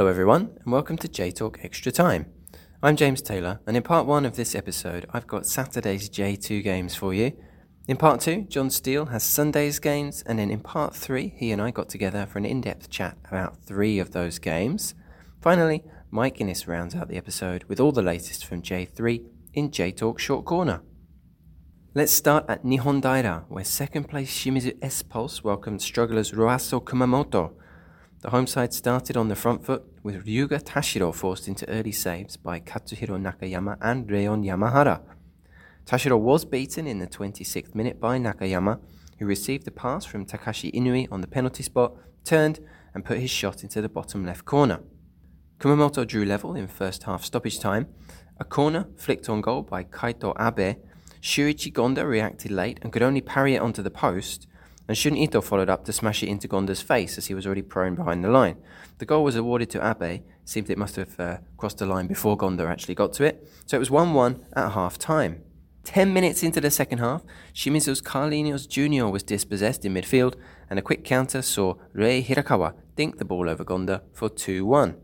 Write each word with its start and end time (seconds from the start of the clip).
Hello, 0.00 0.08
everyone, 0.08 0.56
and 0.64 0.72
welcome 0.72 0.96
to 0.96 1.08
J 1.08 1.30
Talk 1.30 1.58
Extra 1.62 1.92
Time. 1.92 2.24
I'm 2.82 2.96
James 2.96 3.20
Taylor, 3.20 3.60
and 3.66 3.76
in 3.76 3.82
part 3.82 4.06
one 4.06 4.24
of 4.24 4.34
this 4.34 4.54
episode, 4.54 5.04
I've 5.10 5.26
got 5.26 5.44
Saturday's 5.44 6.08
J2 6.08 6.64
games 6.64 6.94
for 6.94 7.12
you. 7.12 7.32
In 7.86 7.98
part 7.98 8.22
two, 8.22 8.46
Jon 8.48 8.70
Steele 8.70 9.04
has 9.04 9.22
Sunday's 9.22 9.78
games, 9.78 10.22
and 10.24 10.38
then 10.38 10.50
in 10.50 10.60
part 10.60 10.96
three, 10.96 11.34
he 11.36 11.52
and 11.52 11.60
I 11.60 11.70
got 11.70 11.90
together 11.90 12.24
for 12.24 12.38
an 12.38 12.46
in 12.46 12.62
depth 12.62 12.88
chat 12.88 13.18
about 13.28 13.58
three 13.58 13.98
of 13.98 14.12
those 14.12 14.38
games. 14.38 14.94
Finally, 15.42 15.84
Mike 16.10 16.40
Innes 16.40 16.66
rounds 16.66 16.94
out 16.94 17.08
the 17.08 17.18
episode 17.18 17.64
with 17.64 17.78
all 17.78 17.92
the 17.92 18.00
latest 18.00 18.46
from 18.46 18.62
J3 18.62 19.22
in 19.52 19.70
J 19.70 19.92
Talk 19.92 20.18
Short 20.18 20.46
Corner. 20.46 20.80
Let's 21.94 22.10
start 22.12 22.46
at 22.48 22.64
Nihon 22.64 23.02
Daira, 23.02 23.44
where 23.50 23.64
second 23.64 24.08
place 24.08 24.32
Shimizu 24.34 24.78
S 24.80 25.02
Pulse 25.02 25.44
welcomed 25.44 25.82
strugglers 25.82 26.32
Roasso 26.32 26.82
Kumamoto. 26.82 27.52
The 28.22 28.28
home 28.28 28.46
side 28.46 28.74
started 28.74 29.16
on 29.16 29.28
the 29.28 29.34
front 29.34 29.64
foot, 29.64 29.82
with 30.02 30.26
Ryuga 30.26 30.62
Tashiro 30.62 31.14
forced 31.14 31.48
into 31.48 31.66
early 31.70 31.90
saves 31.90 32.36
by 32.36 32.60
Katsuhiro 32.60 33.18
Nakayama 33.18 33.78
and 33.80 34.10
Reon 34.10 34.42
Yamahara. 34.42 35.00
Tashiro 35.86 36.18
was 36.18 36.44
beaten 36.44 36.86
in 36.86 36.98
the 36.98 37.06
26th 37.06 37.74
minute 37.74 37.98
by 37.98 38.18
Nakayama, 38.18 38.78
who 39.18 39.24
received 39.24 39.64
the 39.64 39.70
pass 39.70 40.04
from 40.04 40.26
Takashi 40.26 40.70
Inui 40.74 41.08
on 41.10 41.22
the 41.22 41.26
penalty 41.26 41.62
spot, 41.62 41.94
turned, 42.22 42.60
and 42.92 43.06
put 43.06 43.20
his 43.20 43.30
shot 43.30 43.62
into 43.62 43.80
the 43.80 43.88
bottom 43.88 44.26
left 44.26 44.44
corner. 44.44 44.80
Kumamoto 45.58 46.06
drew 46.06 46.26
level 46.26 46.54
in 46.54 46.66
first 46.66 47.04
half 47.04 47.24
stoppage 47.24 47.58
time. 47.58 47.86
A 48.38 48.44
corner 48.44 48.88
flicked 48.98 49.30
on 49.30 49.40
goal 49.40 49.62
by 49.62 49.82
Kaito 49.82 50.34
Abe. 50.38 50.76
Shuichi 51.22 51.72
Gonda 51.72 52.06
reacted 52.06 52.50
late 52.50 52.80
and 52.82 52.92
could 52.92 53.02
only 53.02 53.22
parry 53.22 53.54
it 53.54 53.62
onto 53.62 53.80
the 53.82 53.90
post, 53.90 54.46
and 54.90 54.98
Shun 54.98 55.16
Ito 55.16 55.40
followed 55.40 55.70
up 55.70 55.84
to 55.84 55.92
smash 55.92 56.24
it 56.24 56.28
into 56.28 56.48
Gonda's 56.48 56.82
face 56.82 57.16
as 57.16 57.26
he 57.26 57.34
was 57.34 57.46
already 57.46 57.62
prone 57.62 57.94
behind 57.94 58.24
the 58.24 58.28
line. 58.28 58.56
The 58.98 59.06
goal 59.06 59.22
was 59.22 59.36
awarded 59.36 59.70
to 59.70 59.88
Abe. 59.88 60.22
Seemed 60.44 60.68
it 60.68 60.78
must 60.78 60.96
have 60.96 61.20
uh, 61.20 61.36
crossed 61.56 61.78
the 61.78 61.86
line 61.86 62.08
before 62.08 62.36
Gonda 62.36 62.68
actually 62.68 62.96
got 62.96 63.12
to 63.12 63.22
it. 63.22 63.48
So 63.66 63.76
it 63.76 63.78
was 63.78 63.92
1 63.92 64.14
1 64.14 64.46
at 64.56 64.72
half 64.72 64.98
time. 64.98 65.44
Ten 65.84 66.12
minutes 66.12 66.42
into 66.42 66.60
the 66.60 66.72
second 66.72 66.98
half, 66.98 67.22
Shimizu's 67.54 68.02
Carlinhos 68.02 68.68
Jr. 68.68 69.06
was 69.06 69.22
dispossessed 69.22 69.84
in 69.84 69.94
midfield, 69.94 70.34
and 70.68 70.76
a 70.76 70.82
quick 70.82 71.04
counter 71.04 71.40
saw 71.40 71.74
Rei 71.92 72.20
Hirakawa 72.20 72.74
dink 72.96 73.18
the 73.18 73.24
ball 73.24 73.48
over 73.48 73.64
Gonda 73.64 74.02
for 74.12 74.28
2 74.28 74.66
1. 74.66 74.96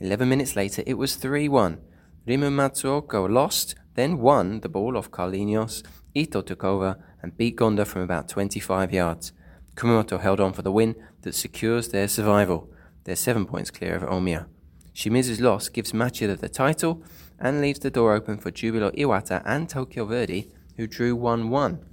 Eleven 0.00 0.30
minutes 0.30 0.56
later, 0.56 0.82
it 0.86 0.94
was 0.94 1.16
3 1.16 1.50
1. 1.50 1.78
Rimu 2.26 2.50
Matsuoka 2.50 3.30
lost, 3.30 3.74
then 3.92 4.16
won 4.16 4.60
the 4.60 4.70
ball 4.70 4.96
off 4.96 5.10
Carlinhos. 5.10 5.82
Ito 6.14 6.40
took 6.40 6.64
over 6.64 6.96
and 7.22 7.36
beat 7.36 7.56
Gonda 7.56 7.86
from 7.86 8.02
about 8.02 8.28
25 8.28 8.92
yards. 8.92 9.32
Kumamoto 9.76 10.20
held 10.20 10.40
on 10.40 10.52
for 10.52 10.62
the 10.62 10.72
win 10.72 10.94
that 11.22 11.34
secures 11.34 11.88
their 11.88 12.08
survival. 12.08 12.68
They're 13.04 13.16
seven 13.16 13.46
points 13.46 13.70
clear 13.70 13.96
of 13.96 14.02
Omiya. 14.02 14.46
Shimizu's 14.94 15.40
loss 15.40 15.68
gives 15.68 15.92
Machida 15.92 16.38
the 16.38 16.48
title 16.48 17.02
and 17.38 17.60
leaves 17.60 17.78
the 17.78 17.90
door 17.90 18.14
open 18.14 18.38
for 18.38 18.50
Jubilo 18.50 18.90
Iwata 18.92 19.42
and 19.44 19.68
Tokyo 19.68 20.06
Verdy, 20.06 20.50
who 20.76 20.86
drew 20.86 21.16
1 21.16 21.48
1. 21.48 21.84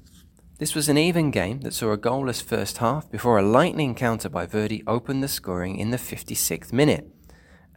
This 0.60 0.76
was 0.76 0.90
an 0.90 0.98
even 0.98 1.32
game 1.32 1.62
that 1.62 1.74
saw 1.74 1.92
a 1.92 1.98
goalless 1.98 2.44
first 2.44 2.80
half 2.80 3.10
before 3.10 3.40
a 3.40 3.42
lightning 3.42 3.96
counter 3.96 4.28
by 4.28 4.46
Verdy 4.46 4.84
opened 4.86 5.24
the 5.24 5.30
scoring 5.30 5.78
in 5.78 5.92
the 5.92 5.98
56th 5.98 6.74
minute. 6.74 7.08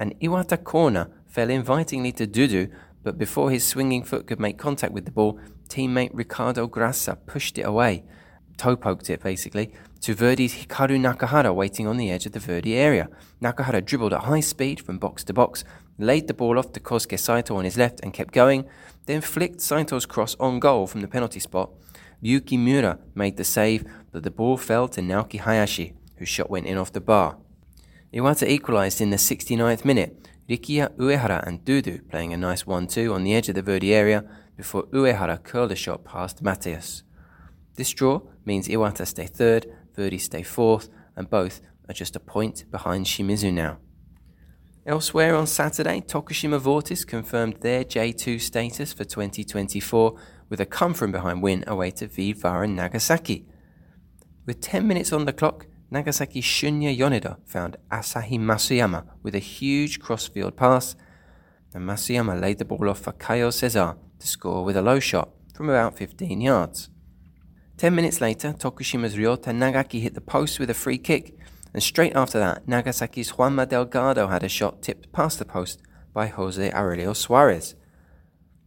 An 0.01 0.15
Iwata 0.21 0.63
corner 0.63 1.09
fell 1.29 1.49
invitingly 1.49 2.11
to 2.13 2.27
Dudu, 2.27 2.73
but 3.05 3.19
before 3.19 3.53
his 3.53 3.65
swinging 3.65 4.03
foot 4.03 4.27
could 4.27 4.41
make 4.41 4.59
contact 4.59 4.93
with 4.93 5.05
the 5.05 5.13
ball, 5.13 5.39
teammate 5.73 6.11
Ricardo 6.13 6.69
Graça 6.69 7.17
pushed 7.27 7.57
it 7.57 7.63
away, 7.63 8.05
toe 8.59 8.77
poked 8.77 9.09
it 9.09 9.23
basically, 9.23 9.73
to 10.03 10.15
Verdy's 10.15 10.55
Hikaru 10.55 10.99
Nakahara 11.01 11.55
waiting 11.55 11.87
on 11.87 11.97
the 11.97 12.11
edge 12.11 12.27
of 12.27 12.33
the 12.33 12.41
Verdy 12.41 12.75
area. 12.75 13.09
Nakahara 13.41 13.83
dribbled 13.83 14.13
at 14.13 14.25
high 14.25 14.41
speed 14.41 14.81
from 14.81 14.99
box 14.99 15.25
to 15.25 15.33
box, 15.33 15.65
laid 15.99 16.29
the 16.29 16.35
ball 16.35 16.59
off 16.59 16.73
to 16.73 16.81
Kosuke 16.81 17.19
Saito 17.19 17.57
on 17.57 17.65
his 17.65 17.79
left 17.79 18.01
and 18.03 18.13
kept 18.13 18.35
going, 18.35 18.69
then 19.07 19.23
flicked 19.23 19.63
Saito's 19.63 20.05
cross 20.05 20.37
on 20.39 20.61
goal 20.61 20.87
from 20.87 21.01
the 21.01 21.09
penalty 21.09 21.41
spot. 21.41 21.71
Ryuki 22.23 22.59
Miura 22.59 22.99
made 23.15 23.39
the 23.39 23.45
save, 23.45 23.85
but 24.13 24.23
the 24.23 24.31
ball 24.31 24.59
fell 24.59 24.89
to 24.89 25.01
Naoki 25.01 25.41
Hayashi, 25.41 25.95
whose 26.17 26.29
shot 26.29 26.51
went 26.51 26.67
in 26.67 26.77
off 26.77 26.93
the 26.93 27.01
bar. 27.01 27.39
Iwata 28.13 28.47
equalised 28.47 29.01
in 29.01 29.09
the 29.09 29.17
69th 29.17 29.87
minute, 29.87 30.29
Rikiya 30.51 30.95
Uehara 30.97 31.47
and 31.47 31.65
Dudu 31.65 32.07
playing 32.11 32.35
a 32.35 32.37
nice 32.37 32.67
1 32.67 32.87
2 32.89 33.15
on 33.15 33.25
the 33.25 33.35
edge 33.35 33.49
of 33.49 33.55
the 33.55 33.63
Verdy 33.63 33.93
area 33.93 34.25
before 34.63 34.85
Uehara 34.93 35.43
curled 35.43 35.73
a 35.73 35.75
shot 35.75 36.05
past 36.05 36.41
Mateus. 36.41 37.03
This 37.75 37.93
draw 37.93 38.21
means 38.45 38.69
Iwata 38.69 39.05
stay 39.05 39.27
third, 39.27 39.67
Verdy 39.97 40.21
stay 40.21 40.45
fourth, 40.45 40.89
and 41.17 41.29
both 41.29 41.61
are 41.89 41.93
just 41.93 42.15
a 42.15 42.21
point 42.21 42.71
behind 42.71 43.07
Shimizu 43.07 43.53
now. 43.53 43.79
Elsewhere 44.87 45.35
on 45.35 45.49
Saturday, 45.49 46.01
Tokushima 46.01 46.61
Vortis 46.61 47.05
confirmed 47.05 47.57
their 47.57 47.83
J2 47.83 48.41
status 48.41 48.93
for 48.93 49.03
2024 49.03 50.17
with 50.49 50.61
a 50.61 50.67
come 50.67 50.95
from 50.95 51.11
behind 51.11 51.43
win 51.43 51.65
away 51.67 51.91
to 51.91 52.07
V-Varen 52.07 52.77
Nagasaki. 52.77 53.45
With 54.47 54.61
10 54.61 54.87
minutes 54.87 55.13
on 55.13 55.25
the 55.25 55.33
clock, 55.33 55.67
Nagasaki 55.91 56.41
Shunya 56.41 56.97
Yoneda 56.97 57.39
found 57.45 57.79
Asahi 57.91 58.39
Masuyama 58.39 59.07
with 59.25 59.35
a 59.35 59.41
huge 59.41 59.99
crossfield 59.99 60.57
pass, 60.57 60.95
and 61.75 61.85
Masuyama 61.85 62.41
laid 62.41 62.59
the 62.59 62.65
ball 62.65 62.89
off 62.89 63.01
for 63.01 63.13
Caio 63.13 63.51
Cesar 63.51 63.97
to 64.23 64.29
score 64.29 64.65
with 64.65 64.77
a 64.77 64.83
low 64.83 65.01
shot 65.01 65.31
from 65.53 65.69
about 65.69 65.99
15 65.99 66.41
yards. 66.41 66.89
Ten 67.77 67.95
minutes 67.95 68.21
later, 68.21 68.53
Tokushima's 68.53 69.17
Ryota 69.17 69.53
Nagaki 69.53 70.01
hit 70.01 70.15
the 70.15 70.21
post 70.21 70.61
with 70.61 70.71
a 70.71 70.75
free 70.75 70.99
kick, 70.99 71.37
and 71.75 71.83
straight 71.83 72.15
after 72.15 72.39
that, 72.39 72.67
Nagasaki's 72.67 73.33
Juanma 73.33 73.69
Delgado 73.69 74.29
had 74.29 74.45
a 74.45 74.49
shot 74.49 74.81
tipped 74.81 75.11
past 75.13 75.41
the 75.41 75.45
post 75.45 75.83
by 76.13 76.29
Jose 76.29 76.73
Aurelio 76.73 77.13
Suarez. 77.13 77.75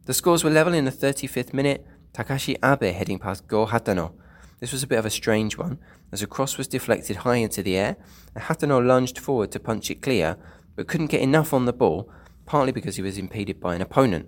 The 0.05 0.13
scores 0.13 0.43
were 0.43 0.49
level 0.49 0.73
in 0.73 0.83
the 0.83 0.91
35th 0.91 1.53
minute, 1.53 1.87
Takashi 2.13 2.57
Abe 2.63 2.93
heading 2.93 3.19
past 3.19 3.47
Go 3.47 3.65
Hatano. 3.65 4.11
This 4.59 4.73
was 4.73 4.83
a 4.83 4.87
bit 4.87 4.99
of 4.99 5.05
a 5.05 5.09
strange 5.09 5.57
one, 5.57 5.79
as 6.11 6.21
a 6.21 6.27
cross 6.27 6.57
was 6.57 6.67
deflected 6.67 7.17
high 7.17 7.37
into 7.37 7.63
the 7.63 7.77
air, 7.77 7.95
and 8.33 8.43
Hatano 8.43 8.85
lunged 8.85 9.17
forward 9.17 9.53
to 9.53 9.59
punch 9.59 9.89
it 9.89 10.01
clear, 10.01 10.35
but 10.75 10.87
couldn't 10.87 11.11
get 11.11 11.21
enough 11.21 11.53
on 11.53 11.65
the 11.65 11.73
ball, 11.73 12.11
partly 12.45 12.73
because 12.73 12.97
he 12.97 13.01
was 13.01 13.17
impeded 13.17 13.61
by 13.61 13.73
an 13.75 13.81
opponent. 13.81 14.27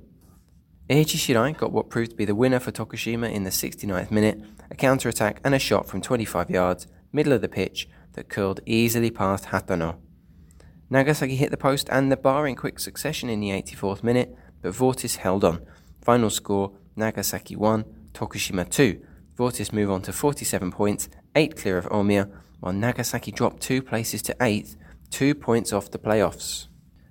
Eiichi 0.89 1.17
Shirai 1.17 1.57
got 1.57 1.73
what 1.73 1.89
proved 1.89 2.11
to 2.11 2.15
be 2.15 2.23
the 2.23 2.33
winner 2.33 2.61
for 2.61 2.71
Tokushima 2.71 3.29
in 3.29 3.43
the 3.43 3.49
69th 3.49 4.09
minute, 4.09 4.41
a 4.71 4.75
counter 4.75 5.09
attack 5.09 5.41
and 5.43 5.53
a 5.53 5.59
shot 5.59 5.85
from 5.85 5.99
25 5.99 6.49
yards, 6.49 6.87
middle 7.11 7.33
of 7.33 7.41
the 7.41 7.49
pitch, 7.49 7.89
that 8.13 8.29
curled 8.29 8.61
easily 8.65 9.11
past 9.11 9.47
Hatano. 9.47 9.97
Nagasaki 10.89 11.35
hit 11.35 11.51
the 11.51 11.57
post 11.57 11.89
and 11.91 12.09
the 12.09 12.15
bar 12.15 12.47
in 12.47 12.55
quick 12.55 12.79
succession 12.79 13.27
in 13.27 13.41
the 13.41 13.49
84th 13.49 14.01
minute, 14.01 14.33
but 14.61 14.71
Vortis 14.71 15.17
held 15.17 15.43
on. 15.43 15.65
Final 16.01 16.29
score 16.29 16.71
Nagasaki 16.95 17.57
1, 17.57 17.83
Tokushima 18.13 18.69
2. 18.69 19.05
Vortis 19.37 19.73
move 19.73 19.91
on 19.91 20.01
to 20.03 20.13
47 20.13 20.71
points, 20.71 21.09
8 21.35 21.57
clear 21.57 21.77
of 21.77 21.85
Omiya, 21.87 22.31
while 22.61 22.71
Nagasaki 22.71 23.33
dropped 23.33 23.61
2 23.61 23.81
places 23.81 24.21
to 24.21 24.33
8th, 24.35 24.77
2 25.09 25.35
points 25.35 25.73
off 25.73 25.91
the 25.91 25.99
playoffs. 25.99 26.67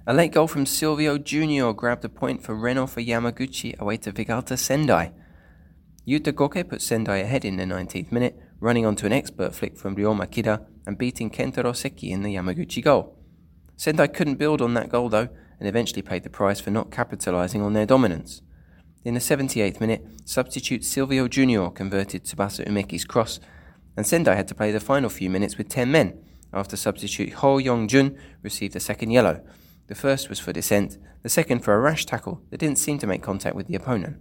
A 0.08 0.14
late 0.14 0.30
goal 0.30 0.46
from 0.46 0.66
Silvio 0.66 1.18
Jr. 1.18 1.72
grabbed 1.72 2.04
a 2.04 2.08
point 2.08 2.40
for 2.40 2.54
Renofa 2.54 3.04
Yamaguchi 3.04 3.76
away 3.80 3.96
to 3.96 4.12
Vegalta 4.12 4.56
Sendai. 4.56 5.10
Yuta 6.06 6.32
Goke 6.32 6.68
put 6.68 6.80
Sendai 6.80 7.16
ahead 7.16 7.44
in 7.44 7.56
the 7.56 7.64
19th 7.64 8.12
minute, 8.12 8.38
running 8.60 8.86
onto 8.86 9.04
an 9.04 9.12
expert 9.12 9.52
flick 9.52 9.76
from 9.76 9.96
Ryo 9.96 10.14
Makida 10.14 10.64
and 10.86 10.96
beating 10.96 11.28
Kentaro 11.28 11.74
Seki 11.74 12.12
in 12.12 12.22
the 12.22 12.36
Yamaguchi 12.36 12.84
goal. 12.84 13.18
Sendai 13.76 14.06
couldn't 14.06 14.36
build 14.36 14.62
on 14.62 14.74
that 14.74 14.90
goal 14.90 15.08
though, 15.08 15.28
and 15.58 15.68
eventually 15.68 16.02
paid 16.02 16.22
the 16.22 16.30
price 16.30 16.60
for 16.60 16.70
not 16.70 16.90
capitalising 16.90 17.64
on 17.64 17.72
their 17.72 17.84
dominance. 17.84 18.42
In 19.04 19.14
the 19.14 19.20
78th 19.20 19.80
minute, 19.80 20.06
substitute 20.24 20.84
Silvio 20.84 21.26
Jr. 21.26 21.66
converted 21.70 22.22
Tsubasa 22.22 22.64
Umeki's 22.64 23.04
cross, 23.04 23.40
and 23.96 24.06
Sendai 24.06 24.36
had 24.36 24.46
to 24.46 24.54
play 24.54 24.70
the 24.70 24.78
final 24.78 25.10
few 25.10 25.30
minutes 25.30 25.58
with 25.58 25.68
10 25.68 25.90
men 25.90 26.22
after 26.52 26.76
substitute 26.76 27.32
Ho 27.32 27.58
Yong 27.58 27.88
Jun 27.88 28.16
received 28.44 28.76
a 28.76 28.80
second 28.80 29.10
yellow. 29.10 29.42
The 29.88 29.94
first 29.94 30.28
was 30.28 30.40
for 30.40 30.52
dissent, 30.52 30.98
the 31.22 31.28
second 31.28 31.60
for 31.60 31.74
a 31.74 31.80
rash 31.80 32.06
tackle 32.06 32.42
that 32.50 32.58
didn't 32.58 32.78
seem 32.78 32.98
to 32.98 33.06
make 33.06 33.22
contact 33.22 33.54
with 33.54 33.68
the 33.68 33.76
opponent. 33.76 34.16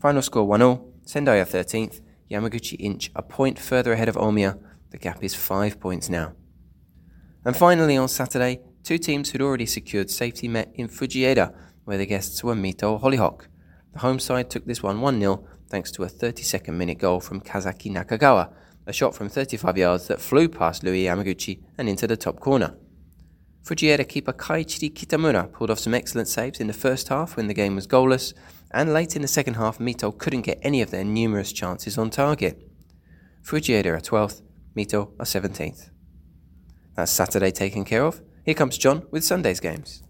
Final 0.00 0.22
score 0.22 0.44
1 0.44 0.60
0, 0.60 0.84
Sendai 1.04 1.38
are 1.38 1.44
13th, 1.44 2.00
Yamaguchi 2.30 2.76
inch 2.80 3.10
a 3.14 3.22
point 3.22 3.58
further 3.58 3.92
ahead 3.92 4.08
of 4.08 4.16
Omiya. 4.16 4.58
The 4.90 4.98
gap 4.98 5.22
is 5.22 5.34
five 5.34 5.78
points 5.78 6.08
now. 6.08 6.32
And 7.44 7.56
finally, 7.56 7.96
on 7.96 8.08
Saturday, 8.08 8.60
two 8.82 8.98
teams 8.98 9.30
who'd 9.30 9.42
already 9.42 9.66
secured 9.66 10.10
safety 10.10 10.48
met 10.48 10.72
in 10.74 10.88
Fujieda, 10.88 11.54
where 11.84 11.98
the 11.98 12.06
guests 12.06 12.42
were 12.42 12.54
Mito 12.54 13.00
Hollyhock. 13.00 13.46
The 13.92 14.00
home 14.00 14.18
side 14.18 14.50
took 14.50 14.66
this 14.66 14.82
one 14.82 15.00
1 15.00 15.20
0 15.20 15.46
thanks 15.68 15.90
to 15.92 16.04
a 16.04 16.08
32nd 16.08 16.74
minute 16.74 16.98
goal 16.98 17.20
from 17.20 17.40
Kazaki 17.40 17.92
Nakagawa, 17.92 18.52
a 18.86 18.92
shot 18.92 19.14
from 19.14 19.28
35 19.28 19.78
yards 19.78 20.08
that 20.08 20.20
flew 20.20 20.48
past 20.48 20.82
Louis 20.82 21.04
Yamaguchi 21.04 21.60
and 21.78 21.88
into 21.88 22.06
the 22.06 22.16
top 22.16 22.40
corner. 22.40 22.74
Fujieda 23.66 24.08
keeper 24.08 24.32
Kaiichiri 24.32 24.92
Kitamura 24.92 25.50
pulled 25.50 25.72
off 25.72 25.80
some 25.80 25.92
excellent 25.92 26.28
saves 26.28 26.60
in 26.60 26.68
the 26.68 26.72
first 26.72 27.08
half 27.08 27.36
when 27.36 27.48
the 27.48 27.54
game 27.54 27.74
was 27.74 27.88
goalless, 27.88 28.32
and 28.70 28.92
late 28.92 29.16
in 29.16 29.22
the 29.22 29.28
second 29.28 29.54
half, 29.54 29.78
Mito 29.78 30.16
couldn't 30.16 30.42
get 30.42 30.60
any 30.62 30.82
of 30.82 30.92
their 30.92 31.02
numerous 31.02 31.52
chances 31.52 31.98
on 31.98 32.08
target. 32.08 32.70
Fujieda 33.42 33.86
are 33.86 33.98
12th, 33.98 34.42
Mito 34.76 35.10
are 35.18 35.24
17th. 35.26 35.90
That's 36.94 37.10
Saturday 37.10 37.50
taken 37.50 37.84
care 37.84 38.04
of. 38.04 38.22
Here 38.44 38.54
comes 38.54 38.78
Jon 38.78 39.04
with 39.10 39.24
Sunday's 39.24 39.58
games. 39.58 40.04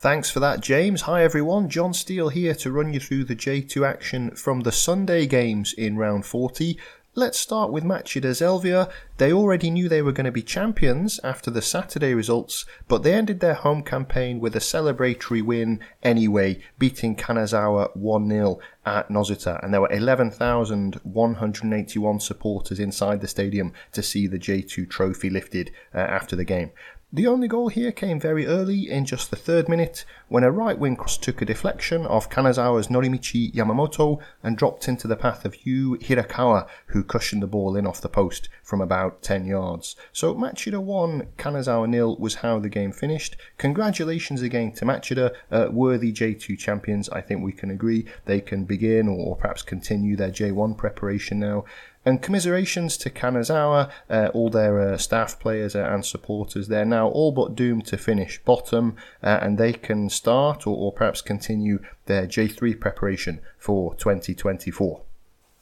Thanks 0.00 0.30
for 0.30 0.40
that, 0.40 0.60
James. 0.62 1.02
Hi, 1.02 1.22
everyone. 1.22 1.68
Jon 1.68 1.92
Steele 1.92 2.30
here 2.30 2.54
to 2.54 2.72
run 2.72 2.94
you 2.94 3.00
through 3.00 3.24
the 3.24 3.36
J2 3.36 3.86
action 3.86 4.30
from 4.30 4.60
the 4.60 4.72
Sunday 4.72 5.26
games 5.26 5.74
in 5.74 5.98
round 5.98 6.24
40. 6.24 6.78
Let's 7.16 7.40
start 7.40 7.72
with 7.72 7.82
Machida 7.82 8.32
Zelvia. 8.32 8.88
They 9.16 9.32
already 9.32 9.68
knew 9.68 9.88
they 9.88 10.00
were 10.00 10.12
going 10.12 10.26
to 10.26 10.30
be 10.30 10.42
champions 10.42 11.18
after 11.24 11.50
the 11.50 11.60
Saturday 11.60 12.14
results, 12.14 12.64
but 12.86 13.02
they 13.02 13.14
ended 13.14 13.40
their 13.40 13.54
home 13.54 13.82
campaign 13.82 14.38
with 14.38 14.54
a 14.54 14.60
celebratory 14.60 15.42
win 15.42 15.80
anyway, 16.04 16.62
beating 16.78 17.16
Kanazawa 17.16 17.96
1 17.96 18.28
0 18.28 18.60
at 18.86 19.08
Nozuta. 19.08 19.60
And 19.60 19.74
there 19.74 19.80
were 19.80 19.90
11,181 19.90 22.20
supporters 22.20 22.78
inside 22.78 23.20
the 23.20 23.26
stadium 23.26 23.72
to 23.90 24.04
see 24.04 24.28
the 24.28 24.38
J2 24.38 24.88
trophy 24.88 25.30
lifted 25.30 25.72
uh, 25.92 25.98
after 25.98 26.36
the 26.36 26.44
game. 26.44 26.70
The 27.12 27.26
only 27.26 27.48
goal 27.48 27.70
here 27.70 27.90
came 27.90 28.20
very 28.20 28.46
early 28.46 28.88
in 28.88 29.04
just 29.04 29.30
the 29.30 29.36
third 29.36 29.68
minute 29.68 30.04
when 30.28 30.44
a 30.44 30.50
right 30.52 30.78
wing 30.78 30.94
cross 30.94 31.18
took 31.18 31.42
a 31.42 31.44
deflection 31.44 32.06
off 32.06 32.30
Kanazawa's 32.30 32.86
Norimichi 32.86 33.52
Yamamoto 33.52 34.20
and 34.44 34.56
dropped 34.56 34.86
into 34.86 35.08
the 35.08 35.16
path 35.16 35.44
of 35.44 35.66
Yu 35.66 35.96
Hirakawa, 35.96 36.68
who 36.86 37.02
cushioned 37.02 37.42
the 37.42 37.48
ball 37.48 37.74
in 37.74 37.84
off 37.84 38.00
the 38.00 38.08
post 38.08 38.48
from 38.62 38.80
about 38.80 39.22
10 39.22 39.44
yards. 39.44 39.96
So 40.12 40.36
Machida 40.36 40.80
1, 40.80 41.30
Kanazawa 41.36 41.88
nil 41.88 42.16
was 42.16 42.36
how 42.36 42.60
the 42.60 42.68
game 42.68 42.92
finished. 42.92 43.36
Congratulations 43.58 44.40
again 44.40 44.70
to 44.74 44.84
Machida, 44.84 45.34
uh, 45.50 45.66
worthy 45.72 46.12
J2 46.12 46.56
champions. 46.56 47.08
I 47.08 47.22
think 47.22 47.42
we 47.42 47.50
can 47.50 47.72
agree 47.72 48.06
they 48.26 48.40
can 48.40 48.66
begin 48.66 49.08
or 49.08 49.34
perhaps 49.34 49.62
continue 49.62 50.14
their 50.14 50.30
J1 50.30 50.76
preparation 50.76 51.40
now. 51.40 51.64
And 52.04 52.22
commiserations 52.22 52.96
to 52.98 53.10
Kanazawa, 53.10 53.90
uh, 54.08 54.30
all 54.32 54.48
their 54.48 54.80
uh, 54.80 54.96
staff 54.96 55.38
players 55.38 55.76
uh, 55.76 55.80
and 55.80 56.04
supporters. 56.04 56.68
They're 56.68 56.86
now 56.86 57.08
all 57.08 57.30
but 57.30 57.54
doomed 57.54 57.86
to 57.86 57.98
finish 57.98 58.42
bottom, 58.42 58.96
uh, 59.22 59.38
and 59.42 59.58
they 59.58 59.74
can 59.74 60.08
start 60.08 60.66
or, 60.66 60.74
or 60.74 60.92
perhaps 60.92 61.20
continue 61.20 61.80
their 62.06 62.26
J3 62.26 62.80
preparation 62.80 63.40
for 63.58 63.94
2024. 63.96 65.02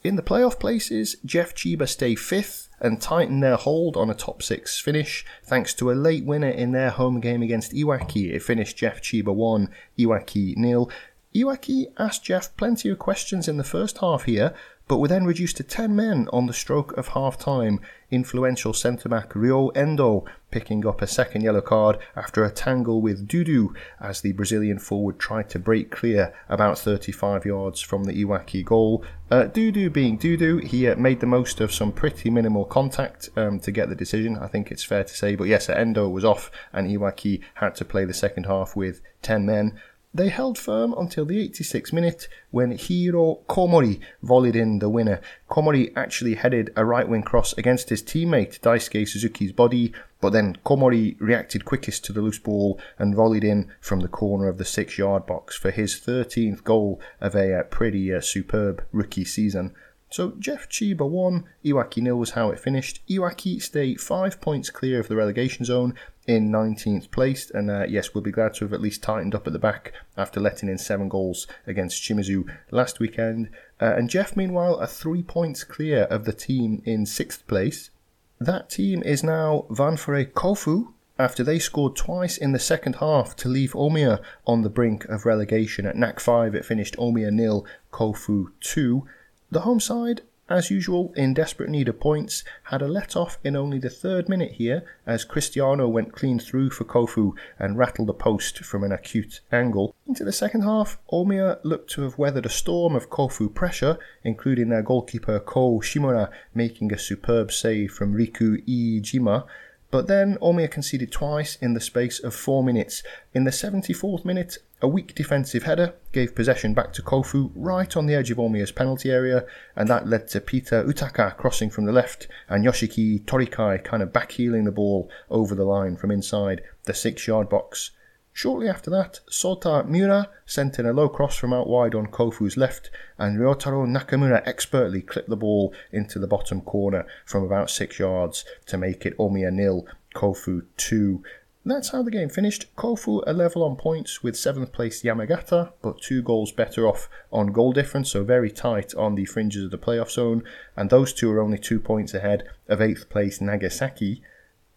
In 0.05 0.15
the 0.15 0.23
playoff 0.23 0.61
places, 0.61 1.17
JEF 1.27 1.55
Chiba 1.55 1.89
stay 1.89 2.15
fifth 2.15 2.69
and 2.79 3.01
tighten 3.01 3.41
their 3.41 3.57
hold 3.57 3.97
on 3.97 4.09
a 4.09 4.15
top 4.15 4.45
six 4.45 4.79
finish 4.79 5.27
thanks 5.43 5.75
to 5.75 5.91
a 5.91 5.93
late 5.93 6.25
winner 6.25 6.51
in 6.51 6.71
their 6.71 6.91
home 6.91 7.19
game 7.19 7.43
against 7.43 7.73
Iwaki. 7.73 8.33
It 8.33 8.45
finished 8.45 8.79
JEF 8.79 9.01
Chiba 9.01 9.35
1, 9.35 9.69
Iwaki 9.99 10.57
nil. 10.57 10.89
Iwaki 11.35 11.87
asked 11.99 12.25
JEF 12.25 12.57
plenty 12.57 12.89
of 12.91 13.01
questions 13.01 13.49
in 13.49 13.57
the 13.57 13.65
first 13.65 13.99
half 13.99 14.23
here, 14.23 14.55
but 14.89 14.99
were 14.99 15.09
then 15.09 15.25
reduced 15.25 15.59
to 15.59 15.63
10 15.63 15.95
men 15.95 16.29
on 16.33 16.47
the 16.47 16.53
stroke 16.53 16.97
of 16.97 17.09
half 17.09 17.39
time. 17.39 17.79
Influential 18.11 18.73
centre 18.73 19.09
back 19.09 19.37
Rio 19.37 19.69
Endo 19.69 20.25
picking 20.51 20.87
up 20.87 21.03
a 21.03 21.07
second 21.07 21.43
yellow 21.43 21.61
card 21.61 21.99
after 22.17 22.43
a 22.43 22.51
tangle 22.51 23.03
with 23.03 23.29
Dudu 23.29 23.75
as 24.01 24.23
the 24.23 24.33
Brazilian 24.33 24.79
forward 24.79 25.19
tried 25.19 25.51
to 25.51 25.59
break 25.59 25.91
clear 25.91 26.35
about 26.49 26.79
35 26.79 27.45
yards 27.45 27.81
from 27.83 28.05
the 28.05 28.25
Iwaki 28.25 28.65
goal. 28.65 29.05
Uh, 29.31 29.43
Dudu 29.43 29.93
being 29.93 30.19
Dudu, 30.19 30.65
he 30.65 30.89
uh, 30.89 30.97
made 30.97 31.21
the 31.21 31.27
most 31.27 31.61
of 31.61 31.73
some 31.73 31.93
pretty 31.93 32.31
minimal 32.31 32.65
contact 32.65 33.29
um, 33.37 33.61
to 33.61 33.71
get 33.71 33.91
the 33.91 33.95
decision, 33.95 34.39
I 34.39 34.47
think 34.47 34.73
it's 34.73 34.85
fair 34.85 35.05
to 35.05 35.15
say. 35.15 35.35
But 35.35 35.49
yes, 35.49 35.69
Endo 35.69 36.09
was 36.09 36.25
off 36.25 36.51
and 36.73 36.89
Iwaki 36.89 37.43
had 37.55 37.75
to 37.77 37.85
play 37.85 38.07
the 38.07 38.15
second 38.15 38.45
half 38.45 38.75
with 38.75 39.03
10 39.21 39.45
men. 39.45 39.79
They 40.15 40.31
held 40.31 40.59
firm 40.59 40.95
until 40.95 41.27
the 41.27 41.49
86th 41.49 41.93
minute 41.93 42.29
when 42.51 42.71
Hiro 42.73 43.41
Komori 43.47 44.01
volleyed 44.23 44.57
in 44.57 44.79
the 44.79 44.89
winner. 44.89 45.21
Komori 45.51 45.93
actually 45.95 46.35
headed 46.35 46.73
a 46.77 46.85
right 46.85 47.07
wing 47.07 47.23
cross 47.23 47.53
against 47.59 47.91
his 47.91 48.03
teammate 48.03 48.59
Daisuke 48.61 49.07
Suzuki's 49.07 49.53
body, 49.53 49.93
but 50.23 50.31
then 50.31 50.57
Komori 50.65 51.17
reacted 51.21 51.67
quickest 51.67 52.07
to 52.07 52.15
the 52.15 52.23
loose 52.23 52.39
ball 52.39 52.81
and 52.99 53.15
volleyed 53.15 53.45
in 53.45 53.71
from 53.81 54.01
the 54.01 54.09
corner 54.09 54.49
of 54.49 54.57
the 54.57 54.65
six 54.65 54.97
yard 54.97 55.27
box 55.27 55.57
for 55.57 55.71
his 55.71 55.95
13th 55.97 56.65
goal 56.65 57.01
of 57.21 57.35
a 57.35 57.61
uh, 57.61 57.63
pretty 57.65 58.13
uh, 58.13 58.23
superb 58.23 58.83
rookie 58.93 59.27
season. 59.27 59.75
So 60.11 60.31
JEF 60.31 60.69
Chiba 60.69 61.07
won, 61.07 61.45
Iwaki 61.63 62.03
nil 62.03 62.17
was 62.17 62.31
how 62.31 62.51
it 62.51 62.59
finished. 62.59 63.07
Iwaki 63.11 63.61
stay 63.61 63.95
five 63.95 64.41
points 64.41 64.71
clear 64.71 65.01
of 65.01 65.09
the 65.09 65.17
relegation 65.17 65.67
zone 65.67 65.95
in 66.29 66.51
19th 66.51 67.11
place, 67.11 67.51
and 67.51 67.71
uh, 67.71 67.87
yes, 67.89 68.15
we'll 68.15 68.23
be 68.23 68.31
glad 68.31 68.53
to 68.55 68.67
have 68.67 68.75
at 68.75 68.83
least 68.83 69.03
tightened 69.03 69.35
up 69.35 69.47
at 69.47 69.55
the 69.55 69.59
back 69.59 69.95
after 70.17 70.39
letting 70.39 70.69
in 70.69 70.77
seven 70.77 71.09
goals 71.09 71.47
against 71.67 72.03
Shimizu 72.03 72.45
last 72.71 73.01
weekend. 73.01 73.49
Uh, 73.81 73.95
and 73.97 74.11
JEF, 74.11 74.37
meanwhile, 74.37 74.77
are 74.77 74.87
three 74.87 75.23
points 75.23 75.65
clear 75.65 76.03
of 76.05 76.27
the 76.27 76.33
team 76.35 76.83
in 76.85 77.07
sixth 77.07 77.47
place. 77.47 77.91
That 78.39 78.69
team 78.69 79.03
is 79.03 79.25
now 79.25 79.65
Ventforet 79.71 80.33
Kofu, 80.33 80.93
after 81.19 81.43
they 81.43 81.59
scored 81.59 81.97
twice 81.97 82.37
in 82.37 82.53
the 82.53 82.59
second 82.59 82.97
half 82.97 83.35
to 83.37 83.49
leave 83.49 83.73
Omiya 83.73 84.23
on 84.47 84.63
the 84.63 84.69
brink 84.69 85.07
of 85.07 85.25
relegation. 85.25 85.87
At 85.87 85.97
NAC 85.97 86.21
5, 86.21 86.55
it 86.55 86.65
finished 86.65 86.97
Omiya 86.97 87.33
nil, 87.33 87.67
Kofu 87.91 88.53
2. 88.61 89.05
The 89.51 89.61
home 89.61 89.81
side, 89.81 90.23
as 90.49 90.71
usual, 90.71 91.13
in 91.17 91.35
desperate 91.35 91.69
need 91.69 91.89
of 91.89 92.01
points, 92.01 92.43
had 92.65 92.83
a 92.83 92.89
let 92.89 93.17
off 93.17 93.39
in 93.45 93.55
only 93.55 93.79
the 93.79 93.91
third 93.91 94.29
minute 94.29 94.53
here 94.53 94.83
as 95.07 95.25
Cristiano 95.25 95.87
went 95.89 96.13
clean 96.13 96.39
through 96.39 96.71
for 96.71 96.85
Kofu 96.85 97.33
and 97.59 97.77
rattled 97.77 98.09
the 98.09 98.15
post 98.15 98.59
from 98.65 98.83
an 98.83 98.93
acute 98.93 99.41
angle. 99.53 99.95
Into 100.07 100.25
the 100.25 100.33
second 100.33 100.63
half, 100.63 100.99
Omiya 101.13 101.59
looked 101.65 101.91
to 101.93 102.03
have 102.03 102.19
weathered 102.19 102.47
a 102.47 102.51
storm 102.51 102.97
of 102.97 103.11
Kofu 103.11 103.55
pressure, 103.55 103.99
including 104.25 104.71
their 104.71 104.83
goalkeeper 104.83 105.39
Ko 105.39 105.81
Shimura 105.81 106.31
making 106.55 106.93
a 106.93 106.99
superb 106.99 107.53
save 107.53 107.93
from 107.93 108.15
Riku 108.15 108.67
Iijima. 108.67 109.45
But 109.91 110.07
then 110.07 110.37
Omiya 110.43 110.71
conceded 110.71 111.11
twice 111.11 111.57
in 111.57 111.73
the 111.73 111.81
space 111.81 112.19
of 112.23 112.35
four 112.35 112.63
minutes. 112.63 113.03
In 113.33 113.45
the 113.45 113.51
74th 113.51 114.23
minute, 114.23 114.59
a 114.83 114.89
weak 114.89 115.15
defensive 115.15 115.63
header 115.63 115.95
gave 116.13 116.35
possession 116.35 116.75
back 116.75 116.93
to 116.93 117.03
Kofu 117.03 117.51
right 117.55 117.97
on 117.97 118.07
the 118.07 118.15
edge 118.15 118.31
of 118.31 118.37
Omiya's 118.37 118.71
penalty 118.71 119.11
area, 119.11 119.47
and 119.75 119.89
that 119.89 120.07
led 120.07 120.29
to 120.29 120.41
Peter 120.41 120.85
Utaka 120.85 121.35
crossing 121.39 121.71
from 121.71 121.87
the 121.87 121.93
left 121.93 122.29
and 122.51 122.67
Yoshiki 122.67 123.25
Torikai 123.25 123.83
kind 123.83 124.03
of 124.03 124.13
backheeling 124.13 124.67
the 124.67 124.73
ball 124.73 125.11
over 125.31 125.55
the 125.55 125.65
line 125.65 125.97
from 125.97 126.11
inside 126.11 126.61
the 126.85 126.93
six 126.93 127.27
yard 127.27 127.49
box. 127.49 127.91
Shortly 128.39 128.69
after 128.69 128.89
that, 128.91 129.19
Sota 129.29 129.85
Miura 129.85 130.31
sent 130.47 130.79
in 130.79 130.87
a 130.87 130.93
low 130.93 131.09
cross 131.09 131.37
from 131.37 131.53
out 131.53 131.67
wide 131.67 131.97
on 131.97 132.07
Kofu's 132.07 132.57
left, 132.57 132.89
and 133.19 133.37
Ryotaro 133.37 133.85
Nakamura 133.85 134.47
expertly 134.47 135.03
clipped 135.03 135.29
the 135.29 135.37
ball 135.37 135.75
into 135.91 136.21
the 136.21 136.29
bottom 136.29 136.61
corner 136.61 137.05
from 137.27 137.43
about 137.43 137.69
six 137.69 137.99
yards 137.99 138.45
to 138.67 138.79
make 138.79 139.05
it 139.05 139.19
Omiya 139.19 139.53
nil, 139.53 139.89
Kofu 140.15 140.65
2. 140.77 141.21
That's 141.65 141.89
how 141.89 142.05
the 142.05 142.13
game 142.13 142.29
finished. 142.29 142.73
Kofu 142.77 143.25
a 143.27 143.33
level 143.33 143.65
on 143.65 143.75
points 143.75 144.23
with 144.23 144.37
7th 144.37 144.73
place 144.73 145.03
Yamagata, 145.03 145.73
but 145.83 146.01
two 146.01 146.23
goals 146.23 146.53
better 146.53 146.87
off 146.87 147.11
on 147.33 147.49
goal 147.49 147.73
difference, 147.73 148.13
so 148.13 148.23
very 148.23 148.53
tight 148.53 148.95
on 148.95 149.17
the 149.17 149.25
fringes 149.25 149.65
of 149.65 149.73
the 149.73 149.79
playoff 149.79 150.13
zone, 150.13 150.45
and 150.77 150.91
those 150.91 151.13
two 151.13 151.29
are 151.33 151.41
only 151.41 151.59
two 151.59 151.81
points 151.81 152.15
ahead 152.15 152.45
of 152.69 152.79
8th 152.79 153.09
place 153.09 153.41
Nagasaki. 153.41 154.23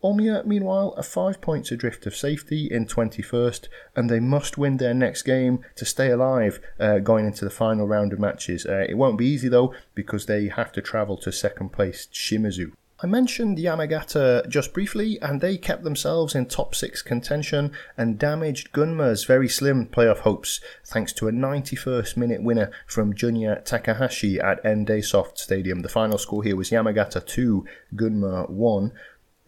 Omiya, 0.03 0.45
meanwhile, 0.45 0.95
are 0.97 1.03
five 1.03 1.41
points 1.41 1.71
adrift 1.71 2.07
of 2.07 2.15
safety 2.15 2.67
in 2.71 2.87
21st, 2.87 3.67
and 3.95 4.09
they 4.09 4.19
must 4.19 4.57
win 4.57 4.77
their 4.77 4.95
next 4.95 5.21
game 5.21 5.63
to 5.75 5.85
stay 5.85 6.09
alive 6.09 6.59
uh, 6.79 6.97
going 6.97 7.25
into 7.25 7.45
the 7.45 7.51
final 7.51 7.87
round 7.87 8.11
of 8.11 8.19
matches. 8.19 8.65
Uh, 8.65 8.85
it 8.89 8.97
won't 8.97 9.17
be 9.17 9.27
easy 9.27 9.47
though, 9.47 9.73
because 9.93 10.25
they 10.25 10.47
have 10.47 10.71
to 10.71 10.81
travel 10.81 11.17
to 11.17 11.31
second 11.31 11.69
place 11.69 12.07
Shimizu. 12.11 12.71
I 13.03 13.07
mentioned 13.07 13.57
Yamagata 13.57 14.47
just 14.47 14.73
briefly, 14.73 15.19
and 15.23 15.41
they 15.41 15.57
kept 15.57 15.83
themselves 15.83 16.35
in 16.35 16.45
top 16.45 16.75
six 16.75 17.01
contention 17.01 17.71
and 17.97 18.19
damaged 18.19 18.71
Gunma's 18.73 19.25
very 19.25 19.49
slim 19.49 19.87
playoff 19.87 20.19
hopes 20.19 20.61
thanks 20.85 21.11
to 21.13 21.27
a 21.27 21.31
91st 21.31 22.15
minute 22.15 22.43
winner 22.43 22.69
from 22.85 23.15
Junya 23.15 23.65
Takahashi 23.65 24.39
at 24.39 24.63
ND 24.63 25.03
Soft 25.03 25.39
Stadium. 25.39 25.79
The 25.79 25.89
final 25.89 26.19
score 26.19 26.43
here 26.43 26.55
was 26.55 26.69
Yamagata 26.69 27.25
2, 27.25 27.65
Gunma 27.95 28.47
1. 28.47 28.91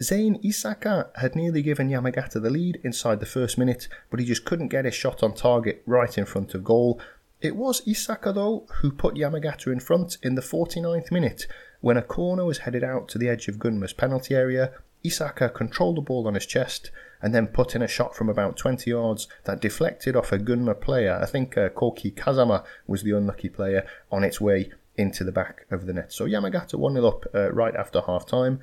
Zain 0.03 0.41
Issaka 0.43 1.10
had 1.17 1.36
nearly 1.36 1.62
given 1.62 1.89
Yamagata 1.89 2.41
the 2.41 2.50
lead 2.50 2.79
inside 2.83 3.19
the 3.19 3.25
first 3.25 3.57
minute, 3.57 3.88
but 4.10 4.19
he 4.19 4.25
just 4.25 4.45
couldn't 4.45 4.67
get 4.67 4.86
his 4.86 4.93
shot 4.93 5.24
on 5.24 5.33
target 5.33 5.81
right 5.86 6.17
in 6.17 6.25
front 6.25 6.53
of 6.53 6.63
goal. 6.63 7.00
It 7.41 7.55
was 7.55 7.81
Issaka, 7.81 8.33
though, 8.33 8.67
who 8.81 8.91
put 8.91 9.15
Yamagata 9.15 9.72
in 9.72 9.79
front 9.79 10.17
in 10.22 10.36
the 10.36 10.41
49th 10.41 11.12
minute 11.12 11.48
when 11.83 11.98
a 11.98 12.01
corner 12.01 12.45
was 12.45 12.60
headed 12.60 12.81
out 12.81 13.10
to 13.10 13.17
the 13.17 13.27
edge 13.27 13.50
of 13.50 13.57
Gunma's 13.57 13.91
penalty 13.91 14.33
area, 14.33 14.72
Issaka 15.03 15.53
controlled 15.53 15.98
the 15.98 16.01
ball 16.01 16.27
on 16.27 16.36
his 16.36 16.45
chest 16.45 16.91
and 17.22 17.36
then 17.36 17.48
put 17.48 17.75
in 17.75 17.81
a 17.81 17.89
shot 17.89 18.15
from 18.15 18.29
about 18.29 18.55
20 18.55 18.89
yards 18.89 19.27
that 19.43 19.60
deflected 19.60 20.15
off 20.15 20.31
a 20.31 20.39
Gunma 20.39 20.79
player. 20.79 21.19
I 21.22 21.25
think 21.25 21.57
uh, 21.57 21.67
Koki 21.67 22.12
Kazama 22.12 22.63
was 22.88 23.03
the 23.03 23.12
unlucky 23.12 23.50
player 23.50 23.86
on 24.10 24.24
its 24.24 24.39
way 24.39 24.72
into 24.95 25.25
the 25.25 25.33
back 25.33 25.65
of 25.72 25.86
the 25.86 25.91
net. 25.91 26.13
So 26.13 26.25
Yamagata 26.25 26.75
1 26.75 26.93
0 26.93 27.05
up 27.05 27.25
uh, 27.36 27.51
right 27.51 27.75
after 27.75 28.00
half 28.00 28.25
time. 28.25 28.62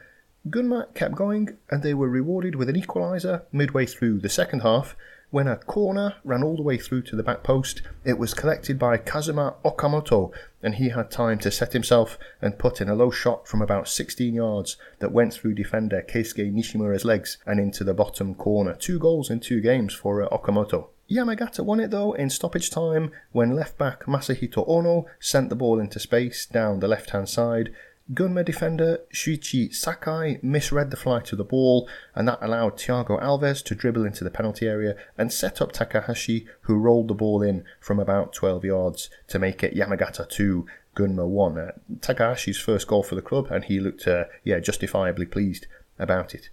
Gunma 0.49 0.95
kept 0.95 1.15
going 1.15 1.59
and 1.69 1.83
they 1.83 1.93
were 1.93 2.09
rewarded 2.09 2.55
with 2.55 2.71
an 2.71 2.81
equaliser 2.81 3.43
midway 3.53 3.85
through 3.85 4.21
the 4.21 4.31
second 4.31 4.61
half 4.61 4.97
when 5.31 5.47
a 5.47 5.57
corner 5.57 6.17
ran 6.25 6.43
all 6.43 6.57
the 6.57 6.63
way 6.63 6.77
through 6.77 7.03
to 7.03 7.15
the 7.17 7.23
back 7.23 7.43
post. 7.43 7.83
It 8.05 8.19
was 8.19 8.35
collected 8.35 8.79
by 8.79 8.97
Kazuma 8.97 9.55
Okamoto, 9.65 10.33
and 10.63 10.75
he 10.75 10.89
had 10.89 11.11
time 11.11 11.39
to 11.41 11.51
set 11.51 11.73
himself 11.73 12.19
and 12.43 12.59
put 12.59 12.81
in 12.81 12.89
a 12.89 12.95
low 12.95 13.11
shot 13.11 13.47
from 13.47 13.63
about 13.63 13.89
16 13.89 14.35
yards 14.35 14.77
that 14.99 15.13
went 15.13 15.33
through 15.33 15.55
defender 15.55 16.05
Keisuke 16.09 16.53
Nishimura's 16.53 17.05
legs 17.05 17.39
and 17.47 17.61
into 17.61 17.85
the 17.85 17.95
bottom 17.95 18.35
corner. 18.35 18.75
Two 18.75 18.99
goals 18.99 19.31
in 19.31 19.41
two 19.41 19.61
games 19.61 19.95
for 19.95 20.23
uh, 20.23 20.29
Okamoto. 20.29 20.89
Yamagata 21.11 21.65
won 21.65 21.81
it 21.81 21.91
though 21.91 22.13
in 22.13 22.31
stoppage 22.31 22.71
time 22.71 23.11
when 23.33 23.57
left 23.57 23.77
back 23.77 24.05
Masahito 24.05 24.65
Ono 24.69 25.07
sent 25.19 25.49
the 25.49 25.57
ball 25.57 25.81
into 25.81 25.99
space 25.99 26.47
down 26.47 26.79
the 26.79 26.87
left 26.87 27.11
hand 27.11 27.29
side. 27.29 27.71
Gunma 28.13 28.45
defender 28.45 28.99
Shuichi 29.15 29.73
Sakai 29.73 30.41
misread 30.43 30.91
the 30.91 30.97
flight 30.97 31.31
of 31.31 31.39
the 31.39 31.45
ball, 31.45 31.89
and 32.15 32.27
that 32.27 32.41
allowed 32.43 32.77
Thiago 32.77 33.23
Alves 33.23 33.63
to 33.65 33.75
dribble 33.77 34.05
into 34.05 34.25
the 34.25 34.31
penalty 34.31 34.67
area 34.67 34.97
and 35.17 35.33
set 35.33 35.63
up 35.63 35.71
Takahashi, 35.71 36.47
who 36.63 36.75
rolled 36.75 37.07
the 37.07 37.15
ball 37.15 37.41
in 37.41 37.65
from 37.79 38.01
about 38.01 38.33
12 38.33 38.65
yards 38.65 39.11
to 39.29 39.39
make 39.39 39.63
it 39.63 39.77
Yamagata 39.77 40.29
2, 40.29 40.67
Gunma 40.97 41.27
1. 41.27 41.59
Uh, 41.59 41.71
Takahashi's 42.01 42.59
first 42.59 42.89
goal 42.89 43.05
for 43.05 43.15
the 43.15 43.23
club, 43.23 43.47
and 43.49 43.65
he 43.65 43.79
looked, 43.79 44.09
uh, 44.09 44.25
yeah, 44.43 44.59
justifiably 44.59 45.27
pleased 45.27 45.69
about 45.97 46.35
it. 46.35 46.49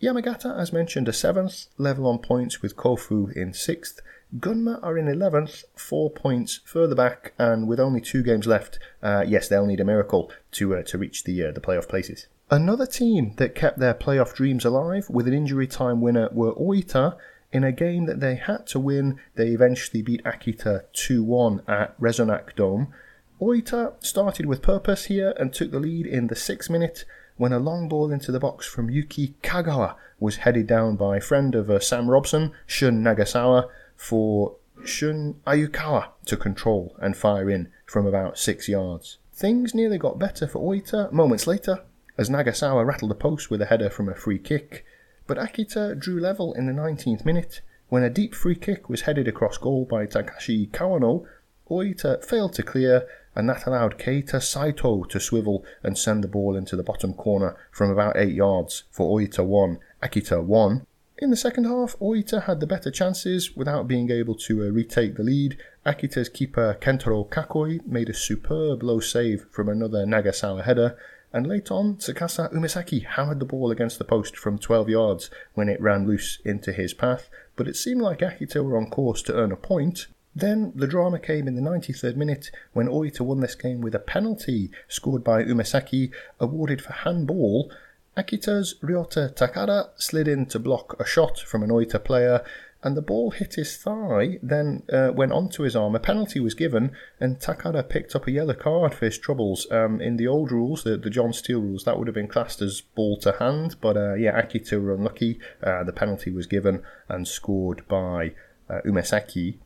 Yamagata, 0.00 0.56
as 0.56 0.72
mentioned, 0.72 1.08
a 1.08 1.12
seventh, 1.12 1.66
level 1.76 2.06
on 2.06 2.18
points 2.20 2.62
with 2.62 2.76
Kofu 2.76 3.32
in 3.32 3.52
sixth. 3.52 4.00
Gunma 4.38 4.78
are 4.82 4.96
in 4.96 5.06
11th, 5.06 5.64
four 5.74 6.08
points 6.08 6.60
further 6.64 6.94
back, 6.94 7.32
and 7.38 7.66
with 7.66 7.80
only 7.80 8.00
two 8.00 8.22
games 8.22 8.46
left, 8.46 8.78
uh, 9.02 9.24
yes, 9.26 9.48
they'll 9.48 9.66
need 9.66 9.80
a 9.80 9.84
miracle 9.84 10.30
to 10.52 10.76
uh, 10.76 10.82
to 10.84 10.98
reach 10.98 11.24
the 11.24 11.44
uh, 11.44 11.52
the 11.52 11.60
playoff 11.60 11.88
places. 11.88 12.28
Another 12.50 12.86
team 12.86 13.34
that 13.36 13.54
kept 13.54 13.78
their 13.78 13.94
playoff 13.94 14.34
dreams 14.34 14.64
alive 14.64 15.08
with 15.08 15.26
an 15.26 15.34
injury 15.34 15.66
time 15.66 16.00
winner 16.00 16.28
were 16.32 16.54
Oita. 16.54 17.16
In 17.52 17.64
a 17.64 17.72
game 17.72 18.06
that 18.06 18.20
they 18.20 18.36
had 18.36 18.66
to 18.68 18.78
win, 18.78 19.18
they 19.34 19.48
eventually 19.48 20.02
beat 20.02 20.22
Akita 20.22 20.84
2 20.92 21.24
1 21.24 21.62
at 21.66 22.00
Resonac 22.00 22.54
Dome. 22.54 22.92
Oita 23.40 23.94
started 24.04 24.46
with 24.46 24.62
purpose 24.62 25.06
here 25.06 25.34
and 25.38 25.52
took 25.52 25.72
the 25.72 25.80
lead 25.80 26.06
in 26.06 26.28
the 26.28 26.36
sixth 26.36 26.70
minute 26.70 27.04
when 27.36 27.52
a 27.52 27.58
long 27.58 27.88
ball 27.88 28.12
into 28.12 28.30
the 28.30 28.38
box 28.38 28.66
from 28.66 28.90
Yuki 28.90 29.34
Kagawa 29.42 29.96
was 30.20 30.36
headed 30.36 30.66
down 30.66 30.94
by 30.94 31.18
friend 31.18 31.54
of 31.54 31.70
uh, 31.70 31.80
Sam 31.80 32.10
Robson, 32.10 32.52
Shun 32.66 33.02
Nagasawa, 33.02 33.68
for 34.00 34.56
Shun 34.82 35.34
Ayukawa 35.46 36.08
to 36.24 36.38
control 36.38 36.96
and 37.02 37.14
fire 37.14 37.50
in 37.50 37.70
from 37.84 38.06
about 38.06 38.38
six 38.38 38.66
yards. 38.66 39.18
Things 39.34 39.74
nearly 39.74 39.98
got 39.98 40.18
better 40.18 40.48
for 40.48 40.58
Oita 40.58 41.12
moments 41.12 41.46
later, 41.46 41.82
as 42.16 42.30
Nagasawa 42.30 42.86
rattled 42.86 43.10
the 43.10 43.14
post 43.14 43.50
with 43.50 43.60
a 43.60 43.66
header 43.66 43.90
from 43.90 44.08
a 44.08 44.14
free 44.14 44.38
kick, 44.38 44.86
but 45.26 45.36
Akita 45.36 45.98
drew 45.98 46.18
level 46.18 46.54
in 46.54 46.64
the 46.64 46.72
19th 46.72 47.26
minute 47.26 47.60
when 47.90 48.02
a 48.02 48.08
deep 48.08 48.34
free 48.34 48.54
kick 48.54 48.88
was 48.88 49.02
headed 49.02 49.28
across 49.28 49.58
goal 49.58 49.84
by 49.84 50.06
Takashi 50.06 50.70
Kawano. 50.70 51.26
Oita 51.70 52.24
failed 52.24 52.54
to 52.54 52.62
clear 52.62 53.06
and 53.34 53.50
that 53.50 53.66
allowed 53.66 53.98
Keita 53.98 54.42
Saito 54.42 55.04
to 55.04 55.20
swivel 55.20 55.62
and 55.82 55.98
send 55.98 56.24
the 56.24 56.28
ball 56.28 56.56
into 56.56 56.74
the 56.74 56.82
bottom 56.82 57.12
corner 57.12 57.54
from 57.70 57.90
about 57.90 58.16
8 58.16 58.32
yards 58.32 58.84
for 58.90 59.20
Oita 59.20 59.44
1, 59.44 59.78
Akita 60.02 60.42
1. 60.42 60.86
In 61.20 61.28
the 61.28 61.36
second 61.36 61.64
half, 61.64 61.98
Oita 61.98 62.44
had 62.44 62.60
the 62.60 62.66
better 62.66 62.90
chances 62.90 63.54
without 63.54 63.86
being 63.86 64.10
able 64.10 64.34
to 64.36 64.62
uh, 64.62 64.70
retake 64.70 65.16
the 65.16 65.22
lead. 65.22 65.58
Akita's 65.84 66.30
keeper 66.30 66.78
Kentaro 66.80 67.28
Kakoi 67.28 67.86
made 67.86 68.08
a 68.08 68.14
superb 68.14 68.82
low 68.82 69.00
save 69.00 69.44
from 69.50 69.68
another 69.68 70.06
Nagasawa 70.06 70.64
header, 70.64 70.96
and 71.30 71.46
late 71.46 71.70
on, 71.70 71.96
Tsukasa 71.96 72.50
Umesaki 72.54 73.04
hammered 73.04 73.38
the 73.38 73.44
ball 73.44 73.70
against 73.70 73.98
the 73.98 74.04
post 74.04 74.34
from 74.34 74.58
12 74.58 74.88
yards 74.88 75.30
when 75.52 75.68
it 75.68 75.78
ran 75.78 76.06
loose 76.06 76.38
into 76.42 76.72
his 76.72 76.94
path, 76.94 77.28
but 77.54 77.68
it 77.68 77.76
seemed 77.76 78.00
like 78.00 78.20
Akita 78.20 78.64
were 78.64 78.78
on 78.78 78.88
course 78.88 79.20
to 79.24 79.34
earn 79.34 79.52
a 79.52 79.56
point, 79.56 80.06
then 80.34 80.72
the 80.74 80.86
drama 80.86 81.18
came 81.18 81.46
in 81.46 81.54
the 81.54 81.60
93rd 81.60 82.16
minute 82.16 82.50
when 82.72 82.88
Oita 82.88 83.20
won 83.20 83.40
this 83.40 83.54
game 83.54 83.82
with 83.82 83.94
a 83.94 83.98
penalty 83.98 84.70
scored 84.88 85.22
by 85.22 85.42
Umesaki, 85.42 86.12
awarded 86.38 86.80
for 86.80 86.92
handball. 86.92 87.70
Akita's 88.16 88.74
Ryota 88.82 89.34
Takada 89.34 89.90
slid 89.96 90.28
in 90.28 90.46
to 90.46 90.58
block 90.58 90.96
a 90.98 91.06
shot 91.06 91.38
from 91.38 91.62
an 91.62 91.70
Oita 91.70 92.02
player, 92.02 92.44
and 92.82 92.96
the 92.96 93.02
ball 93.02 93.30
hit 93.30 93.54
his 93.54 93.76
thigh, 93.76 94.38
then 94.42 94.82
uh, 94.92 95.12
went 95.14 95.32
onto 95.32 95.62
his 95.62 95.76
arm. 95.76 95.94
A 95.94 96.00
penalty 96.00 96.40
was 96.40 96.54
given, 96.54 96.92
and 97.20 97.38
Takada 97.38 97.86
picked 97.86 98.16
up 98.16 98.26
a 98.26 98.30
yellow 98.30 98.54
card 98.54 98.94
for 98.94 99.04
his 99.04 99.18
troubles. 99.18 99.70
Um, 99.70 100.00
in 100.00 100.16
the 100.16 100.26
old 100.26 100.50
rules, 100.50 100.82
the, 100.82 100.96
the 100.96 101.10
Jon 101.10 101.32
Steele 101.32 101.60
rules, 101.60 101.84
that 101.84 101.98
would 101.98 102.08
have 102.08 102.14
been 102.14 102.26
classed 102.26 102.62
as 102.62 102.80
ball 102.80 103.18
to 103.18 103.32
hand, 103.32 103.76
but 103.80 103.96
uh, 103.96 104.14
yeah, 104.14 104.40
Akita 104.40 104.82
were 104.82 104.94
unlucky. 104.94 105.38
Uh, 105.62 105.84
the 105.84 105.92
penalty 105.92 106.30
was 106.30 106.46
given 106.46 106.82
and 107.08 107.28
scored 107.28 107.86
by 107.86 108.32
uh, 108.68 108.80
Umesaki. 108.86 109.58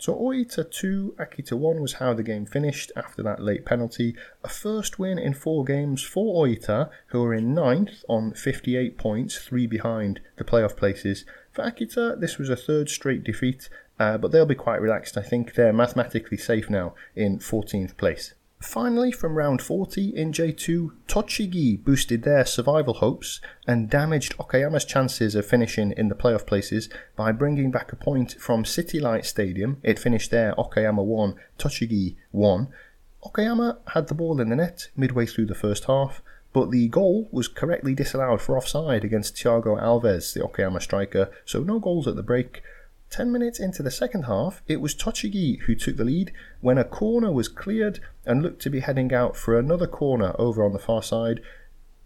So 0.00 0.14
Oita 0.14 0.64
2, 0.70 1.16
Akita 1.18 1.52
1 1.52 1.78
was 1.78 1.92
how 1.92 2.14
the 2.14 2.22
game 2.22 2.46
finished 2.46 2.90
after 2.96 3.22
that 3.22 3.42
late 3.42 3.66
penalty. 3.66 4.16
A 4.42 4.48
first 4.48 4.98
win 4.98 5.18
in 5.18 5.34
four 5.34 5.62
games 5.62 6.02
for 6.02 6.46
Oita, 6.46 6.88
who 7.08 7.22
are 7.22 7.34
in 7.34 7.52
ninth 7.52 8.02
on 8.08 8.32
58 8.32 8.96
points, 8.96 9.36
three 9.36 9.66
behind 9.66 10.20
the 10.38 10.44
playoff 10.44 10.74
places. 10.74 11.26
For 11.52 11.64
Akita, 11.64 12.18
this 12.18 12.38
was 12.38 12.48
a 12.48 12.56
third 12.56 12.88
straight 12.88 13.24
defeat, 13.24 13.68
uh, 13.98 14.16
but 14.16 14.32
they'll 14.32 14.46
be 14.46 14.54
quite 14.54 14.80
relaxed. 14.80 15.18
I 15.18 15.22
think 15.22 15.52
they're 15.52 15.70
mathematically 15.70 16.38
safe 16.38 16.70
now 16.70 16.94
in 17.14 17.38
14th 17.38 17.98
place. 17.98 18.32
Finally, 18.60 19.10
from 19.10 19.36
round 19.36 19.62
40 19.62 20.14
in 20.14 20.32
J2, 20.32 20.90
Tochigi 21.08 21.82
boosted 21.82 22.22
their 22.24 22.44
survival 22.44 22.92
hopes 22.92 23.40
and 23.66 23.88
damaged 23.88 24.36
Okayama's 24.36 24.84
chances 24.84 25.34
of 25.34 25.46
finishing 25.46 25.92
in 25.92 26.08
the 26.08 26.14
playoff 26.14 26.46
places 26.46 26.90
by 27.16 27.32
bringing 27.32 27.70
back 27.70 27.90
a 27.90 27.96
point 27.96 28.36
from 28.38 28.66
City 28.66 29.00
Light 29.00 29.24
Stadium. 29.24 29.78
It 29.82 29.98
finished 29.98 30.30
there 30.30 30.54
Okayama 30.58 31.02
1, 31.02 31.36
Tochigi 31.58 32.16
1. 32.32 32.68
Okayama 33.24 33.78
had 33.94 34.08
the 34.08 34.14
ball 34.14 34.38
in 34.42 34.50
the 34.50 34.56
net 34.56 34.88
midway 34.94 35.24
through 35.24 35.46
the 35.46 35.54
first 35.54 35.84
half, 35.84 36.20
but 36.52 36.70
the 36.70 36.88
goal 36.88 37.30
was 37.32 37.48
correctly 37.48 37.94
disallowed 37.94 38.42
for 38.42 38.58
offside 38.58 39.04
against 39.04 39.36
Thiago 39.36 39.80
Alves, 39.80 40.34
the 40.34 40.40
Okayama 40.40 40.82
striker, 40.82 41.30
so 41.46 41.60
no 41.62 41.78
goals 41.78 42.06
at 42.06 42.14
the 42.14 42.22
break. 42.22 42.62
10 43.10 43.32
minutes 43.32 43.58
into 43.58 43.82
the 43.82 43.90
second 43.90 44.22
half, 44.22 44.62
it 44.68 44.80
was 44.80 44.94
Tochigi 44.94 45.60
who 45.62 45.74
took 45.74 45.96
the 45.96 46.04
lead 46.04 46.32
when 46.60 46.78
a 46.78 46.84
corner 46.84 47.32
was 47.32 47.48
cleared 47.48 47.98
and 48.24 48.42
looked 48.42 48.62
to 48.62 48.70
be 48.70 48.80
heading 48.80 49.12
out 49.12 49.36
for 49.36 49.58
another 49.58 49.88
corner 49.88 50.34
over 50.38 50.64
on 50.64 50.72
the 50.72 50.78
far 50.78 51.02
side. 51.02 51.40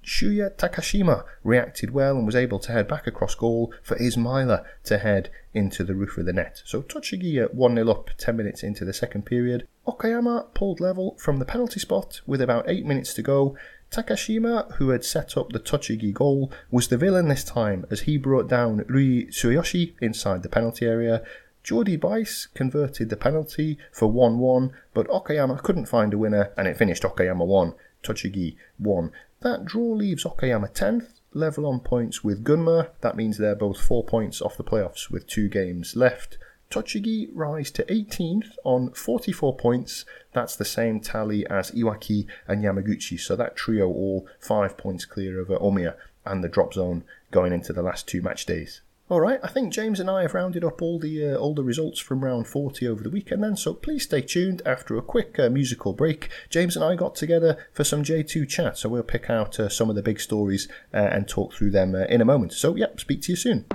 Shuya 0.03 0.55
Takashima 0.57 1.25
reacted 1.43 1.91
well 1.91 2.17
and 2.17 2.27
was 2.27 2.37
able 2.37 2.59
to 2.59 2.73
head 2.73 2.89
back 2.89 3.07
across 3.07 3.35
goal 3.35 3.73
for 3.83 3.97
Ismaila 3.97 4.65
to 4.85 4.99
head 4.99 5.31
into 5.53 5.85
the 5.85 5.95
roof 5.95 6.19
of 6.19 6.27
the 6.27 6.33
net. 6.33 6.63
So 6.65 6.83
Tochigi 6.83 7.43
at 7.43 7.55
1 7.55 7.75
0 7.75 7.91
up 7.91 8.11
10 8.19 8.37
minutes 8.37 8.63
into 8.63 8.85
the 8.85 8.93
second 8.93 9.25
period. 9.25 9.67
Okayama 9.87 10.53
pulled 10.55 10.81
level 10.81 11.17
from 11.19 11.39
the 11.39 11.45
penalty 11.45 11.81
spot 11.81 12.21
with 12.27 12.41
about 12.41 12.69
8 12.69 12.85
minutes 12.85 13.15
to 13.15 13.23
go 13.23 13.57
Takashima, 13.91 14.75
who 14.75 14.91
had 14.91 15.05
set 15.05 15.37
up 15.37 15.53
the 15.53 15.61
Tochigi 15.61 16.13
goal, 16.13 16.51
was 16.71 16.89
the 16.89 16.97
villain 16.97 17.29
this 17.29 17.45
time 17.45 17.87
as 17.91 18.01
he 18.01 18.17
brought 18.17 18.49
down 18.49 18.85
Rui 18.89 19.27
Tsuyoshi 19.27 19.95
inside 20.01 20.43
the 20.43 20.49
penalty 20.49 20.87
area. 20.87 21.23
Jordy 21.63 21.97
Buijs 21.97 22.53
converted 22.55 23.09
the 23.09 23.17
penalty 23.17 23.79
for 23.93 24.09
1 24.09 24.39
1, 24.39 24.73
but 24.93 25.09
Okayama 25.09 25.63
couldn't 25.63 25.87
find 25.87 26.13
a 26.13 26.19
winner 26.19 26.53
and 26.57 26.69
it 26.69 26.77
finished 26.77 27.05
Okayama 27.05 27.47
1, 27.47 27.73
Tochigi 28.03 28.57
1. 28.79 29.11
That 29.41 29.65
draw 29.65 29.93
leaves 29.93 30.25
Okayama 30.25 30.75
10th, 30.75 31.21
level 31.33 31.67
on 31.67 31.81
points 31.81 32.23
with 32.23 32.45
Gunma. 32.45 32.91
That 33.01 33.17
means 33.17 33.39
they're 33.39 33.55
both 33.55 33.81
4 33.81 34.05
points 34.05 34.43
off 34.43 34.57
the 34.57 34.65
playoffs 34.65 35.11
with 35.11 35.27
two 35.27 35.49
games 35.49 35.97
left. 35.97 36.37
Tochigi 36.75 37.29
rise 37.33 37.71
to 37.71 37.85
18th 37.85 38.57
on 38.65 38.91
44 38.91 39.57
points. 39.57 40.05
That's 40.33 40.57
the 40.57 40.65
same 40.65 40.99
tally 40.99 41.47
as 41.47 41.71
Iwaki 41.71 42.27
and 42.49 42.65
Yamaguchi. 42.65 43.21
So 43.21 43.37
that 43.37 43.55
trio 43.55 43.87
all 43.87 44.27
five 44.41 44.77
points 44.77 45.05
clear 45.05 45.41
of 45.41 45.49
Omiya 45.49 45.95
and 46.27 46.43
the 46.43 46.49
drop 46.49 46.75
zone 46.75 47.05
going 47.31 47.53
into 47.53 47.73
the 47.73 47.83
last 47.83 48.09
two 48.09 48.23
match 48.23 48.45
days. 48.45 48.81
All 49.09 49.21
right, 49.21 49.39
I 49.41 49.49
think 49.49 49.73
James 49.73 50.01
and 50.01 50.11
I 50.11 50.23
have 50.23 50.35
rounded 50.35 50.65
up 50.65 50.83
all 50.83 50.99
the 50.99 51.35
uh, 51.35 51.37
all 51.37 51.55
the 51.55 51.63
results 51.63 52.01
from 52.01 52.25
round 52.25 52.49
40 52.49 52.89
over 52.89 53.05
the 53.05 53.11
weekend 53.11 53.45
then, 53.45 53.55
so 53.55 53.75
please 53.75 54.05
stay 54.05 54.23
tuned 54.23 54.63
after 54.67 54.97
a 54.97 55.03
quick 55.03 55.39
uh, 55.39 55.51
musical 55.51 55.93
break. 55.93 56.31
James 56.49 56.75
and 56.75 56.85
I 56.85 56.97
got 56.97 57.15
together 57.15 57.59
for 57.71 57.85
some 57.85 58.03
J2 58.03 58.49
chat, 58.49 58.79
so 58.79 58.89
we'll 58.89 59.03
pick 59.05 59.31
out 59.31 59.61
uh, 59.61 59.69
some 59.69 59.91
of 59.91 59.95
the 59.95 60.03
big 60.03 60.19
stories 60.19 60.67
uh, 60.93 60.97
and 60.97 61.29
talk 61.29 61.53
through 61.53 61.71
them 61.71 61.95
uh, 61.95 62.07
in 62.07 62.21
a 62.21 62.25
moment. 62.25 62.55
So, 62.55 62.75
yeah, 62.75 62.87
speak 62.97 63.21
to 63.23 63.33
you 63.33 63.37
soon. 63.37 63.67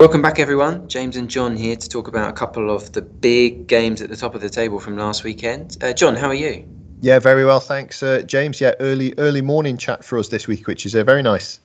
Welcome 0.00 0.22
back, 0.22 0.38
everyone. 0.38 0.88
James 0.88 1.16
and 1.16 1.28
Jon 1.28 1.54
here 1.54 1.76
to 1.76 1.88
talk 1.88 2.08
about 2.08 2.30
a 2.30 2.32
couple 2.32 2.70
of 2.74 2.92
the 2.92 3.02
big 3.02 3.66
games 3.66 4.00
at 4.00 4.08
the 4.08 4.16
top 4.16 4.34
of 4.34 4.40
the 4.40 4.48
table 4.48 4.80
from 4.80 4.96
last 4.96 5.22
weekend. 5.22 5.76
Uh, 5.82 5.92
Jon, 5.92 6.16
how 6.16 6.28
are 6.28 6.34
you? 6.34 6.66
Yeah, 7.00 7.18
very 7.18 7.44
well, 7.44 7.60
thanks, 7.60 8.02
uh, 8.02 8.22
James. 8.22 8.60
Yeah, 8.60 8.72
early 8.80 9.12
early 9.18 9.42
morning 9.42 9.76
chat 9.76 10.02
for 10.02 10.18
us 10.18 10.28
this 10.28 10.46
week, 10.46 10.66
which 10.66 10.86
is 10.86 10.94
uh, 10.94 11.04
very 11.04 11.22
nice. 11.22 11.60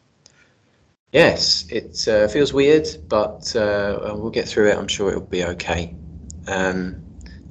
Yes, 1.13 1.67
it 1.69 2.07
uh, 2.07 2.27
feels 2.27 2.53
weird, 2.53 2.87
but 3.07 3.55
uh, 3.55 4.15
we'll 4.15 4.29
get 4.29 4.47
through 4.47 4.71
it. 4.71 4.77
I'm 4.77 4.87
sure 4.87 5.09
it'll 5.09 5.21
be 5.21 5.45
okay. 5.45 5.95
Um, 6.47 7.02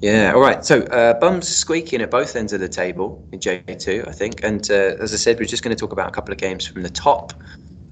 yeah, 0.02 0.32
all 0.34 0.40
right. 0.40 0.64
So 0.64 0.82
uh, 0.82 1.14
bums 1.14 1.46
squeaking 1.46 2.02
at 2.02 2.10
both 2.10 2.34
ends 2.34 2.52
of 2.52 2.58
the 2.58 2.68
table 2.68 3.24
in 3.30 3.38
J2, 3.38 4.08
I 4.08 4.10
think. 4.10 4.42
And 4.42 4.68
uh, 4.68 4.96
as 4.98 5.14
I 5.14 5.16
said, 5.16 5.38
we're 5.38 5.46
just 5.46 5.62
going 5.62 5.74
to 5.74 5.80
talk 5.80 5.92
about 5.92 6.08
a 6.08 6.10
couple 6.10 6.32
of 6.32 6.38
games 6.38 6.66
from 6.66 6.82
the 6.82 6.90
top 6.90 7.32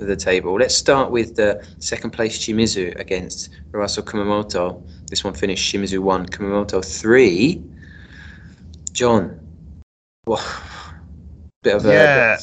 of 0.01 0.09
the 0.09 0.17
table. 0.17 0.55
Let's 0.55 0.75
start 0.75 1.13
with 1.13 1.37
the 1.37 1.65
second 1.79 2.11
place 2.11 2.37
Shimizu 2.37 2.99
against 2.99 3.51
Roasso 3.71 4.03
Kumamoto. 4.03 4.83
This 5.09 5.23
one 5.23 5.35
finished 5.35 5.73
Shimizu 5.73 6.01
1, 6.01 6.27
Kumamoto 6.27 6.85
3. 6.85 7.63
Jon, 8.93 9.39
bit 11.63 11.77
of 11.77 11.87
a. 11.87 11.93
Yeah. 11.93 12.39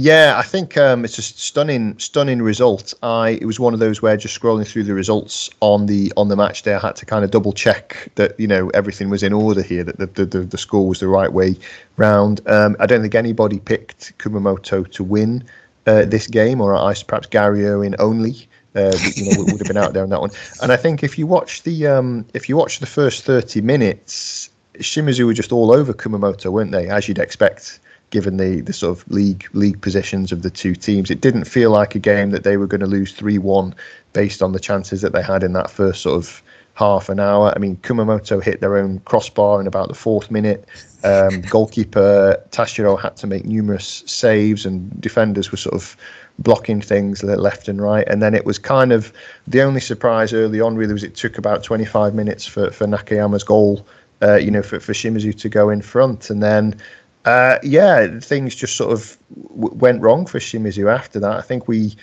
Yeah, 0.00 0.34
I 0.36 0.42
think 0.42 0.76
um, 0.76 1.04
it's 1.04 1.18
a 1.18 1.22
stunning, 1.22 1.98
stunning 1.98 2.40
result. 2.40 2.94
I 3.02 3.30
it 3.30 3.46
was 3.46 3.58
one 3.58 3.74
of 3.74 3.80
those 3.80 4.00
where 4.00 4.16
just 4.16 4.40
scrolling 4.40 4.64
through 4.64 4.84
the 4.84 4.94
results 4.94 5.50
on 5.58 5.86
the 5.86 6.12
on 6.16 6.28
the 6.28 6.36
match 6.36 6.62
day, 6.62 6.74
I 6.74 6.78
had 6.78 6.94
to 6.96 7.04
kind 7.04 7.24
of 7.24 7.32
double 7.32 7.52
check 7.52 8.08
that 8.14 8.38
you 8.38 8.46
know 8.46 8.68
everything 8.74 9.10
was 9.10 9.24
in 9.24 9.32
order 9.32 9.60
here, 9.60 9.82
that 9.82 10.14
the 10.14 10.24
the, 10.24 10.38
the 10.42 10.56
score 10.56 10.86
was 10.86 11.00
the 11.00 11.08
right 11.08 11.32
way 11.32 11.56
round. 11.96 12.40
Um, 12.46 12.76
I 12.78 12.86
don't 12.86 13.02
think 13.02 13.16
anybody 13.16 13.58
picked 13.58 14.16
Kumamoto 14.18 14.88
to 14.88 15.02
win 15.02 15.42
uh, 15.88 16.04
this 16.04 16.28
game, 16.28 16.60
or 16.60 16.76
I 16.76 16.94
perhaps 17.04 17.26
Gary 17.26 17.66
Irwin 17.66 17.96
only. 17.98 18.46
Uh, 18.76 18.96
you 19.16 19.34
know, 19.34 19.42
would 19.50 19.58
have 19.58 19.66
been 19.66 19.76
out 19.76 19.94
there 19.94 20.04
on 20.04 20.10
that 20.10 20.20
one. 20.20 20.30
And 20.62 20.70
I 20.70 20.76
think 20.76 21.02
if 21.02 21.18
you 21.18 21.26
watch 21.26 21.64
the 21.64 21.88
um, 21.88 22.24
if 22.34 22.48
you 22.48 22.56
watch 22.56 22.78
the 22.78 22.86
first 22.86 23.24
thirty 23.24 23.60
minutes, 23.60 24.48
Shimizu 24.74 25.26
were 25.26 25.34
just 25.34 25.50
all 25.50 25.72
over 25.72 25.92
Kumamoto, 25.92 26.52
weren't 26.52 26.70
they? 26.70 26.88
As 26.88 27.08
you'd 27.08 27.18
expect 27.18 27.80
given 28.10 28.36
the, 28.36 28.60
the 28.60 28.72
sort 28.72 28.98
of 28.98 29.10
league 29.10 29.46
league 29.52 29.80
positions 29.80 30.32
of 30.32 30.42
the 30.42 30.50
two 30.50 30.74
teams. 30.74 31.10
It 31.10 31.20
didn't 31.20 31.44
feel 31.44 31.70
like 31.70 31.94
a 31.94 31.98
game 31.98 32.30
that 32.30 32.44
they 32.44 32.56
were 32.56 32.66
going 32.66 32.80
to 32.80 32.86
lose 32.86 33.12
three 33.12 33.38
one 33.38 33.74
based 34.12 34.42
on 34.42 34.52
the 34.52 34.60
chances 34.60 35.02
that 35.02 35.12
they 35.12 35.22
had 35.22 35.42
in 35.42 35.52
that 35.52 35.70
first 35.70 36.02
sort 36.02 36.16
of 36.16 36.42
half 36.74 37.08
an 37.08 37.18
hour. 37.18 37.52
I 37.54 37.58
mean, 37.58 37.76
Kumamoto 37.78 38.42
hit 38.42 38.60
their 38.60 38.76
own 38.76 39.00
crossbar 39.00 39.60
in 39.60 39.66
about 39.66 39.88
the 39.88 39.94
fourth 39.94 40.30
minute. 40.30 40.66
Um, 41.02 41.40
goalkeeper 41.50 42.42
Tashiro 42.50 43.00
had 43.00 43.16
to 43.16 43.26
make 43.26 43.44
numerous 43.44 44.04
saves, 44.06 44.64
and 44.64 45.00
defenders 45.00 45.50
were 45.50 45.58
sort 45.58 45.74
of 45.74 45.96
blocking 46.38 46.80
things 46.80 47.22
left 47.24 47.68
and 47.68 47.82
right. 47.82 48.06
And 48.08 48.22
then 48.22 48.32
it 48.32 48.44
was 48.44 48.58
kind 48.58 48.92
of 48.92 49.12
the 49.48 49.60
only 49.60 49.80
surprise 49.80 50.32
early 50.32 50.60
on, 50.60 50.76
really, 50.76 50.92
was 50.92 51.02
it 51.02 51.16
took 51.16 51.36
about 51.36 51.64
25 51.64 52.14
minutes 52.14 52.46
for, 52.46 52.70
for 52.70 52.86
Nakayama's 52.86 53.42
goal, 53.42 53.84
uh, 54.22 54.36
you 54.36 54.50
know, 54.50 54.62
for, 54.62 54.78
for 54.78 54.92
Shimizu 54.92 55.36
to 55.36 55.48
go 55.48 55.68
in 55.68 55.82
front. 55.82 56.30
And 56.30 56.42
then 56.42 56.76
uh, 57.24 57.58
yeah, 57.62 58.20
things 58.20 58.54
just 58.54 58.76
sort 58.76 58.92
of 58.92 59.18
w- 59.52 59.74
went 59.74 60.00
wrong 60.00 60.26
for 60.26 60.38
Shimizu 60.38 60.92
after 60.92 61.20
that. 61.20 61.32
I 61.32 61.42
think 61.42 61.68
we 61.68 61.94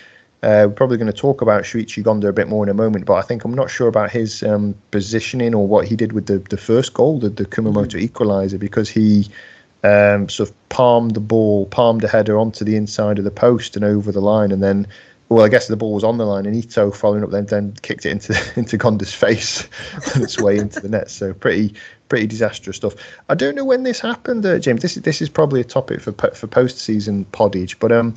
uh, 0.42 0.66
we're 0.68 0.74
probably 0.74 0.96
going 0.96 1.10
to 1.10 1.12
talk 1.12 1.40
about 1.40 1.64
Shuichi 1.64 2.04
Gonda 2.04 2.28
a 2.28 2.32
bit 2.32 2.46
more 2.46 2.62
in 2.62 2.68
a 2.68 2.74
moment, 2.74 3.06
but 3.06 3.14
I 3.14 3.22
think 3.22 3.44
I'm 3.44 3.54
not 3.54 3.70
sure 3.70 3.88
about 3.88 4.10
his 4.10 4.42
um, 4.42 4.74
positioning 4.90 5.54
or 5.54 5.66
what 5.66 5.88
he 5.88 5.96
did 5.96 6.12
with 6.12 6.26
the, 6.26 6.38
the 6.38 6.58
first 6.58 6.94
goal, 6.94 7.18
the, 7.18 7.30
the 7.30 7.46
Kumamoto 7.46 7.98
mm-hmm. 7.98 8.14
equaliser, 8.14 8.58
because 8.58 8.88
he 8.88 9.28
um, 9.82 10.28
sort 10.28 10.50
of 10.50 10.68
palmed 10.68 11.14
the 11.14 11.20
ball, 11.20 11.66
palmed 11.66 12.04
a 12.04 12.08
header 12.08 12.38
onto 12.38 12.64
the 12.64 12.76
inside 12.76 13.18
of 13.18 13.24
the 13.24 13.30
post 13.30 13.76
and 13.76 13.84
over 13.84 14.12
the 14.12 14.20
line, 14.20 14.52
and 14.52 14.62
then 14.62 14.86
well, 15.28 15.44
I 15.44 15.48
guess 15.48 15.66
the 15.66 15.76
ball 15.76 15.94
was 15.94 16.04
on 16.04 16.18
the 16.18 16.26
line, 16.26 16.46
and 16.46 16.54
Ito 16.54 16.92
following 16.92 17.24
up 17.24 17.30
then 17.30 17.46
then 17.46 17.74
kicked 17.82 18.06
it 18.06 18.12
into 18.12 18.52
into 18.56 18.78
Gonda's 18.78 19.12
face 19.12 19.66
on 20.14 20.22
its 20.22 20.38
way 20.38 20.58
into 20.58 20.80
the 20.80 20.88
net. 20.88 21.10
So 21.10 21.32
pretty 21.34 21.74
pretty 22.08 22.26
disastrous 22.26 22.76
stuff. 22.76 22.94
I 23.28 23.34
don't 23.34 23.54
know 23.54 23.64
when 23.64 23.82
this 23.82 24.00
happened, 24.00 24.44
uh, 24.46 24.58
James. 24.58 24.82
This 24.82 24.96
is 24.96 25.02
this 25.02 25.20
is 25.22 25.28
probably 25.28 25.60
a 25.60 25.64
topic 25.64 26.00
for 26.00 26.12
for 26.12 26.46
post 26.46 26.78
season 26.78 27.24
poddage, 27.32 27.78
but 27.78 27.92
um, 27.92 28.14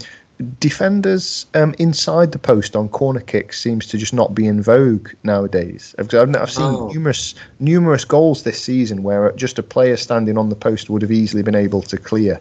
defenders 0.60 1.46
um, 1.54 1.76
inside 1.80 2.32
the 2.32 2.40
post 2.40 2.76
on 2.76 2.88
corner 2.90 3.20
kicks 3.20 3.60
seems 3.60 3.86
to 3.88 3.98
just 3.98 4.14
not 4.14 4.34
be 4.34 4.48
in 4.48 4.62
vogue 4.62 5.10
nowadays. 5.24 5.94
I've, 6.00 6.14
I've 6.14 6.52
seen 6.52 6.66
oh. 6.66 6.90
numerous 6.94 7.36
numerous 7.60 8.06
goals 8.06 8.44
this 8.44 8.62
season 8.62 9.04
where 9.04 9.32
just 9.34 9.60
a 9.60 9.64
player 9.64 9.98
standing 9.98 10.38
on 10.38 10.50
the 10.50 10.56
post 10.56 10.90
would 10.90 11.02
have 11.02 11.12
easily 11.12 11.44
been 11.44 11.56
able 11.56 11.82
to 11.84 11.98
clear 11.98 12.40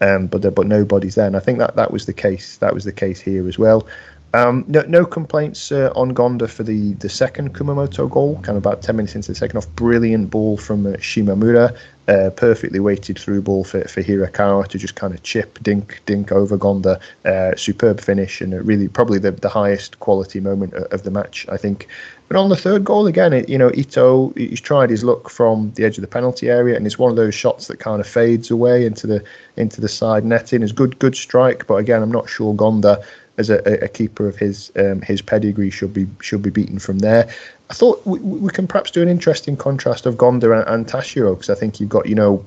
um, 0.00 0.26
but 0.26 0.54
but 0.54 0.66
nobody's 0.66 1.14
there. 1.14 1.26
And 1.26 1.36
I 1.36 1.40
think 1.40 1.58
that 1.58 1.76
that 1.76 1.90
was 1.90 2.06
the 2.06 2.12
case. 2.12 2.58
That 2.58 2.74
was 2.74 2.84
the 2.84 2.92
case 2.92 3.20
here 3.20 3.48
as 3.48 3.58
well. 3.58 3.86
Um, 4.34 4.64
no, 4.66 4.80
no 4.88 5.06
complaints 5.06 5.70
uh, 5.70 5.92
on 5.94 6.12
Gonda 6.12 6.50
for 6.50 6.64
the, 6.64 6.94
the 6.94 7.08
second 7.08 7.54
Kumamoto 7.54 8.10
goal, 8.10 8.34
kind 8.42 8.58
of 8.58 8.66
about 8.66 8.82
10 8.82 8.96
minutes 8.96 9.14
into 9.14 9.28
the 9.28 9.36
second 9.36 9.62
half. 9.62 9.70
Brilliant 9.76 10.28
ball 10.28 10.56
from 10.56 10.86
uh, 10.86 10.90
Shimamura, 10.94 11.76
uh, 12.08 12.30
perfectly 12.30 12.80
weighted 12.80 13.16
through 13.16 13.42
ball 13.42 13.62
for, 13.62 13.86
for 13.86 14.02
Hirakawa 14.02 14.66
to 14.66 14.76
just 14.76 14.96
kind 14.96 15.14
of 15.14 15.22
chip, 15.22 15.62
dink, 15.62 16.02
dink 16.04 16.32
over 16.32 16.58
Gonda. 16.58 17.00
Uh, 17.24 17.54
superb 17.54 18.00
finish 18.00 18.40
and 18.40 18.52
really 18.66 18.88
probably 18.88 19.20
the, 19.20 19.30
the 19.30 19.48
highest 19.48 20.00
quality 20.00 20.40
moment 20.40 20.74
of 20.74 21.04
the 21.04 21.12
match, 21.12 21.46
I 21.48 21.56
think. 21.56 21.86
But 22.26 22.38
on 22.38 22.48
the 22.48 22.56
third 22.56 22.84
goal 22.84 23.06
again, 23.06 23.32
it, 23.32 23.48
you 23.48 23.58
know, 23.58 23.70
Ito 23.72 24.32
he's 24.34 24.60
tried 24.60 24.90
his 24.90 25.04
luck 25.04 25.30
from 25.30 25.70
the 25.76 25.84
edge 25.84 25.98
of 25.98 26.02
the 26.02 26.08
penalty 26.08 26.48
area, 26.48 26.74
and 26.74 26.86
it's 26.86 26.98
one 26.98 27.10
of 27.10 27.16
those 27.16 27.34
shots 27.34 27.68
that 27.68 27.78
kind 27.78 28.00
of 28.00 28.08
fades 28.08 28.50
away 28.50 28.86
into 28.86 29.06
the 29.06 29.22
into 29.56 29.80
the 29.80 29.88
side 29.88 30.24
netting. 30.24 30.62
It's 30.62 30.72
good 30.72 30.98
good 30.98 31.14
strike, 31.14 31.66
but 31.66 31.74
again, 31.74 32.02
I'm 32.02 32.10
not 32.10 32.28
sure 32.28 32.54
Gonda 32.54 33.04
as 33.38 33.50
a, 33.50 33.58
a 33.82 33.88
keeper 33.88 34.28
of 34.28 34.36
his 34.36 34.70
um, 34.76 35.02
his 35.02 35.20
pedigree 35.20 35.70
should 35.70 35.92
be 35.92 36.06
should 36.20 36.42
be 36.42 36.50
beaten 36.50 36.78
from 36.78 37.00
there. 37.00 37.28
I 37.70 37.74
thought 37.74 38.04
we, 38.06 38.18
we 38.18 38.50
can 38.50 38.66
perhaps 38.66 38.90
do 38.90 39.02
an 39.02 39.08
interesting 39.08 39.56
contrast 39.56 40.06
of 40.06 40.16
Gonda 40.16 40.58
and, 40.58 40.68
and 40.68 40.86
Tashiro 40.86 41.34
because 41.34 41.50
I 41.50 41.54
think 41.54 41.80
you've 41.80 41.88
got 41.88 42.06
you 42.06 42.14
know 42.14 42.44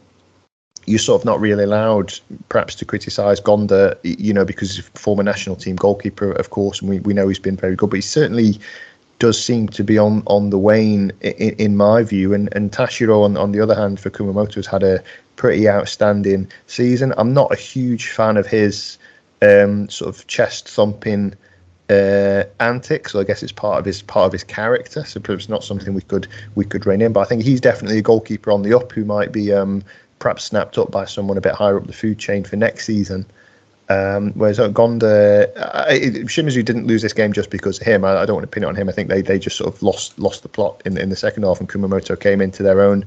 you're 0.88 1.00
sort 1.00 1.22
of 1.22 1.26
not 1.26 1.40
really 1.40 1.66
allowed 1.66 2.18
perhaps 2.48 2.74
to 2.76 2.86
criticise 2.86 3.42
Gonda, 3.42 3.98
you 4.04 4.34
know, 4.34 4.46
because 4.46 4.76
he's 4.76 4.88
a 4.88 4.90
former 4.92 5.22
national 5.22 5.58
team 5.58 5.76
goalkeeper, 5.76 6.32
of 6.32 6.50
course, 6.50 6.80
and 6.80 6.90
we, 6.90 7.00
we 7.02 7.14
know 7.14 7.28
he's 7.28 7.40
been 7.40 7.58
very 7.58 7.76
good, 7.76 7.90
but 7.90 7.98
he 7.98 8.02
certainly 8.02 8.58
does 9.20 9.44
seem 9.44 9.68
to 9.68 9.84
be 9.84 9.98
on, 9.98 10.24
on 10.28 10.50
the 10.50 10.58
wane 10.58 11.12
in, 11.22 11.56
in 11.56 11.76
my 11.76 12.04
view. 12.04 12.34
And, 12.34 12.48
and 12.56 12.72
Tashiro, 12.72 13.26
on, 13.26 13.36
on 13.36 13.52
the 13.52 13.60
other 13.60 13.76
hand, 13.76 14.00
for 14.00 14.10
Kumamoto, 14.10 14.56
has 14.56 14.66
had 14.66 14.82
a 14.82 15.04
pretty 15.36 15.68
outstanding 15.68 16.50
season. 16.68 17.14
I'm 17.18 17.34
not 17.34 17.52
a 17.52 17.58
huge 17.58 18.10
fan 18.10 18.38
of 18.38 18.48
his 18.48 18.98
um, 19.42 19.90
sort 19.90 20.16
of 20.16 20.28
chest 20.28 20.68
thumping 20.70 21.34
uh, 21.90 22.44
antics. 22.60 23.14
So 23.14 23.20
I 23.20 23.24
guess 23.24 23.44
it's 23.44 23.52
part 23.52 23.80
of 23.80 23.86
his 23.86 24.02
part 24.02 24.28
of 24.28 24.32
his 24.34 24.44
character. 24.44 25.04
So 25.06 25.22
it's 25.30 25.50
not 25.50 25.64
something 25.64 25.94
we 25.94 26.02
could 26.02 26.28
we 26.56 26.66
could 26.66 26.86
rein 26.86 27.02
in. 27.02 27.14
But 27.14 27.22
I 27.22 27.26
think 27.26 27.44
he's 27.44 27.62
definitely 27.62 28.00
a 28.00 28.04
goalkeeper 28.04 28.52
on 28.52 28.64
the 28.64 28.76
up 28.76 28.92
who 28.92 29.06
might 29.06 29.32
be 29.32 29.54
um, 29.54 29.84
perhaps 30.20 30.44
snapped 30.44 30.78
up 30.78 30.92
by 30.92 31.06
someone 31.06 31.38
a 31.38 31.42
bit 31.42 31.54
higher 31.54 31.78
up 31.78 31.88
the 31.88 31.94
food 31.94 32.20
chain 32.20 32.44
for 32.44 32.56
next 32.56 32.86
season. 32.86 33.26
Um, 33.90 34.34
whereas 34.34 34.58
Gonda, 34.58 35.56
Shimizu 36.26 36.66
didn't 36.66 36.88
lose 36.88 37.02
this 37.02 37.14
game 37.14 37.32
just 37.32 37.50
because 37.50 37.80
of 37.80 37.88
him. 37.88 38.04
I, 38.04 38.18
I, 38.18 38.26
don't 38.26 38.36
want 38.36 38.44
to 38.44 38.54
pin 38.54 38.64
it 38.64 38.66
on 38.66 38.76
him. 38.76 38.90
I 38.90 38.92
think 38.92 39.08
they, 39.08 39.22
they 39.22 39.40
just 39.40 39.56
sort 39.56 39.74
of 39.74 39.82
lost 39.82 40.20
lost 40.20 40.44
the 40.44 40.50
plot 40.50 40.82
in 40.84 40.98
in 40.98 41.10
the 41.10 41.16
second 41.16 41.44
half, 41.44 41.62
and 41.62 41.70
Kumamoto 41.70 42.20
came 42.20 42.42
into 42.42 42.64
their 42.64 42.82
own 42.82 43.06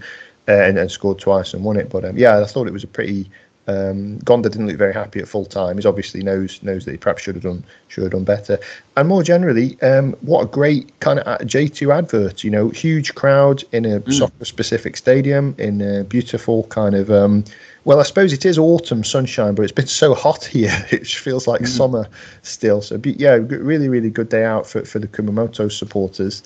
uh, 0.49 0.53
and, 0.53 0.79
and, 0.79 0.91
scored 0.91 1.19
twice 1.19 1.53
and 1.53 1.65
won 1.65 1.77
it. 1.77 1.91
But 1.91 2.07
um, 2.07 2.17
yeah, 2.17 2.41
I 2.41 2.45
thought 2.47 2.67
it 2.67 2.73
was 2.73 2.85
a 2.85 2.89
pretty 2.89 3.31
um, 3.71 4.19
Gonda 4.21 4.51
didn't 4.51 4.67
look 4.67 4.77
very 4.77 4.93
happy 4.93 5.21
at 5.21 5.29
full 5.29 5.45
time. 5.45 5.79
He 5.79 5.87
obviously 5.87 6.23
knows 6.23 6.63
knows 6.63 6.85
that 6.85 6.93
he 6.93 6.97
perhaps 6.97 7.23
should 7.23 7.37
have 7.37 7.45
done 7.45 7.65
should 7.89 8.03
have 8.03 8.13
done 8.13 8.25
better. 8.25 8.59
And 8.97 9.09
more 9.09 9.23
generally, 9.23 9.81
um, 9.83 10.15
what 10.23 10.43
a 10.43 10.47
great 10.47 10.99
kind 11.01 11.21
of 11.21 11.47
J 11.47 11.69
two 11.69 11.93
advert. 11.93 12.43
You 12.43 12.51
know, 12.51 12.71
huge 12.71 13.15
crowd 13.15 13.63
in 13.73 13.85
a 13.85 14.01
mm. 14.01 14.13
soccer 14.13 14.45
specific 14.45 14.97
stadium 14.97 15.55
in 15.59 15.81
a 15.81 16.05
beautiful 16.05 16.65
kind 16.65 16.95
of. 16.95 17.11
Um, 17.11 17.45
well, 17.85 17.99
I 17.99 18.03
suppose 18.03 18.35
it 18.35 18.45
is 18.45 18.59
autumn 18.59 19.03
sunshine, 19.03 19.55
but 19.55 19.63
it's 19.63 19.73
been 19.73 19.87
so 20.03 20.15
hot 20.15 20.45
here. 20.45 20.87
It 20.91 21.07
feels 21.07 21.47
like 21.47 21.63
mm. 21.63 21.69
summer 21.69 22.09
still. 22.43 22.83
So, 22.83 23.01
yeah, 23.05 23.39
really, 23.41 23.89
really 23.89 24.11
good 24.11 24.29
day 24.29 24.45
out 24.45 24.67
for, 24.67 24.85
for 24.85 24.99
the 24.99 25.09
Kumamoto 25.09 25.73
supporters. 25.73 26.43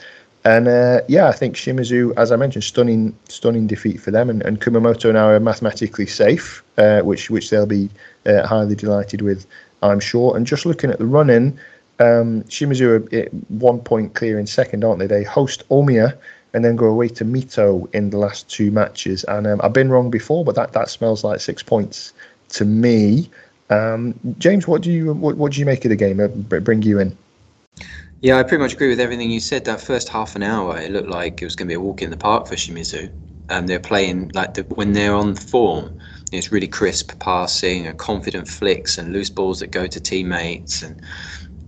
And 0.46 0.68
uh, 0.68 1.00
yeah, 1.08 1.28
I 1.28 1.32
think 1.32 1.56
Shimizu, 1.56 2.12
as 2.18 2.30
I 2.30 2.36
mentioned, 2.36 2.64
stunning, 2.64 3.16
stunning 3.28 3.66
defeat 3.66 4.00
for 4.00 4.10
them, 4.10 4.28
and, 4.28 4.42
and 4.42 4.60
Kumamoto 4.60 5.12
now 5.12 5.28
are 5.28 5.40
mathematically 5.40 6.06
safe, 6.06 6.62
uh, 6.76 7.00
which 7.00 7.30
which 7.30 7.48
they'll 7.48 7.64
be 7.64 7.88
uh, 8.26 8.46
highly 8.46 8.74
delighted 8.74 9.22
with, 9.22 9.46
I'm 9.82 10.00
sure. 10.00 10.36
And 10.36 10.46
just 10.46 10.66
looking 10.66 10.90
at 10.90 10.98
the 10.98 11.06
running, 11.06 11.58
um, 11.98 12.42
Shimizu 12.44 13.10
are 13.12 13.28
one 13.48 13.80
point 13.80 14.14
clear 14.14 14.38
in 14.38 14.46
second, 14.46 14.84
aren't 14.84 14.98
they? 14.98 15.06
They 15.06 15.24
host 15.24 15.66
Omiya 15.70 16.14
and 16.52 16.64
then 16.64 16.76
go 16.76 16.86
away 16.86 17.08
to 17.08 17.24
Mito 17.24 17.92
in 17.94 18.10
the 18.10 18.18
last 18.18 18.48
two 18.48 18.70
matches. 18.70 19.24
And 19.24 19.46
um, 19.46 19.60
I've 19.62 19.72
been 19.72 19.90
wrong 19.90 20.10
before, 20.10 20.44
but 20.44 20.54
that, 20.54 20.72
that 20.72 20.88
smells 20.88 21.24
like 21.24 21.40
six 21.40 21.62
points 21.62 22.12
to 22.50 22.64
me. 22.64 23.28
Um, 23.70 24.14
James, 24.38 24.68
what 24.68 24.82
do 24.82 24.92
you 24.92 25.14
what, 25.14 25.36
what 25.36 25.52
do 25.52 25.58
you 25.58 25.66
make 25.66 25.84
of 25.84 25.88
the 25.88 25.96
game? 25.96 26.20
Uh, 26.20 26.28
bring 26.60 26.82
you 26.82 27.00
in. 27.00 27.16
Yeah, 28.24 28.38
I 28.38 28.42
pretty 28.42 28.62
much 28.62 28.72
agree 28.72 28.88
with 28.88 29.00
everything 29.00 29.30
you 29.30 29.38
said. 29.38 29.66
That 29.66 29.82
first 29.82 30.08
half 30.08 30.34
an 30.34 30.42
hour, 30.42 30.78
it 30.78 30.90
looked 30.90 31.10
like 31.10 31.42
it 31.42 31.44
was 31.44 31.54
going 31.54 31.68
to 31.68 31.72
be 31.72 31.74
a 31.74 31.80
walk 31.80 32.00
in 32.00 32.08
the 32.08 32.16
park 32.16 32.46
for 32.46 32.54
Shimizu. 32.56 33.12
And 33.50 33.68
they're 33.68 33.78
playing 33.78 34.30
like 34.32 34.54
the, 34.54 34.62
when 34.62 34.94
they're 34.94 35.14
on 35.14 35.34
form, 35.34 35.98
it's 36.32 36.50
really 36.50 36.66
crisp 36.66 37.18
passing 37.18 37.86
and 37.86 37.98
confident 37.98 38.48
flicks 38.48 38.96
and 38.96 39.12
loose 39.12 39.28
balls 39.28 39.60
that 39.60 39.72
go 39.72 39.86
to 39.86 40.00
teammates. 40.00 40.82
And 40.82 41.02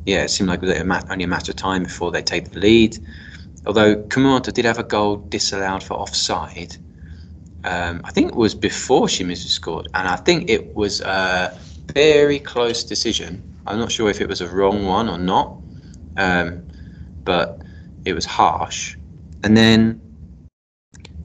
yeah, 0.07 0.23
it 0.23 0.31
seemed 0.31 0.49
like 0.49 0.63
it 0.63 0.67
was 0.67 1.05
only 1.11 1.25
a 1.25 1.29
matter 1.29 1.53
of 1.53 1.57
time 1.57 1.83
before 1.83 2.11
they 2.11 2.23
take 2.23 2.53
the 2.53 2.61
lead. 2.61 2.97
Although 3.67 4.05
Kumamoto 4.05 4.51
did 4.51 4.65
have 4.65 4.79
a 4.79 4.83
goal 4.85 5.17
disallowed 5.29 5.83
for 5.83 5.93
offside. 5.95 6.79
Um, 7.65 8.01
I 8.03 8.13
think 8.13 8.31
it 8.31 8.37
was 8.37 8.55
before 8.55 9.09
Shimizu 9.09 9.49
scored, 9.49 9.89
and 9.93 10.09
I 10.09 10.17
think 10.17 10.49
it 10.49 10.75
was 10.75 11.03
a 11.03 11.59
very 11.93 12.39
close 12.39 12.85
decision. 12.85 13.45
I'm 13.67 13.79
not 13.79 13.93
sure 13.93 14.09
if 14.09 14.23
it 14.23 14.29
was 14.29 14.41
a 14.41 14.49
wrong 14.49 14.87
one 14.87 15.11
or 15.11 15.19
not 15.19 15.66
um, 16.17 16.67
but 17.25 17.61
it 18.05 18.13
was 18.13 18.25
harsh. 18.25 18.97
And 19.43 19.57
then, 19.57 20.01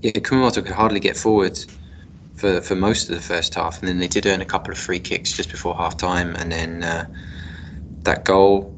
yeah, 0.01 0.11
Kumamoto 0.11 0.65
could 0.65 0.75
hardly 0.75 0.99
get 0.99 1.15
forward 1.17 1.59
for, 2.35 2.61
for 2.61 2.75
most 2.75 3.09
of 3.09 3.15
the 3.15 3.21
first 3.21 3.53
half, 3.55 3.79
and 3.79 3.87
then 3.87 3.99
they 3.99 4.07
did 4.07 4.25
earn 4.25 4.41
a 4.41 4.45
couple 4.45 4.71
of 4.71 4.77
free 4.77 4.99
kicks 4.99 5.31
just 5.31 5.49
before 5.51 5.75
half 5.75 5.95
time, 5.97 6.35
and 6.35 6.51
then 6.51 6.83
uh, 6.83 7.05
that 8.03 8.25
goal, 8.25 8.75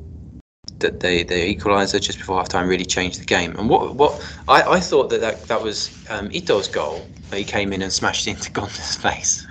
that 0.80 1.00
they 1.00 1.24
the 1.24 1.56
equaliser 1.56 2.02
just 2.02 2.18
before 2.18 2.38
half 2.38 2.50
time 2.50 2.68
really 2.68 2.86
changed 2.86 3.22
the 3.22 3.26
game. 3.26 3.56
And 3.58 3.70
what 3.70 3.96
what 3.96 4.14
I, 4.48 4.62
I 4.64 4.80
thought 4.80 5.10
that 5.10 5.22
that, 5.22 5.44
that 5.44 5.62
was 5.62 5.90
um, 6.10 6.30
Ito's 6.32 6.68
goal. 6.68 7.06
He 7.34 7.44
came 7.44 7.74
in 7.74 7.82
and 7.82 7.92
smashed 7.92 8.28
into 8.28 8.52
Gonda's 8.52 8.96
face. 9.08 9.48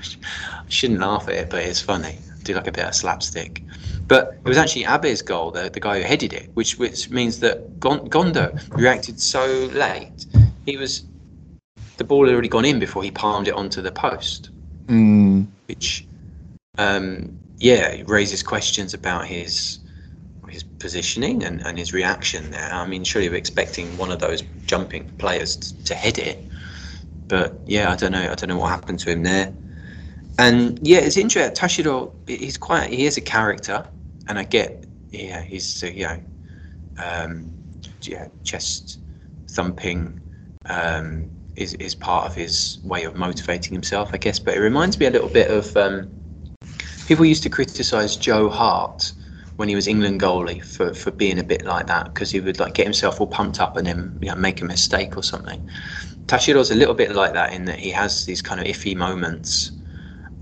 I 0.51 0.69
shouldn't 0.69 1.01
laugh 1.01 1.29
at 1.29 1.35
it, 1.35 1.51
but 1.51 1.65
it's 1.65 1.81
funny. 1.81 2.19
Do 2.43 2.55
like 2.55 2.67
a 2.67 2.73
bit 2.73 2.85
of 2.85 2.95
slapstick. 2.95 3.63
But 4.07 4.39
it 4.45 4.49
was 4.49 4.59
actually 4.59 4.85
Abe's 4.85 5.23
goal, 5.23 5.51
the, 5.51 5.71
the 5.71 5.81
guy 5.81 5.99
who 5.99 6.05
headed 6.05 6.33
it, 6.33 6.51
which 6.55 6.79
which 6.79 7.11
means 7.11 7.41
that 7.41 7.79
Gonda 7.81 8.61
reacted 8.71 9.21
so 9.21 9.47
late. 9.73 10.27
He 10.67 10.77
was 10.77 11.05
the 11.97 12.05
ball 12.05 12.27
had 12.27 12.33
already 12.33 12.49
gone 12.49 12.65
in 12.65 12.79
before 12.79 13.03
he 13.03 13.11
palmed 13.11 13.49
it 13.49 13.55
onto 13.55 13.81
the 13.83 13.93
post, 13.93 14.51
mm. 14.87 15.47
which 15.67 16.07
um, 16.79 17.39
yeah 17.59 18.03
raises 18.07 18.43
questions 18.43 18.95
about 18.95 19.27
his 19.27 19.79
his 20.49 20.63
positioning 20.63 21.43
and, 21.45 21.67
and 21.67 21.79
his 21.79 21.93
reaction 21.95 22.51
there. 22.51 22.71
I 22.73 22.87
mean, 22.87 23.05
surely 23.05 23.29
we're 23.31 23.37
expecting 23.37 23.97
one 23.97 24.13
of 24.13 24.19
those 24.19 24.43
jumping 24.67 25.09
players 25.17 25.57
to, 25.57 25.85
to 25.85 25.95
head 25.95 26.19
it, 26.19 26.45
but 27.29 27.55
yeah, 27.67 27.91
I 27.91 27.97
don't 27.97 28.13
know. 28.13 28.31
I 28.31 28.35
don't 28.35 28.49
know 28.49 28.59
what 28.59 28.69
happened 28.69 28.99
to 29.01 29.11
him 29.11 29.23
there. 29.23 29.55
And 30.43 30.81
yeah, 30.83 30.99
it's 30.99 31.17
interesting. 31.17 31.55
Tashiro, 31.55 32.13
he's 32.27 32.59
quite, 32.59 32.91
he 32.91 33.07
is 33.07 33.17
a 33.17 33.21
character, 33.21 33.87
and 34.27 34.41
I 34.41 34.43
get, 34.43 34.85
yeah, 35.11 35.41
he's, 35.41 35.85
uh, 35.85 35.87
you 35.87 36.03
know, 36.03 36.21
um, 36.99 37.49
yeah, 38.01 38.27
chest 38.43 38.99
thumping 39.49 40.21
um, 40.67 41.31
is 41.55 41.75
is 41.75 41.95
part 41.95 42.27
of 42.27 42.35
his 42.35 42.81
way 42.83 43.05
of 43.05 43.15
motivating 43.15 43.73
himself, 43.73 44.11
I 44.13 44.17
guess. 44.17 44.41
But 44.41 44.57
it 44.57 44.59
reminds 44.59 44.99
me 44.99 45.07
a 45.07 45.11
little 45.11 45.29
bit 45.29 45.49
of 45.49 45.77
um, 45.77 46.11
people 47.07 47.25
used 47.25 47.45
to 47.45 47.49
criticise 47.49 48.17
Joe 48.17 48.49
Hart 48.49 49.13
when 49.57 49.69
he 49.69 49.77
was 49.77 49.87
England 49.87 50.21
goalie 50.21 50.65
for, 50.65 50.93
for 50.93 51.13
being 51.13 51.39
a 51.39 51.45
bit 51.45 51.65
like 51.65 51.87
that 51.87 52.07
because 52.07 52.33
he 52.33 52.41
would 52.41 52.59
like 52.59 52.75
get 52.75 52.87
himself 52.87 53.21
all 53.21 53.29
pumped 53.29 53.61
up 53.61 53.77
and 53.77 53.87
then 53.87 54.19
you 54.21 54.29
know, 54.29 54.35
make 54.35 54.61
a 54.61 54.65
mistake 54.65 55.17
or 55.17 55.23
something. 55.23 55.65
Tashiro's 56.27 56.73
a 56.73 56.75
little 56.75 56.95
bit 56.95 57.13
like 57.13 57.33
that 57.35 57.53
in 57.53 57.67
that 57.67 57.79
he 57.79 57.91
has 57.91 58.25
these 58.25 58.43
kind 58.43 58.61
of 58.61 58.67
iffy 58.67 58.97
moments 58.97 59.71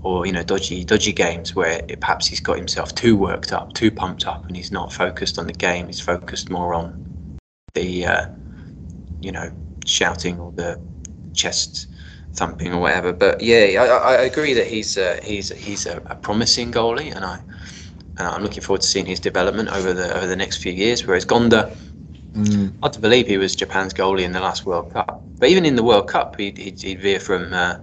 or 0.03 0.25
you 0.25 0.31
know 0.31 0.43
dodgy 0.43 0.83
dodgy 0.83 1.13
games 1.13 1.55
where 1.55 1.83
it, 1.87 1.99
perhaps 1.99 2.27
he's 2.27 2.39
got 2.39 2.57
himself 2.57 2.93
too 2.95 3.15
worked 3.15 3.53
up, 3.53 3.73
too 3.73 3.91
pumped 3.91 4.25
up, 4.25 4.45
and 4.47 4.55
he's 4.55 4.71
not 4.71 4.91
focused 4.91 5.37
on 5.37 5.47
the 5.47 5.53
game. 5.53 5.87
He's 5.87 5.99
focused 5.99 6.49
more 6.49 6.73
on 6.73 7.39
the 7.73 8.05
uh, 8.05 8.25
you 9.21 9.31
know 9.31 9.51
shouting 9.85 10.39
or 10.39 10.51
the 10.51 10.79
chest 11.33 11.87
thumping 12.33 12.73
or 12.73 12.79
whatever. 12.79 13.13
But 13.13 13.41
yeah, 13.41 13.81
I, 13.81 14.15
I 14.15 14.21
agree 14.21 14.53
that 14.53 14.67
he's 14.67 14.97
uh, 14.97 15.19
he's 15.23 15.49
he's 15.49 15.85
a, 15.85 15.97
a, 16.07 16.15
promising 16.15 16.71
goalie, 16.71 17.15
and 17.15 17.23
I 17.23 17.39
and 18.17 18.27
I'm 18.27 18.43
looking 18.43 18.61
forward 18.61 18.81
to 18.81 18.87
seeing 18.87 19.05
his 19.05 19.19
development 19.19 19.69
over 19.69 19.93
the 19.93 20.15
over 20.15 20.27
the 20.27 20.35
next 20.35 20.57
few 20.57 20.71
years. 20.71 21.05
Whereas 21.05 21.25
Gonda, 21.25 21.75
mm. 22.33 22.79
hard 22.79 22.93
to 22.93 22.99
believe 22.99 23.27
he 23.27 23.37
was 23.37 23.55
Japan's 23.55 23.93
goalie 23.93 24.23
in 24.23 24.31
the 24.31 24.41
last 24.41 24.65
World 24.65 24.91
Cup. 24.93 25.21
But 25.37 25.49
even 25.49 25.65
in 25.65 25.75
the 25.75 25.83
World 25.83 26.07
Cup, 26.07 26.39
he'd, 26.39 26.57
he'd, 26.57 26.79
he'd 26.81 27.01
veer 27.01 27.19
from 27.19 27.51
uh, 27.51 27.77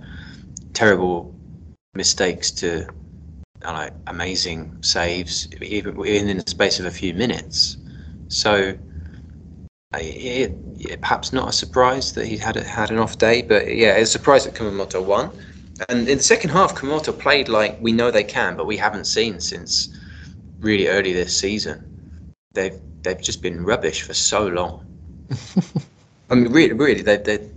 terrible 0.75 1.35
mistakes 1.99 2.51
to 2.53 2.89
like 3.63 3.93
amazing 4.07 4.79
saves, 4.81 5.49
even 5.61 6.29
in 6.29 6.39
the 6.39 6.45
space 6.49 6.81
of 6.81 6.87
a 6.87 6.91
few 6.91 7.13
minutes. 7.13 7.77
So 8.29 8.75
uh, 9.95 9.99
it, 10.01 10.55
it, 10.79 11.01
perhaps 11.01 11.33
not 11.33 11.49
a 11.49 11.53
surprise 11.53 12.13
that 12.15 12.27
he 12.27 12.37
had 12.39 12.57
a, 12.57 12.65
had 12.65 12.91
an 12.91 12.99
off 12.99 13.19
day, 13.19 13.43
but 13.43 13.67
yeah, 13.75 13.97
it's 13.97 14.11
a 14.11 14.13
surprise 14.13 14.45
that 14.45 14.55
Kumamoto 14.55 15.05
won. 15.05 15.31
And 15.89 16.09
in 16.09 16.19
the 16.19 16.25
second 16.25 16.51
half, 16.51 16.75
Kumamoto 16.75 17.19
played 17.19 17.49
like 17.49 17.79
we 17.81 17.93
know 17.93 18.11
they 18.11 18.25
can, 18.25 18.57
but 18.57 18.67
we 18.67 18.77
haven't 18.77 19.07
seen 19.07 19.41
since 19.41 19.89
really 20.61 20.89
early 20.89 21.13
this 21.13 21.37
season. 21.37 21.77
They've 22.55 22.79
they've 23.03 23.21
just 23.21 23.43
been 23.43 23.65
rubbish 23.65 24.03
for 24.03 24.15
so 24.15 24.47
long. 24.47 24.85
I 26.31 26.35
mean, 26.35 26.53
really, 26.53 26.75
really, 26.75 27.03
they 27.03 27.17
they 27.17 27.51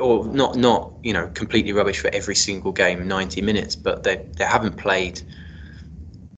or 0.00 0.26
not 0.26 0.56
not 0.56 0.92
you 1.02 1.12
know 1.12 1.28
completely 1.28 1.72
rubbish 1.72 2.00
for 2.00 2.08
every 2.14 2.34
single 2.34 2.72
game, 2.72 3.06
ninety 3.06 3.42
minutes, 3.42 3.76
but 3.76 4.02
they 4.02 4.16
they 4.36 4.44
haven't 4.44 4.76
played 4.76 5.22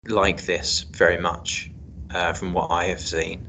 like 0.08 0.44
this 0.46 0.86
very 0.96 1.18
much 1.18 1.70
uh, 2.12 2.32
from 2.32 2.52
what 2.52 2.70
I 2.70 2.84
have 2.84 3.00
seen 3.00 3.46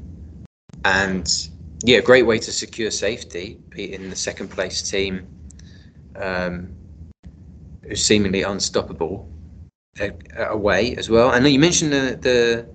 and 0.84 1.48
yeah, 1.84 2.00
great 2.00 2.26
way 2.26 2.38
to 2.38 2.52
secure 2.52 2.90
safety, 2.90 3.58
beating 3.70 4.10
the 4.10 4.16
second 4.16 4.48
place 4.48 4.88
team, 4.88 5.26
um, 6.16 6.74
who's 7.82 8.04
seemingly 8.04 8.42
unstoppable 8.42 9.28
uh, 10.00 10.10
away 10.48 10.94
as 10.96 11.08
well. 11.10 11.30
And 11.32 11.46
you 11.46 11.58
mentioned 11.58 11.92
the 11.92 12.18
the, 12.20 12.66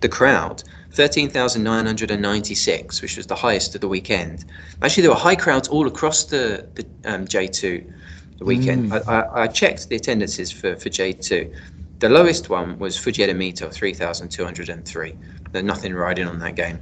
the 0.00 0.08
crowd. 0.08 0.62
13,996, 0.92 3.02
which 3.02 3.16
was 3.16 3.26
the 3.26 3.34
highest 3.34 3.74
of 3.74 3.80
the 3.80 3.88
weekend. 3.88 4.44
Actually, 4.82 5.02
there 5.02 5.10
were 5.10 5.16
high 5.16 5.36
crowds 5.36 5.68
all 5.68 5.86
across 5.86 6.24
the, 6.24 6.66
the 6.74 6.84
um, 7.04 7.26
J2 7.26 7.92
the 8.38 8.44
weekend. 8.44 8.92
Mm. 8.92 9.08
I, 9.08 9.42
I, 9.42 9.46
checked 9.48 9.88
the 9.88 9.96
attendances 9.96 10.50
for, 10.50 10.76
for 10.76 10.88
J2. 10.88 11.54
The 11.98 12.08
lowest 12.08 12.48
one 12.48 12.78
was 12.78 12.96
Fujieda 12.96 13.34
Mito, 13.34 13.70
3,203. 13.72 15.14
There's 15.50 15.64
nothing 15.64 15.94
riding 15.94 16.28
on 16.28 16.38
that 16.38 16.54
game. 16.54 16.78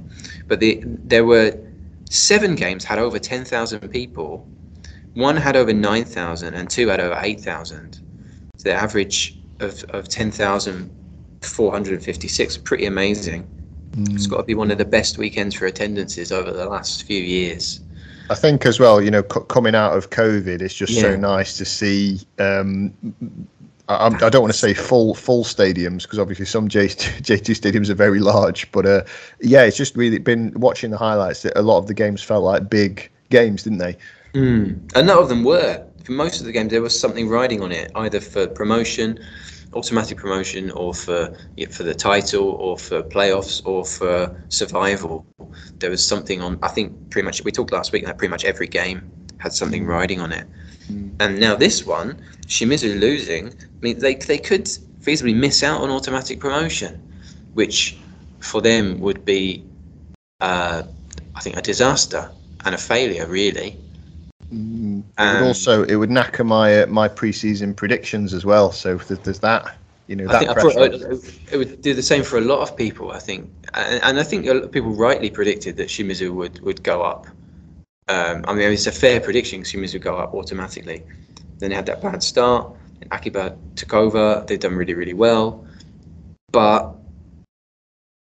But 0.47 0.59
the, 0.59 0.83
there 0.85 1.25
were 1.25 1.57
seven 2.09 2.55
games 2.55 2.85
had 2.85 2.99
over 2.99 3.17
10,000 3.17 3.89
people. 3.89 4.47
One 5.15 5.35
had 5.35 5.55
over 5.55 5.73
9,000 5.73 6.53
and 6.53 6.69
two 6.69 6.89
had 6.89 6.99
over 6.99 7.17
8,000. 7.19 7.99
So 8.57 8.69
the 8.69 8.75
average 8.75 9.39
of, 9.59 9.83
of 9.89 10.07
10,456, 10.07 12.57
pretty 12.57 12.85
amazing. 12.85 13.47
Mm. 13.97 14.15
It's 14.15 14.27
got 14.27 14.37
to 14.37 14.43
be 14.43 14.55
one 14.55 14.71
of 14.71 14.77
the 14.77 14.85
best 14.85 15.17
weekends 15.17 15.55
for 15.55 15.65
attendances 15.65 16.31
over 16.31 16.51
the 16.51 16.65
last 16.65 17.03
few 17.03 17.21
years. 17.21 17.81
I 18.29 18.35
think 18.35 18.65
as 18.65 18.79
well, 18.79 19.01
you 19.01 19.09
know, 19.09 19.23
c- 19.33 19.39
coming 19.47 19.73
out 19.73 19.97
of 19.97 20.09
COVID, 20.09 20.61
it's 20.61 20.73
just 20.73 20.93
yeah. 20.93 21.01
so 21.01 21.15
nice 21.15 21.57
to 21.57 21.65
see 21.65 22.19
um, 22.39 22.93
I, 23.89 24.07
I, 24.07 24.29
don't 24.29 24.41
want 24.41 24.53
to 24.53 24.59
say 24.59 24.73
full 24.73 25.15
full 25.15 25.43
stadiums 25.43 26.03
because 26.03 26.19
obviously 26.19 26.45
some 26.45 26.67
J 26.67 26.87
J 27.21 27.37
two 27.37 27.53
stadiums 27.53 27.89
are 27.89 27.95
very 27.95 28.19
large, 28.19 28.69
but 28.71 28.85
uh, 28.85 29.03
yeah, 29.39 29.63
it's 29.63 29.77
just 29.77 29.95
really 29.95 30.17
been 30.17 30.51
watching 30.59 30.91
the 30.91 30.97
highlights 30.97 31.43
that 31.43 31.57
a 31.57 31.61
lot 31.61 31.77
of 31.77 31.87
the 31.87 31.93
games 31.93 32.21
felt 32.21 32.43
like 32.43 32.69
big 32.69 33.09
games, 33.29 33.63
didn't 33.63 33.79
they? 33.79 33.95
Mm. 34.33 34.91
A 34.95 35.03
lot 35.03 35.19
of 35.19 35.29
them 35.29 35.43
were. 35.43 35.85
For 36.03 36.11
most 36.13 36.39
of 36.39 36.45
the 36.45 36.51
games, 36.53 36.71
there 36.71 36.81
was 36.81 36.97
something 36.97 37.27
riding 37.27 37.61
on 37.61 37.71
it, 37.71 37.91
either 37.95 38.21
for 38.21 38.47
promotion, 38.47 39.19
automatic 39.77 40.17
promotion, 40.17 40.71
or 40.71 40.93
for 40.93 41.35
for 41.69 41.83
the 41.83 41.95
title, 41.95 42.49
or 42.65 42.77
for 42.77 43.03
playoffs, 43.03 43.61
or 43.65 43.85
for 43.85 44.15
survival. 44.49 45.25
There 45.79 45.89
was 45.89 46.05
something 46.05 46.41
on. 46.41 46.59
I 46.61 46.69
think 46.69 47.09
pretty 47.11 47.25
much 47.25 47.43
we 47.43 47.51
talked 47.51 47.71
last 47.71 47.91
week 47.91 48.05
that 48.05 48.17
pretty 48.17 48.31
much 48.31 48.45
every 48.45 48.67
game 48.67 48.99
had 49.37 49.53
something 49.53 49.85
riding 49.85 50.19
on 50.19 50.31
it. 50.31 50.45
Mm. 50.91 51.11
And 51.19 51.39
now 51.39 51.55
this 51.55 51.85
one, 51.85 52.19
Shimizu 52.47 52.99
losing, 52.99 53.49
I 53.49 53.79
mean, 53.81 53.99
they, 53.99 54.15
they 54.15 54.37
could 54.37 54.65
feasibly 54.65 55.35
miss 55.35 55.63
out 55.63 55.81
on 55.81 55.89
automatic 55.89 56.39
promotion, 56.39 57.01
which 57.53 57.97
for 58.39 58.61
them 58.61 58.99
would 58.99 59.25
be, 59.25 59.63
uh, 60.41 60.83
I 61.35 61.39
think, 61.41 61.57
a 61.57 61.61
disaster 61.61 62.31
and 62.65 62.73
a 62.73 62.77
failure, 62.77 63.27
really. 63.27 63.77
It 65.17 65.33
would 65.41 65.47
also 65.47 65.83
it 65.83 65.95
would 65.95 66.09
knacker 66.09 66.45
my 66.45 66.83
uh, 66.83 66.87
my 66.87 67.07
preseason 67.09 67.75
predictions 67.75 68.33
as 68.33 68.45
well. 68.45 68.71
So 68.71 68.97
there's, 68.97 69.19
there's 69.19 69.39
that. 69.39 69.75
You 70.07 70.15
know, 70.15 70.29
I 70.29 70.39
think 70.39 70.51
it 71.51 71.57
would 71.57 71.81
do 71.81 71.93
the 71.93 72.01
same 72.01 72.23
for 72.23 72.37
a 72.37 72.41
lot 72.41 72.61
of 72.61 72.77
people. 72.77 73.11
I 73.11 73.19
think, 73.19 73.49
and, 73.73 74.01
and 74.01 74.19
I 74.19 74.23
think 74.23 74.45
a 74.45 74.53
lot 74.53 74.63
of 74.63 74.71
people 74.71 74.91
rightly 74.91 75.29
predicted 75.29 75.75
that 75.77 75.89
Shimizu 75.89 76.33
would, 76.33 76.61
would 76.61 76.81
go 76.81 77.03
up 77.03 77.27
um, 78.09 78.45
I 78.47 78.53
mean, 78.53 78.71
it's 78.71 78.87
a 78.87 78.91
fair 78.91 79.19
prediction. 79.19 79.59
Consumers 79.59 79.93
would 79.93 80.01
go 80.01 80.17
up 80.17 80.33
automatically. 80.33 81.03
Then 81.59 81.69
they 81.69 81.75
had 81.75 81.85
that 81.87 82.01
bad 82.01 82.23
start. 82.23 82.73
Akiba 83.11 83.57
took 83.75 83.93
over. 83.93 84.43
They've 84.47 84.59
done 84.59 84.75
really, 84.75 84.93
really 84.93 85.13
well. 85.13 85.65
But 86.51 86.95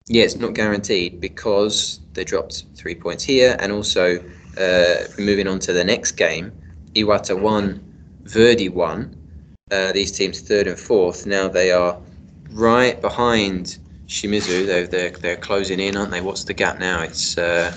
yeah, 0.08 0.24
it's 0.24 0.36
not 0.36 0.54
guaranteed 0.54 1.20
because 1.20 2.00
they 2.14 2.24
dropped 2.24 2.64
three 2.74 2.94
points 2.94 3.22
here. 3.22 3.56
And 3.60 3.70
also, 3.70 4.18
uh, 4.58 4.94
moving 5.18 5.46
on 5.46 5.60
to 5.60 5.72
the 5.72 5.84
next 5.84 6.12
game, 6.12 6.52
Iwata 6.96 7.38
won, 7.38 7.80
Verdy 8.24 8.70
won. 8.70 9.16
Uh, 9.70 9.92
these 9.92 10.12
teams 10.12 10.40
third 10.40 10.66
and 10.66 10.78
fourth. 10.78 11.26
Now 11.26 11.48
they 11.48 11.72
are 11.72 11.98
right 12.50 13.00
behind 13.00 13.78
Shimizu. 14.06 14.66
They're, 14.66 14.86
they're, 14.86 15.10
they're 15.10 15.36
closing 15.36 15.80
in, 15.80 15.96
aren't 15.96 16.10
they? 16.10 16.20
What's 16.20 16.44
the 16.44 16.54
gap 16.54 16.78
now? 16.78 17.02
It's. 17.02 17.36
Uh, 17.36 17.76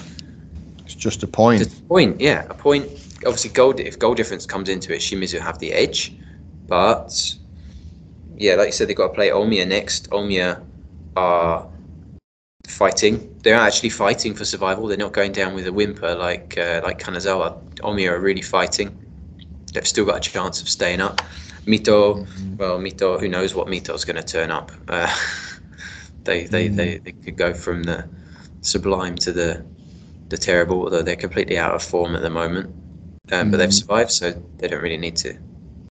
it's 0.89 0.95
just 0.95 1.21
a 1.21 1.27
point. 1.27 1.63
Just 1.63 1.81
a 1.81 1.83
point, 1.83 2.19
yeah, 2.19 2.47
a 2.49 2.53
point. 2.55 2.85
Obviously, 3.25 3.51
goal 3.51 3.79
if 3.79 3.99
goal 3.99 4.15
difference 4.15 4.47
comes 4.47 4.69
into 4.69 4.91
it, 4.91 5.01
Shimizu 5.01 5.39
have 5.39 5.59
the 5.59 5.71
edge, 5.71 6.15
but 6.67 7.35
yeah, 8.35 8.55
like 8.55 8.67
you 8.67 8.71
said, 8.71 8.87
they've 8.87 8.95
got 8.95 9.09
to 9.09 9.13
play 9.13 9.29
Omiya 9.29 9.67
next. 9.67 10.09
Omiya 10.09 10.65
are 11.15 11.67
fighting. 12.67 13.35
They're 13.43 13.53
actually 13.55 13.89
fighting 13.89 14.33
for 14.33 14.45
survival. 14.45 14.87
They're 14.87 14.97
not 14.97 15.13
going 15.13 15.31
down 15.31 15.53
with 15.53 15.67
a 15.67 15.73
whimper 15.73 16.15
like 16.15 16.57
uh, 16.57 16.81
like 16.83 16.97
Kanazawa. 16.97 17.61
Omiya 17.81 18.11
are 18.11 18.19
really 18.19 18.41
fighting. 18.41 18.97
They've 19.73 19.87
still 19.87 20.05
got 20.05 20.17
a 20.17 20.29
chance 20.29 20.61
of 20.61 20.69
staying 20.69 21.01
up. 21.01 21.21
Mito, 21.65 22.25
mm-hmm. 22.25 22.57
well, 22.57 22.79
Mito, 22.79 23.19
who 23.19 23.27
knows 23.27 23.53
what 23.53 23.67
Mito's 23.67 24.05
going 24.05 24.15
to 24.15 24.23
turn 24.23 24.51
up. 24.51 24.71
Uh, 24.87 25.13
They 26.29 26.45
they, 26.45 26.69
mm. 26.69 26.75
they, 26.75 26.97
they 26.99 27.11
could 27.11 27.37
go 27.37 27.53
from 27.53 27.83
the 27.83 28.07
sublime 28.61 29.15
to 29.15 29.31
the 29.31 29.65
the 30.27 30.37
terrible, 30.37 30.83
although 30.83 31.01
they're 31.01 31.15
completely 31.15 31.57
out 31.57 31.73
of 31.73 31.81
form 31.81 32.15
at 32.15 32.21
the 32.21 32.29
moment. 32.29 32.67
Um, 33.31 33.47
mm. 33.47 33.51
But 33.51 33.57
they've 33.57 33.69
mm. 33.69 33.79
survived, 33.79 34.11
so 34.11 34.31
they 34.57 34.67
don't 34.67 34.83
really 34.83 34.97
need 34.97 35.15
to 35.17 35.37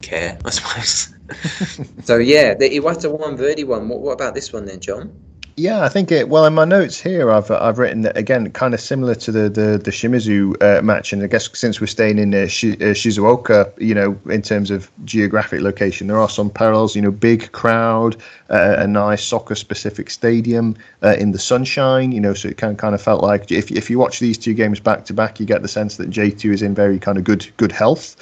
care, 0.02 0.38
I 0.46 0.50
suppose. 0.52 1.16
so 2.04 2.18
yeah, 2.18 2.54
the 2.54 2.70
Iwata 2.70 3.12
one, 3.12 3.38
Verdy 3.38 3.66
one. 3.66 3.90
What, 3.90 4.02
what 4.02 4.12
about 4.14 4.36
this 4.36 4.54
one 4.54 4.66
then, 4.66 4.80
Jon? 4.80 5.12
Yeah, 5.60 5.84
I 5.84 5.90
think 5.90 6.10
it. 6.10 6.30
Well, 6.30 6.46
in 6.46 6.54
my 6.54 6.64
notes 6.64 7.02
here, 7.02 7.30
I've 7.30 7.52
I've 7.52 7.80
written 7.80 8.04
that 8.04 8.16
again, 8.16 8.50
kind 8.52 8.74
of 8.74 8.80
similar 8.80 9.14
to 9.16 9.30
the 9.30 9.50
the, 9.50 9.78
the 9.78 9.92
Shimizu 9.92 10.56
uh, 10.64 10.82
match, 10.82 11.12
and 11.12 11.22
I 11.22 11.28
guess 11.28 11.50
since 11.54 11.82
we're 11.82 11.88
staying 11.88 12.18
in 12.18 12.34
uh, 12.34 12.48
Sh- 12.48 12.80
uh, 12.80 12.96
Shizuoka, 12.96 13.70
you 13.78 13.94
know, 13.94 14.18
in 14.30 14.42
terms 14.42 14.72
of 14.72 14.90
geographic 15.04 15.60
location, 15.60 16.08
there 16.08 16.18
are 16.18 16.30
some 16.30 16.50
parallels. 16.50 16.96
You 16.96 17.02
know, 17.02 17.12
big 17.12 17.52
crowd, 17.52 18.16
uh, 18.50 18.78
a 18.78 18.88
nice 18.88 19.22
soccer-specific 19.22 20.10
stadium 20.10 20.78
uh, 21.04 21.18
in 21.20 21.34
the 21.34 21.40
sunshine. 21.40 22.14
You 22.14 22.22
know, 22.22 22.34
so 22.34 22.48
it 22.48 22.56
kind 22.56 22.80
kind 22.80 22.96
of 22.96 23.02
felt 23.02 23.22
like 23.22 23.52
if 23.52 23.70
if 23.70 23.90
you 23.90 24.00
watch 24.00 24.20
these 24.20 24.38
two 24.38 24.54
games 24.54 24.80
back 24.80 25.04
to 25.06 25.14
back, 25.14 25.42
you 25.42 25.46
get 25.46 25.62
the 25.62 25.68
sense 25.68 25.98
that 25.98 26.10
J 26.10 26.32
two 26.32 26.54
is 26.54 26.62
in 26.62 26.74
very 26.74 27.00
kind 27.00 27.18
of 27.18 27.26
good 27.26 27.46
good 27.58 27.74
health. 27.74 28.16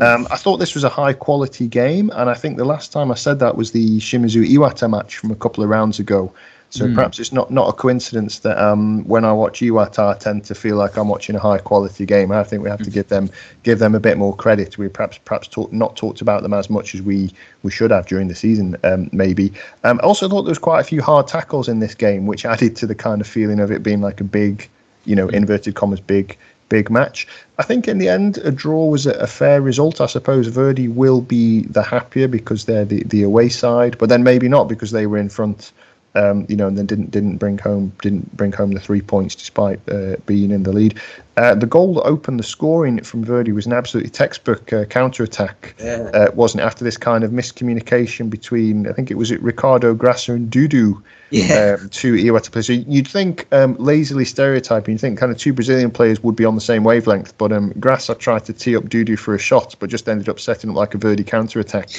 Um, 0.00 0.26
I 0.30 0.36
thought 0.36 0.58
this 0.58 0.74
was 0.74 0.84
a 0.84 0.88
high 0.88 1.12
quality 1.12 1.66
game, 1.66 2.10
and 2.14 2.30
I 2.30 2.34
think 2.34 2.56
the 2.56 2.64
last 2.64 2.92
time 2.92 3.10
I 3.10 3.14
said 3.14 3.40
that 3.40 3.56
was 3.56 3.72
the 3.72 3.98
Shimizu 3.98 4.48
Iwata 4.48 4.88
match 4.88 5.18
from 5.18 5.32
a 5.32 5.36
couple 5.36 5.64
of 5.64 5.70
rounds 5.70 5.98
ago. 5.98 6.32
So 6.74 6.88
mm. 6.88 6.94
perhaps 6.96 7.20
it's 7.20 7.30
not, 7.30 7.52
not 7.52 7.68
a 7.68 7.72
coincidence 7.72 8.40
that 8.40 8.58
um, 8.58 9.04
when 9.04 9.24
I 9.24 9.32
watch 9.32 9.60
Iwata, 9.60 10.16
I 10.16 10.18
tend 10.18 10.44
to 10.46 10.56
feel 10.56 10.74
like 10.74 10.96
I'm 10.96 11.06
watching 11.06 11.36
a 11.36 11.38
high 11.38 11.58
quality 11.58 12.04
game. 12.04 12.32
I 12.32 12.42
think 12.42 12.64
we 12.64 12.68
have 12.68 12.82
to 12.82 12.90
give 12.90 13.06
them 13.06 13.30
give 13.62 13.78
them 13.78 13.94
a 13.94 14.00
bit 14.00 14.18
more 14.18 14.34
credit. 14.34 14.76
We 14.76 14.88
perhaps 14.88 15.20
perhaps 15.24 15.46
talk, 15.46 15.72
not 15.72 15.94
talked 15.94 16.20
about 16.20 16.42
them 16.42 16.52
as 16.52 16.68
much 16.68 16.92
as 16.96 17.00
we, 17.00 17.30
we 17.62 17.70
should 17.70 17.92
have 17.92 18.06
during 18.06 18.26
the 18.26 18.34
season, 18.34 18.76
um, 18.82 19.08
maybe. 19.12 19.52
Um, 19.84 20.00
also 20.02 20.28
thought 20.28 20.42
there 20.42 20.50
was 20.50 20.58
quite 20.58 20.80
a 20.80 20.84
few 20.84 21.00
hard 21.00 21.28
tackles 21.28 21.68
in 21.68 21.78
this 21.78 21.94
game, 21.94 22.26
which 22.26 22.44
added 22.54 22.74
to 22.74 22.88
the 22.88 22.94
kind 22.96 23.20
of 23.20 23.28
feeling 23.28 23.60
of 23.60 23.70
it 23.70 23.84
being 23.84 24.00
like 24.00 24.20
a 24.20 24.24
big, 24.24 24.68
you 25.04 25.14
know, 25.14 25.28
inverted 25.28 25.76
commas 25.76 26.00
big 26.00 26.36
big 26.68 26.90
match. 26.90 27.28
I 27.58 27.62
think 27.62 27.86
in 27.86 27.98
the 27.98 28.08
end, 28.08 28.38
a 28.38 28.50
draw 28.50 28.86
was 28.86 29.06
a, 29.06 29.12
a, 29.12 29.28
fair 29.28 29.62
result. 29.62 30.00
I 30.00 30.06
suppose 30.06 30.48
Verdy 30.48 30.92
will 30.92 31.20
be 31.20 31.60
the 31.66 31.84
happier 31.84 32.26
because 32.26 32.64
they're 32.64 32.84
the, 32.84 33.04
the 33.04 33.22
away 33.22 33.48
side, 33.48 33.96
but 33.98 34.08
then 34.08 34.24
maybe 34.24 34.48
not 34.48 34.66
because 34.68 34.90
they 34.90 35.06
were 35.06 35.18
in 35.18 35.28
front 35.28 35.70
um, 36.14 36.46
you 36.48 36.56
know, 36.56 36.68
and 36.68 36.78
then 36.78 36.86
didn't 36.86 37.10
didn't 37.10 37.38
bring 37.38 37.58
home 37.58 37.92
didn't 38.02 38.36
bring 38.36 38.52
home 38.52 38.72
the 38.72 38.80
three 38.80 39.00
points 39.00 39.34
despite 39.34 39.80
uh, 39.88 40.16
being 40.26 40.50
in 40.50 40.62
the 40.62 40.72
lead. 40.72 41.00
Uh, 41.36 41.52
the 41.54 41.66
goal 41.66 41.94
that 41.94 42.02
opened 42.02 42.38
the 42.38 42.44
scoring 42.44 43.02
from 43.02 43.24
Verdy 43.24 43.52
was 43.52 43.66
an 43.66 43.72
absolutely 43.72 44.10
textbook 44.10 44.72
uh, 44.72 44.84
counter 44.84 45.24
attack, 45.24 45.74
yeah. 45.80 46.08
uh, 46.14 46.30
wasn't 46.32 46.60
it? 46.60 46.64
After 46.64 46.84
this 46.84 46.96
kind 46.96 47.24
of 47.24 47.32
miscommunication 47.32 48.30
between, 48.30 48.86
I 48.86 48.92
think 48.92 49.10
it 49.10 49.14
was 49.14 49.32
it 49.32 49.42
Ricardo 49.42 49.96
Graça 49.96 50.32
and 50.32 50.48
Dudu, 50.48 51.02
yeah. 51.30 51.76
um, 51.80 51.88
two 51.88 52.12
Iwata 52.12 52.52
players. 52.52 52.68
So 52.68 52.74
you'd 52.74 53.08
think 53.08 53.52
um, 53.52 53.74
lazily 53.78 54.24
stereotyping, 54.24 54.92
you'd 54.92 55.00
think 55.00 55.18
kind 55.18 55.32
of 55.32 55.38
two 55.38 55.52
Brazilian 55.52 55.90
players 55.90 56.22
would 56.22 56.36
be 56.36 56.44
on 56.44 56.54
the 56.54 56.60
same 56.60 56.84
wavelength, 56.84 57.36
but 57.36 57.50
um, 57.50 57.72
Graça 57.74 58.16
tried 58.16 58.44
to 58.44 58.52
tee 58.52 58.76
up 58.76 58.84
Dudu 58.84 59.18
for 59.18 59.34
a 59.34 59.38
shot, 59.38 59.74
but 59.80 59.90
just 59.90 60.08
ended 60.08 60.28
up 60.28 60.38
setting 60.38 60.70
up 60.70 60.76
like 60.76 60.94
a 60.94 60.98
Verdy 60.98 61.26
counter 61.26 61.58
attack. 61.58 61.90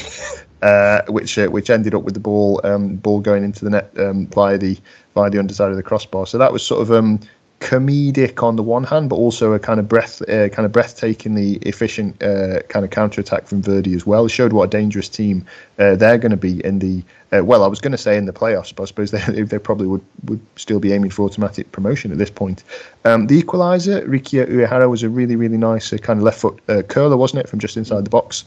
Uh, 0.65 1.03
which 1.09 1.37
uh, 1.37 1.45
which 1.45 1.69
ended 1.69 1.93
up 1.93 2.01
with 2.01 2.15
the 2.15 2.19
ball 2.19 2.59
um, 2.63 2.95
ball 2.95 3.19
going 3.19 3.43
into 3.43 3.63
the 3.63 3.69
net 3.69 3.91
um, 3.99 4.25
via 4.29 4.57
the 4.57 4.75
via 5.13 5.29
the 5.29 5.37
underside 5.37 5.69
of 5.69 5.77
the 5.77 5.83
crossbar. 5.83 6.25
So 6.25 6.39
that 6.39 6.51
was 6.51 6.65
sort 6.65 6.81
of 6.81 6.91
um, 6.91 7.19
comedic 7.59 8.41
on 8.41 8.55
the 8.55 8.63
one 8.63 8.83
hand, 8.83 9.11
but 9.11 9.17
also 9.17 9.53
a 9.53 9.59
kind 9.59 9.79
of 9.79 9.87
breath, 9.87 10.23
uh, 10.23 10.49
kind 10.49 10.65
of 10.65 10.71
breathtakingly 10.71 11.63
efficient 11.67 12.19
uh, 12.23 12.63
kind 12.63 12.83
of 12.83 12.89
counter 12.89 13.21
attack 13.21 13.45
from 13.45 13.61
Verdy 13.61 13.95
as 13.95 14.07
well. 14.07 14.25
It 14.25 14.29
showed 14.29 14.53
what 14.53 14.63
a 14.63 14.67
dangerous 14.67 15.07
team 15.07 15.45
uh, 15.77 15.97
they're 15.97 16.17
going 16.17 16.31
to 16.31 16.37
be 16.37 16.65
in 16.65 16.79
the. 16.79 17.03
Uh, 17.31 17.45
well, 17.45 17.63
I 17.63 17.67
was 17.67 17.79
going 17.79 17.91
to 17.91 17.97
say 17.99 18.17
in 18.17 18.25
the 18.25 18.33
playoffs, 18.33 18.73
but 18.75 18.83
I 18.83 18.85
suppose 18.87 19.11
they, 19.11 19.43
they 19.43 19.59
probably 19.59 19.85
would, 19.85 20.05
would 20.23 20.41
still 20.55 20.79
be 20.79 20.93
aiming 20.93 21.11
for 21.11 21.25
automatic 21.25 21.71
promotion 21.73 22.11
at 22.11 22.17
this 22.17 22.31
point. 22.31 22.63
Um, 23.03 23.27
the 23.27 23.39
equaliser, 23.39 24.03
Rikiya 24.07 24.49
Uehara, 24.49 24.89
was 24.89 25.03
a 25.03 25.09
really 25.09 25.35
really 25.35 25.57
nice 25.57 25.91
kind 25.91 26.17
of 26.17 26.23
left 26.23 26.39
foot 26.39 26.59
curler, 26.87 27.17
wasn't 27.17 27.41
it, 27.41 27.49
from 27.49 27.59
just 27.59 27.77
inside 27.77 28.03
the 28.03 28.09
box. 28.09 28.45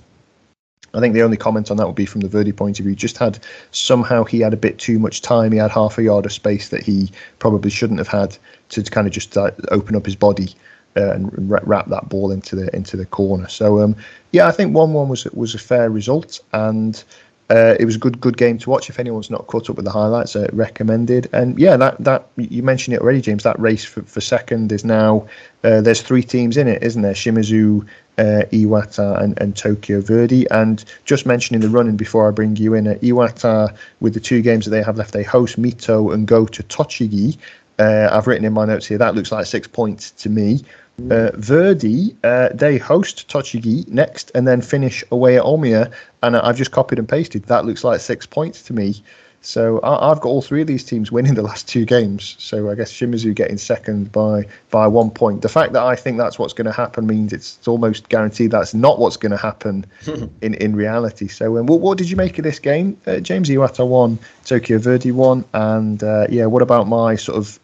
I 0.94 1.00
think 1.00 1.14
the 1.14 1.22
only 1.22 1.36
comment 1.36 1.70
on 1.70 1.76
that 1.76 1.86
would 1.86 1.96
be 1.96 2.06
from 2.06 2.22
the 2.22 2.28
Verdy 2.28 2.56
point 2.56 2.78
of 2.80 2.86
view. 2.86 2.94
Just 2.94 3.18
had 3.18 3.38
somehow 3.70 4.24
he 4.24 4.40
had 4.40 4.54
a 4.54 4.56
bit 4.56 4.78
too 4.78 4.98
much 4.98 5.22
time. 5.22 5.52
He 5.52 5.58
had 5.58 5.70
half 5.70 5.98
a 5.98 6.02
yard 6.02 6.26
of 6.26 6.32
space 6.32 6.70
that 6.70 6.82
he 6.82 7.10
probably 7.38 7.70
shouldn't 7.70 7.98
have 7.98 8.08
had 8.08 8.36
to 8.70 8.82
kind 8.82 9.06
of 9.06 9.12
just 9.12 9.36
uh, 9.36 9.50
open 9.70 9.96
up 9.96 10.06
his 10.06 10.16
body 10.16 10.54
uh, 10.96 11.12
and 11.12 11.30
wrap 11.50 11.86
that 11.88 12.08
ball 12.08 12.30
into 12.30 12.56
the 12.56 12.74
into 12.74 12.96
the 12.96 13.06
corner. 13.06 13.48
So 13.48 13.80
um, 13.80 13.96
yeah, 14.32 14.46
I 14.46 14.50
think 14.50 14.74
one 14.74 14.92
one 14.92 15.08
was 15.08 15.24
was 15.26 15.54
a 15.54 15.58
fair 15.58 15.90
result, 15.90 16.40
and 16.52 17.02
uh, 17.50 17.76
it 17.78 17.84
was 17.84 17.96
a 17.96 17.98
good 17.98 18.20
good 18.20 18.36
game 18.36 18.58
to 18.58 18.70
watch. 18.70 18.90
If 18.90 18.98
anyone's 18.98 19.30
not 19.30 19.46
caught 19.46 19.70
up 19.70 19.76
with 19.76 19.84
the 19.84 19.90
highlights, 19.90 20.36
uh, 20.36 20.48
recommended. 20.52 21.28
And 21.32 21.58
yeah, 21.58 21.76
that 21.76 22.02
that 22.04 22.28
you 22.36 22.62
mentioned 22.62 22.94
it 22.94 23.00
already, 23.00 23.20
James. 23.20 23.42
That 23.44 23.58
race 23.60 23.84
for, 23.84 24.02
for 24.02 24.20
second 24.20 24.72
is 24.72 24.84
now 24.84 25.26
uh, 25.64 25.80
there's 25.80 26.02
three 26.02 26.22
teams 26.22 26.56
in 26.56 26.68
it, 26.68 26.82
isn't 26.82 27.02
there? 27.02 27.14
Shimizu, 27.14 27.86
uh, 28.18 28.44
Iwata, 28.52 29.20
and, 29.22 29.38
and 29.40 29.56
Tokyo 29.56 30.00
Verdy. 30.00 30.46
And 30.50 30.84
just 31.04 31.26
mentioning 31.26 31.60
the 31.60 31.68
running 31.68 31.96
before 31.96 32.28
I 32.28 32.30
bring 32.30 32.56
you 32.56 32.74
in, 32.74 32.86
uh, 32.88 32.94
Iwata 32.94 33.74
with 34.00 34.14
the 34.14 34.20
two 34.20 34.42
games 34.42 34.64
that 34.64 34.70
they 34.70 34.82
have 34.82 34.96
left, 34.96 35.12
they 35.12 35.22
host 35.22 35.60
Mito 35.60 36.12
and 36.12 36.26
go 36.26 36.46
to 36.46 36.62
Tochigi. 36.64 37.36
Uh, 37.78 38.08
I've 38.10 38.26
written 38.26 38.44
in 38.44 38.52
my 38.52 38.64
notes 38.64 38.86
here 38.86 38.98
that 38.98 39.14
looks 39.14 39.30
like 39.30 39.46
six 39.46 39.68
points 39.68 40.10
to 40.12 40.28
me. 40.28 40.60
Uh, 40.98 41.30
Verdy, 41.36 42.16
uh, 42.24 42.48
they 42.52 42.76
host 42.76 43.28
Tochigi 43.28 43.86
next 43.86 44.32
and 44.34 44.48
then 44.48 44.60
finish 44.60 45.04
away 45.12 45.36
at 45.38 45.44
Omiya. 45.44 45.92
And 46.24 46.36
I've 46.36 46.56
just 46.56 46.72
copied 46.72 46.98
and 46.98 47.08
pasted. 47.08 47.44
That 47.44 47.64
looks 47.64 47.84
like 47.84 48.00
six 48.00 48.26
points 48.26 48.62
to 48.64 48.72
me. 48.72 49.00
So 49.40 49.80
I, 49.82 50.08
have 50.08 50.20
got 50.20 50.28
all 50.28 50.42
three 50.42 50.60
of 50.60 50.66
these 50.66 50.84
teams 50.84 51.12
winning 51.12 51.34
the 51.34 51.42
last 51.42 51.68
two 51.68 51.84
games. 51.84 52.36
So 52.38 52.70
I 52.70 52.74
guess 52.74 52.92
Shimizu 52.92 53.34
getting 53.34 53.56
second 53.56 54.10
by 54.12 54.46
by 54.70 54.86
one 54.86 55.10
point. 55.10 55.42
The 55.42 55.48
fact 55.48 55.72
that 55.74 55.82
I 55.82 55.94
think 55.96 56.18
that's 56.18 56.38
what's 56.38 56.52
going 56.52 56.66
to 56.66 56.72
happen 56.72 57.06
means 57.06 57.32
it's, 57.32 57.56
it's 57.58 57.68
almost 57.68 58.08
guaranteed 58.08 58.50
that's 58.50 58.74
not 58.74 58.98
what's 58.98 59.16
going 59.16 59.32
to 59.32 59.38
happen 59.38 59.86
in, 60.42 60.54
in 60.54 60.74
reality. 60.74 61.28
So 61.28 61.58
um, 61.58 61.66
what, 61.66 61.80
what 61.80 61.98
did 61.98 62.10
you 62.10 62.16
make 62.16 62.38
of 62.38 62.44
this 62.44 62.58
game? 62.58 63.00
Uh, 63.06 63.20
James 63.20 63.48
Iwata 63.48 63.86
won, 63.86 64.18
Tokyo 64.44 64.78
Verdy 64.78 65.12
won, 65.12 65.44
and 65.54 66.02
uh, 66.02 66.26
yeah, 66.28 66.46
what 66.46 66.62
about 66.62 66.88
my 66.88 67.14
sort 67.14 67.38
of 67.38 67.58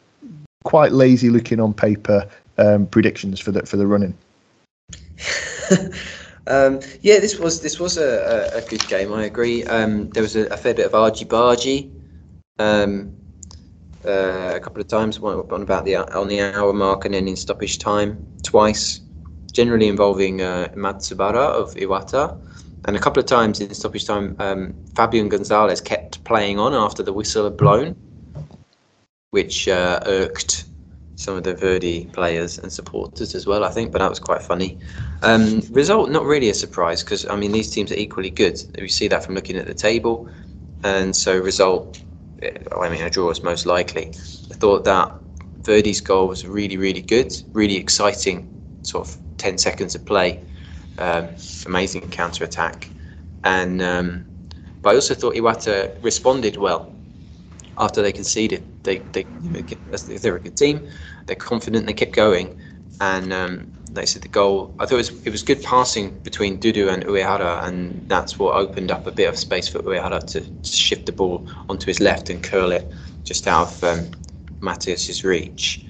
quite 0.65 0.93
lazy 0.93 1.29
looking 1.29 1.61
on 1.61 1.75
paper 1.75 2.29
um, 2.59 2.87
predictions 2.87 3.41
for 3.41 3.53
the 3.53 3.65
for 3.67 3.77
the 3.77 3.87
running. 3.87 4.15
um, 6.47 6.81
yeah, 7.01 7.21
this 7.21 7.39
was 7.39 7.61
this 7.61 7.79
was 7.81 7.97
a, 7.97 8.53
a, 8.55 8.59
a 8.59 8.69
good 8.69 8.87
game. 8.89 9.13
I 9.13 9.25
agree. 9.25 9.65
Um, 9.65 10.11
there 10.11 10.23
was 10.23 10.37
a, 10.37 10.47
a, 10.49 10.57
fair 10.57 10.75
bit 10.75 10.87
of 10.87 10.95
argy 10.95 11.25
bargy. 11.25 11.91
Um, 12.59 13.17
uh, 14.05 14.53
a 14.55 14.61
couple 14.61 14.81
of 14.81 14.89
times, 14.89 15.19
one 15.19 15.39
on 15.51 15.63
about 15.63 15.85
the 15.85 15.97
on 15.97 16.29
the 16.29 16.41
hour 16.41 16.73
mark, 16.73 17.07
and 17.07 17.15
then 17.15 17.27
in 17.29 17.37
stoppage 17.37 17.79
time 17.79 18.27
twice, 18.43 19.01
generally 19.53 19.89
involving 19.89 20.43
uh, 20.43 20.69
Matsubara 20.77 21.35
of 21.35 21.75
Iwata, 21.75 22.39
and 22.85 22.97
a 22.97 23.01
couple 23.01 23.21
of 23.21 23.27
times 23.27 23.61
in 23.61 23.73
stoppage 23.73 24.07
time, 24.07 24.37
um, 24.39 24.75
Fabian 24.95 25.31
Gonzalez 25.31 25.81
kept 25.81 26.23
playing 26.25 26.59
on 26.59 26.75
after 26.75 27.03
the 27.03 27.13
whistle 27.13 27.45
had 27.45 27.57
blown, 27.57 27.97
which 29.31 29.67
uh, 29.69 30.01
irked 30.05 30.67
some 31.17 31.37
of 31.37 31.45
the 31.45 31.55
Verdy 31.55 32.13
players 32.13 32.59
and 32.59 32.73
supporters 32.73 33.35
as 33.35 33.47
well, 33.47 33.65
I 33.65 33.71
think, 33.71 33.93
but 33.93 33.99
that 34.01 34.11
was 34.11 34.19
quite 34.19 34.43
funny. 34.43 34.79
Um, 35.23 35.61
result, 35.71 36.11
not 36.11 36.25
really 36.25 36.51
a 36.51 36.55
surprise 36.55 37.03
because, 37.03 37.27
I 37.29 37.37
mean, 37.37 37.53
these 37.53 37.71
teams 37.71 37.93
are 37.93 37.97
equally 37.97 38.31
good. 38.31 38.61
We 38.79 38.89
see 38.89 39.09
that 39.09 39.25
from 39.25 39.35
looking 39.35 39.57
at 39.57 39.67
the 39.67 39.75
table. 39.75 40.29
And 40.83 41.15
so, 41.15 41.39
result, 41.39 42.03
eh, 42.43 42.53
I 42.81 42.89
mean, 42.89 43.03
a 43.03 43.11
draw 43.11 43.31
is 43.31 43.43
most 43.43 43.65
likely. 43.65 44.09
I 44.09 44.55
thought 44.55 44.85
that 44.85 45.13
Verdy's 45.63 46.01
goal 46.01 46.29
was 46.29 46.47
really, 46.47 46.77
really 46.77 47.01
good, 47.01 47.33
really 47.53 47.77
exciting, 47.77 48.51
sort 48.83 49.09
of 49.09 49.17
10 49.39 49.57
seconds 49.59 49.95
of 49.95 50.05
play, 50.05 50.41
um, 50.99 51.29
amazing 51.67 52.03
counter 52.11 52.45
attack. 52.45 52.91
And, 53.45 53.81
um, 53.81 54.27
but 54.83 54.91
I 54.91 54.95
also 54.97 55.15
thought 55.15 55.35
Iwata 55.35 56.03
responded 56.03 56.57
well 56.57 56.93
after 57.79 58.03
they 58.03 58.13
conceded. 58.13 58.74
They 58.85 58.99
they 58.99 59.27
they're 59.41 60.37
a 60.37 60.41
good 60.41 60.57
team. 60.57 60.89
They're 61.27 61.37
confident. 61.37 61.87
They 61.87 61.93
kept 61.95 62.13
going, 62.13 62.61
and 63.01 63.33
um, 63.33 63.73
they 63.91 64.07
said 64.07 64.23
the 64.23 64.29
goal. 64.29 64.75
I 64.79 64.87
thought 64.87 64.95
it 64.95 64.99
was 64.99 65.27
it 65.27 65.31
was 65.31 65.43
good 65.43 65.63
passing 65.63 66.11
between 66.21 66.59
Dudu 66.59 66.93
and 66.93 67.05
Uehara, 67.05 67.65
and 67.65 68.09
that's 68.09 68.39
what 68.39 68.55
opened 68.55 68.91
up 68.91 69.07
a 69.07 69.11
bit 69.11 69.29
of 69.29 69.37
space 69.37 69.67
for 69.69 69.81
Uehara 69.81 70.25
to, 70.33 70.69
shift 70.69 71.07
the 71.07 71.13
ball 71.13 71.49
onto 71.69 71.87
his 71.87 72.01
left 72.01 72.31
and 72.31 72.43
curl 72.43 72.73
it 72.73 72.87
just 73.25 73.47
out 73.47 73.69
of 73.69 73.85
um, 73.85 74.11
Matthias's 74.61 75.25
reach. 75.25 75.85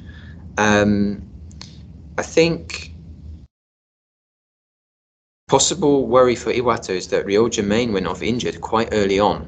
Um, 0.56 1.28
I 2.16 2.22
think 2.22 2.92
possible 5.48 6.06
worry 6.06 6.36
for 6.36 6.52
Iwata 6.52 6.90
is 6.90 7.08
that 7.08 7.26
Ryo 7.26 7.48
Germain 7.48 7.92
went 7.92 8.06
off 8.06 8.22
injured 8.22 8.60
quite 8.60 8.88
early 8.92 9.18
on 9.18 9.46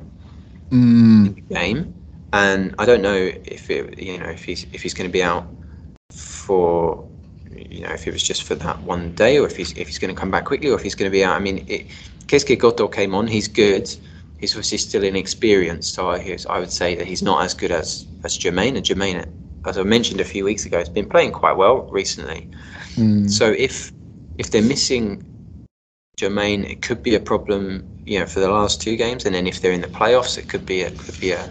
mm. 0.71 1.27
in 1.27 1.35
the 1.35 1.41
game 1.41 1.96
and 2.37 2.75
I 2.79 2.85
don't 2.85 3.03
know 3.03 3.17
if 3.57 3.71
it, 3.71 3.99
you 3.99 4.19
know 4.19 4.27
if 4.27 4.45
he's 4.45 4.67
if 4.73 4.83
he's 4.83 4.95
going 4.95 5.09
to 5.09 5.13
be 5.13 5.23
out 5.23 5.47
for 6.11 7.09
you 7.51 7.81
know 7.81 7.93
if 7.93 8.07
it 8.07 8.13
was 8.13 8.23
just 8.23 8.43
for 8.43 8.55
that 8.57 8.81
one 8.83 9.15
day 9.15 9.39
or 9.39 9.47
if 9.47 9.57
he's 9.57 9.73
if 9.73 9.87
he's 9.87 9.99
going 9.99 10.15
to 10.15 10.21
come 10.21 10.31
back 10.31 10.45
quickly 10.45 10.69
or 10.71 10.77
if 10.77 10.83
he's 10.83 10.95
going 10.95 11.11
to 11.11 11.17
be 11.19 11.25
out. 11.25 11.35
I 11.35 11.39
mean, 11.39 11.65
it, 11.69 11.87
Keisuke 12.27 12.59
Goto 12.59 12.89
came 12.89 13.15
on. 13.15 13.27
He's 13.27 13.49
good. 13.49 13.89
he's 14.39 14.53
obviously 14.53 14.79
still 14.79 15.03
inexperienced, 15.03 15.95
so 15.95 16.11
I, 16.11 16.37
I 16.51 16.59
would 16.59 16.73
say 16.73 16.95
that 16.97 17.07
he's 17.07 17.23
not 17.23 17.45
as 17.45 17.55
good 17.55 17.73
as 17.73 18.07
as 18.25 18.37
Germain. 18.37 18.77
And 18.77 18.85
Germain, 18.85 19.25
as 19.65 19.79
I 19.79 19.83
mentioned 19.83 20.21
a 20.21 20.25
few 20.25 20.45
weeks 20.45 20.67
ago, 20.67 20.79
has 20.79 20.91
been 20.91 21.09
playing 21.09 21.33
quite 21.33 21.57
well 21.57 21.83
recently. 22.01 22.49
Mm. 22.97 23.31
So 23.31 23.47
if 23.67 23.93
if 24.37 24.51
they're 24.51 24.71
missing 24.75 25.25
Germain, 26.19 26.65
it 26.65 26.83
could 26.83 27.03
be 27.03 27.15
a 27.15 27.21
problem, 27.21 27.63
you 28.05 28.19
know, 28.21 28.27
for 28.27 28.41
the 28.41 28.51
last 28.51 28.83
two 28.83 28.97
games. 28.97 29.25
And 29.25 29.35
then 29.35 29.47
if 29.47 29.61
they're 29.61 29.73
in 29.73 29.81
the 29.81 29.95
playoffs, 30.01 30.37
it 30.37 30.49
could 30.51 30.67
be 30.67 30.83
a 30.83 30.91
could 30.91 31.19
be 31.19 31.31
a 31.31 31.49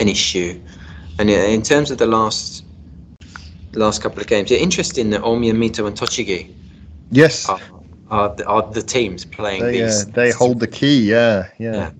an 0.00 0.08
issue. 0.08 0.60
And 1.18 1.30
in 1.30 1.62
terms 1.62 1.90
of 1.90 1.98
the 1.98 2.06
last 2.06 2.64
last 3.74 4.02
couple 4.02 4.20
of 4.20 4.26
games, 4.26 4.50
yeah, 4.50 4.58
interesting 4.58 5.10
that 5.10 5.22
Omiya, 5.22 5.52
Mito, 5.52 5.86
and 5.86 5.96
Tochigi. 5.96 6.54
Yes. 7.10 7.48
Are, 7.48 7.60
are 8.10 8.34
the, 8.34 8.46
are 8.46 8.62
the 8.72 8.82
teams 8.82 9.24
playing 9.24 9.62
they, 9.62 9.82
these. 9.82 10.06
Uh, 10.06 10.10
they 10.12 10.30
hold 10.30 10.60
the 10.60 10.66
key, 10.66 11.10
yeah, 11.10 11.48
yeah. 11.58 11.72
yeah. 11.72 11.90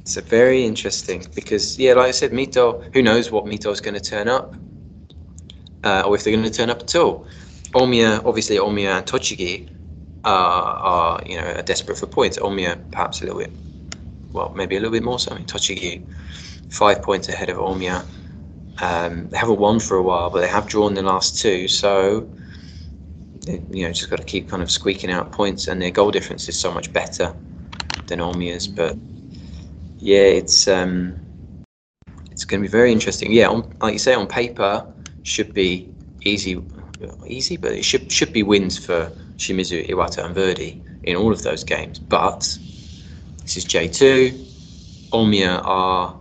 It's 0.00 0.16
a 0.16 0.22
very 0.22 0.64
interesting 0.64 1.24
because, 1.34 1.78
yeah, 1.78 1.94
like 1.94 2.06
I 2.06 2.10
said, 2.12 2.30
Mito, 2.30 2.92
who 2.94 3.02
knows 3.02 3.30
what 3.32 3.44
Mito 3.44 3.72
is 3.72 3.80
going 3.80 3.94
to 3.94 4.00
turn 4.00 4.28
up 4.28 4.54
uh, 5.82 6.02
or 6.06 6.14
if 6.14 6.24
they're 6.24 6.32
going 6.32 6.44
to 6.44 6.50
turn 6.50 6.70
up 6.70 6.80
at 6.80 6.94
all. 6.94 7.26
Omiya, 7.72 8.24
obviously, 8.24 8.56
Omiya 8.56 8.98
and 8.98 9.06
Tochigi 9.06 9.68
are, 10.24 10.32
are, 10.32 11.22
you 11.26 11.36
know, 11.36 11.46
are 11.54 11.62
desperate 11.62 11.98
for 11.98 12.06
points. 12.06 12.38
Omiya, 12.38 12.90
perhaps 12.92 13.20
a 13.20 13.24
little 13.24 13.40
bit, 13.40 13.50
well, 14.32 14.52
maybe 14.54 14.76
a 14.76 14.80
little 14.80 14.92
bit 14.92 15.02
more 15.02 15.18
so. 15.18 15.32
I 15.32 15.38
mean, 15.38 15.46
Tochigi, 15.46 16.06
five 16.68 17.02
points 17.02 17.28
ahead 17.28 17.48
of 17.50 17.58
Omiya. 17.58 18.04
Um, 18.80 19.28
they 19.28 19.38
haven't 19.38 19.58
won 19.58 19.80
for 19.80 19.96
a 19.96 20.02
while, 20.02 20.30
but 20.30 20.40
they 20.40 20.48
have 20.48 20.66
drawn 20.66 20.94
the 20.94 21.02
last 21.02 21.40
two. 21.40 21.68
So 21.68 22.28
you 23.46 23.86
know 23.86 23.92
just 23.92 24.10
got 24.10 24.16
to 24.16 24.24
keep 24.24 24.48
kind 24.48 24.62
of 24.62 24.70
squeaking 24.70 25.10
out 25.10 25.32
points, 25.32 25.68
and 25.68 25.80
their 25.80 25.90
goal 25.90 26.10
difference 26.10 26.48
is 26.48 26.58
so 26.58 26.72
much 26.72 26.92
better 26.92 27.34
than 28.06 28.18
Omiya's. 28.18 28.66
But 28.66 28.96
yeah, 29.98 30.20
it's 30.20 30.68
um, 30.68 31.18
it's 32.30 32.44
going 32.44 32.60
to 32.60 32.68
be 32.68 32.70
very 32.70 32.92
interesting. 32.92 33.32
Yeah, 33.32 33.48
on, 33.48 33.72
like 33.80 33.94
you 33.94 33.98
say, 33.98 34.14
on 34.14 34.26
paper 34.26 34.86
should 35.22 35.54
be 35.54 35.88
easy, 36.24 36.62
easy, 37.26 37.56
but 37.56 37.72
it 37.72 37.84
should 37.84 38.10
should 38.12 38.32
be 38.32 38.42
wins 38.42 38.76
for 38.78 39.10
Shimizu, 39.38 39.88
Iwata, 39.88 40.24
and 40.24 40.34
Verdy 40.34 40.82
in 41.04 41.16
all 41.16 41.32
of 41.32 41.42
those 41.42 41.64
games. 41.64 41.98
But 41.98 42.40
this 43.42 43.56
is 43.56 43.64
J 43.64 43.88
two. 43.88 44.46
Omiya 45.12 45.64
are 45.64 46.18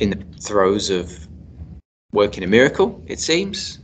in 0.00 0.10
the 0.10 0.24
throes 0.40 0.90
of 0.90 1.26
working 2.12 2.44
a 2.44 2.46
miracle, 2.46 3.02
it 3.06 3.20
seems. 3.20 3.80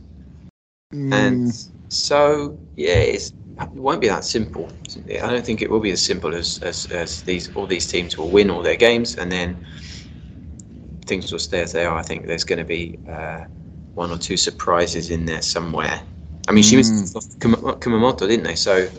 Mm. 0.93 1.13
And 1.13 1.69
so 1.89 2.57
yeah, 2.75 2.99
it 2.99 3.31
won't 3.73 4.01
be 4.01 4.07
that 4.07 4.25
simple. 4.25 4.71
I 5.09 5.29
don't 5.29 5.45
think 5.45 5.61
it 5.61 5.69
will 5.69 5.79
be 5.79 5.91
as 5.91 6.01
simple 6.01 6.33
as, 6.35 6.59
as, 6.63 6.87
as 6.91 7.21
these 7.23 7.53
all 7.55 7.67
these 7.67 7.87
teams 7.87 8.17
will 8.17 8.29
win 8.29 8.49
all 8.49 8.61
their 8.61 8.75
games 8.75 9.17
and 9.17 9.31
then 9.31 9.65
things 11.05 11.31
will 11.31 11.39
stay 11.39 11.61
as 11.61 11.71
they 11.71 11.85
are. 11.85 11.97
I 11.97 12.03
think 12.03 12.27
there's 12.27 12.43
going 12.43 12.59
to 12.59 12.65
be 12.65 12.99
uh, 13.09 13.45
one 13.93 14.11
or 14.11 14.17
two 14.17 14.37
surprises 14.37 15.11
in 15.11 15.25
there 15.25 15.41
somewhere. 15.41 16.01
I 16.47 16.51
mean, 16.51 16.63
mm. 16.63 16.69
she 16.69 16.77
was 16.77 16.89
Kumamoto, 17.39 18.27
didn't 18.27 18.43
they? 18.43 18.55
So 18.55 18.89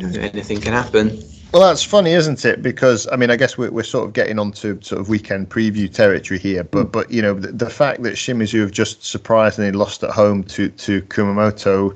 anything 0.00 0.60
can 0.60 0.72
happen. 0.72 1.22
Well, 1.54 1.62
that's 1.62 1.84
funny, 1.84 2.10
isn't 2.10 2.44
it? 2.44 2.62
Because 2.62 3.06
I 3.12 3.16
mean, 3.16 3.30
I 3.30 3.36
guess 3.36 3.56
we're, 3.56 3.70
we're 3.70 3.84
sort 3.84 4.08
of 4.08 4.12
getting 4.12 4.40
onto 4.40 4.82
sort 4.82 5.00
of 5.00 5.08
weekend 5.08 5.50
preview 5.50 5.88
territory 5.88 6.40
here, 6.40 6.64
but 6.64 6.88
mm. 6.88 6.92
but 6.92 7.12
you 7.12 7.22
know, 7.22 7.34
the, 7.34 7.52
the, 7.52 7.70
fact 7.70 8.02
that 8.02 8.14
Shimizu 8.14 8.60
have 8.62 8.72
just 8.72 9.04
surprisingly 9.04 9.70
lost 9.70 10.02
at 10.02 10.10
home 10.10 10.42
to 10.44 10.68
to 10.70 11.00
Kumamoto, 11.02 11.94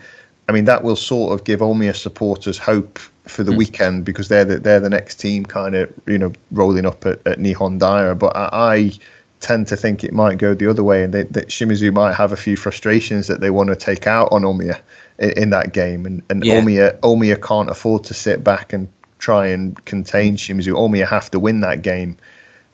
I 0.48 0.52
mean, 0.52 0.64
that 0.66 0.84
will 0.84 0.94
sort 0.94 1.32
of 1.32 1.44
give 1.44 1.58
Omiya 1.58 1.96
supporters 1.96 2.56
hope 2.56 3.00
for 3.24 3.42
the 3.42 3.50
mm. 3.50 3.56
weekend 3.56 4.04
because 4.04 4.28
they're 4.28 4.44
the, 4.44 4.60
they're 4.60 4.78
the 4.78 4.90
next 4.90 5.16
team, 5.16 5.44
kind 5.44 5.74
of 5.74 5.92
you 6.06 6.18
know, 6.18 6.32
rolling 6.52 6.86
up 6.86 7.04
at, 7.04 7.26
at 7.26 7.40
Nihon 7.40 7.80
Daira. 7.80 8.16
But 8.16 8.36
I, 8.36 8.50
I 8.52 8.92
tend 9.40 9.66
to 9.66 9.76
think 9.76 10.04
it 10.04 10.12
might 10.12 10.38
go 10.38 10.54
the 10.54 10.70
other 10.70 10.84
way, 10.84 11.02
and 11.02 11.12
that 11.12 11.32
Shimizu 11.32 11.92
might 11.92 12.14
have 12.14 12.30
a 12.30 12.36
few 12.36 12.56
frustrations 12.56 13.26
that 13.26 13.40
they 13.40 13.50
want 13.50 13.70
to 13.70 13.76
take 13.76 14.06
out 14.06 14.28
on 14.30 14.42
Omiya 14.42 14.80
in, 15.18 15.30
in 15.30 15.50
that 15.50 15.72
game, 15.72 16.06
and 16.06 16.22
and 16.30 16.44
yeah. 16.44 16.60
Omiya 16.60 16.96
Omiya 17.00 17.42
can't 17.42 17.68
afford 17.68 18.04
to 18.04 18.14
sit 18.14 18.44
back 18.44 18.72
and 18.72 18.86
try 19.18 19.46
and 19.46 19.82
contain 19.84 20.36
Shimizu. 20.36 20.72
Omiya 20.74 21.06
have 21.08 21.30
to 21.32 21.38
win 21.38 21.60
that 21.60 21.82
game. 21.82 22.16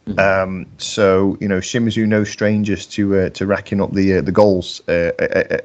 Mm-hmm. 0.07 0.19
Um, 0.19 0.67
so 0.77 1.39
you 1.41 1.49
know 1.49 1.59
Shimizu 1.59 2.07
no 2.07 2.25
strangers 2.25 2.85
to 2.89 3.19
uh, 3.19 3.29
to 3.31 3.47
racking 3.47 3.81
up 3.81 3.93
the 3.93 4.19
uh, 4.19 4.21
the 4.21 4.33
goals 4.33 4.87
uh, 4.89 5.13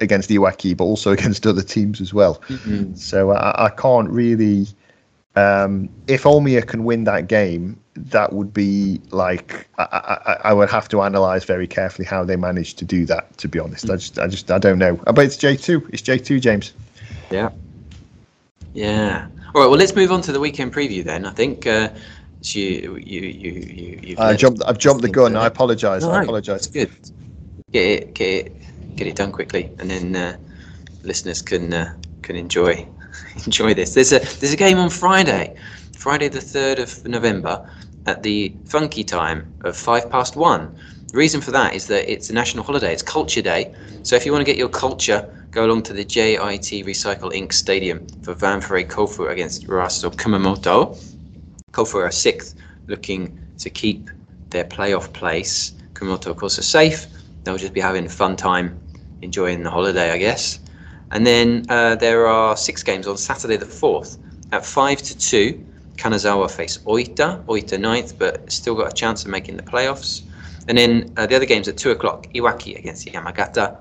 against 0.00 0.30
Iwaki, 0.30 0.74
but 0.74 0.84
also 0.84 1.12
against 1.18 1.46
other 1.46 1.62
teams 1.62 2.00
as 2.00 2.14
well. 2.14 2.36
Mm-hmm. 2.48 2.94
So 2.94 3.32
I, 3.32 3.66
I, 3.66 3.68
can't 3.68 4.08
really. 4.08 4.66
Um, 5.36 5.90
if 6.06 6.24
Omiya 6.24 6.66
can 6.66 6.84
win 6.84 7.04
that 7.04 7.28
game, 7.28 7.78
that 7.94 8.32
would 8.32 8.52
be 8.52 9.00
like 9.10 9.68
I, 9.78 9.84
I, 9.84 10.48
I, 10.48 10.52
would 10.54 10.70
have 10.70 10.88
to 10.88 11.02
analyze 11.02 11.44
very 11.44 11.66
carefully 11.66 12.06
how 12.06 12.24
they 12.24 12.36
managed 12.36 12.78
to 12.78 12.84
do 12.84 13.04
that. 13.06 13.36
To 13.38 13.48
be 13.48 13.58
honest, 13.58 13.84
mm-hmm. 13.84 13.92
I 13.92 13.96
just 13.96 14.18
I 14.18 14.26
just 14.26 14.50
I 14.50 14.58
don't 14.58 14.78
know. 14.78 14.96
But 14.96 15.18
it's 15.18 15.36
J 15.36 15.56
two. 15.56 15.86
It's 15.92 16.02
J 16.02 16.16
two, 16.16 16.40
James. 16.40 16.72
Yeah. 17.30 17.50
Yeah. 18.72 19.28
All 19.54 19.62
right. 19.62 19.68
Well, 19.68 19.78
let's 19.78 19.96
move 19.96 20.12
on 20.12 20.22
to 20.22 20.32
the 20.32 20.38
weekend 20.40 20.72
preview 20.72 21.02
then. 21.02 21.26
I 21.26 21.30
think 21.30 21.66
uh, 21.66 21.90
you 22.42 22.96
you 23.04 23.20
you 23.20 23.98
you. 24.02 24.16
I 24.18 24.36
jumped. 24.36 24.62
I've 24.64 24.78
jumped 24.78 25.02
the 25.02 25.08
gun. 25.08 25.36
I 25.36 25.46
apologise. 25.46 26.02
No, 26.02 26.10
I 26.10 26.22
apologise. 26.22 26.66
Good. 26.68 26.90
Get 27.72 27.86
it. 27.86 28.14
Get 28.14 28.46
it. 28.46 28.96
Get 28.96 29.06
it 29.08 29.16
done 29.16 29.32
quickly, 29.32 29.72
and 29.78 29.90
then 29.90 30.14
uh, 30.14 30.36
listeners 31.02 31.42
can 31.42 31.72
uh, 31.72 31.94
can 32.22 32.36
enjoy 32.36 32.86
enjoy 33.44 33.74
this. 33.74 33.94
There's 33.94 34.12
a 34.12 34.20
there's 34.20 34.52
a 34.52 34.56
game 34.56 34.78
on 34.78 34.88
Friday, 34.88 35.56
Friday 35.96 36.28
the 36.28 36.40
third 36.40 36.78
of 36.78 37.04
November, 37.04 37.68
at 38.06 38.22
the 38.22 38.54
funky 38.66 39.02
time 39.02 39.52
of 39.62 39.76
five 39.76 40.08
past 40.10 40.36
one. 40.36 40.74
The 41.10 41.18
reason 41.18 41.40
for 41.40 41.50
that 41.50 41.74
is 41.74 41.88
that 41.88 42.10
it's 42.10 42.30
a 42.30 42.32
national 42.32 42.62
holiday. 42.62 42.92
It's 42.92 43.02
Culture 43.02 43.42
Day. 43.42 43.74
So 44.04 44.14
if 44.14 44.24
you 44.24 44.30
want 44.30 44.42
to 44.42 44.50
get 44.50 44.56
your 44.56 44.68
culture 44.68 45.28
go 45.50 45.66
along 45.66 45.82
to 45.82 45.92
the 45.92 46.04
JIT 46.04 46.86
Recycle 46.86 47.34
Ink 47.34 47.52
Stadium 47.52 48.06
for 48.22 48.34
Ventforet 48.34 48.88
Kofu 48.88 49.30
against 49.30 49.66
Rosso 49.66 50.10
Kumamoto. 50.10 50.96
Kofu 51.72 51.96
are 51.96 52.10
sixth, 52.12 52.54
looking 52.86 53.38
to 53.58 53.68
keep 53.68 54.10
their 54.50 54.64
playoff 54.64 55.12
place. 55.12 55.72
Kumamoto, 55.94 56.28
of 56.28 56.36
course, 56.36 56.58
are 56.58 56.62
safe. 56.62 57.06
They'll 57.42 57.56
just 57.58 57.72
be 57.72 57.80
having 57.80 58.06
a 58.06 58.08
fun 58.08 58.36
time, 58.36 58.78
enjoying 59.22 59.62
the 59.62 59.70
holiday, 59.70 60.12
I 60.12 60.18
guess. 60.18 60.60
And 61.10 61.26
then 61.26 61.66
uh, 61.68 61.96
there 61.96 62.26
are 62.28 62.56
six 62.56 62.82
games 62.84 63.08
on 63.08 63.16
Saturday 63.16 63.56
the 63.56 63.66
4th. 63.66 64.18
At 64.52 64.64
5 64.64 65.02
to 65.02 65.18
2, 65.18 65.66
Kanazawa 65.96 66.48
face 66.50 66.78
Oita. 66.78 67.44
Oita 67.46 67.80
ninth, 67.80 68.16
but 68.18 68.50
still 68.50 68.76
got 68.76 68.92
a 68.92 68.94
chance 68.94 69.24
of 69.24 69.30
making 69.30 69.56
the 69.56 69.62
playoffs. 69.64 70.22
And 70.68 70.78
then 70.78 71.12
uh, 71.16 71.26
the 71.26 71.34
other 71.34 71.46
games 71.46 71.66
at 71.66 71.76
2 71.76 71.90
o'clock, 71.90 72.28
Iwaki 72.34 72.78
against 72.78 73.06
Yamagata, 73.06 73.78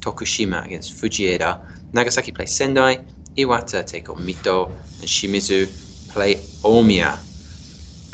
Tokushima 0.00 0.64
against 0.64 0.94
Fujieda. 0.94 1.60
Nagasaki 1.92 2.32
play 2.32 2.46
Sendai. 2.46 3.04
Iwata 3.36 3.86
take 3.86 4.08
on 4.08 4.16
Mito. 4.18 4.66
And 4.66 5.08
Shimizu 5.08 5.68
play 6.12 6.36
Omiya. 6.64 7.18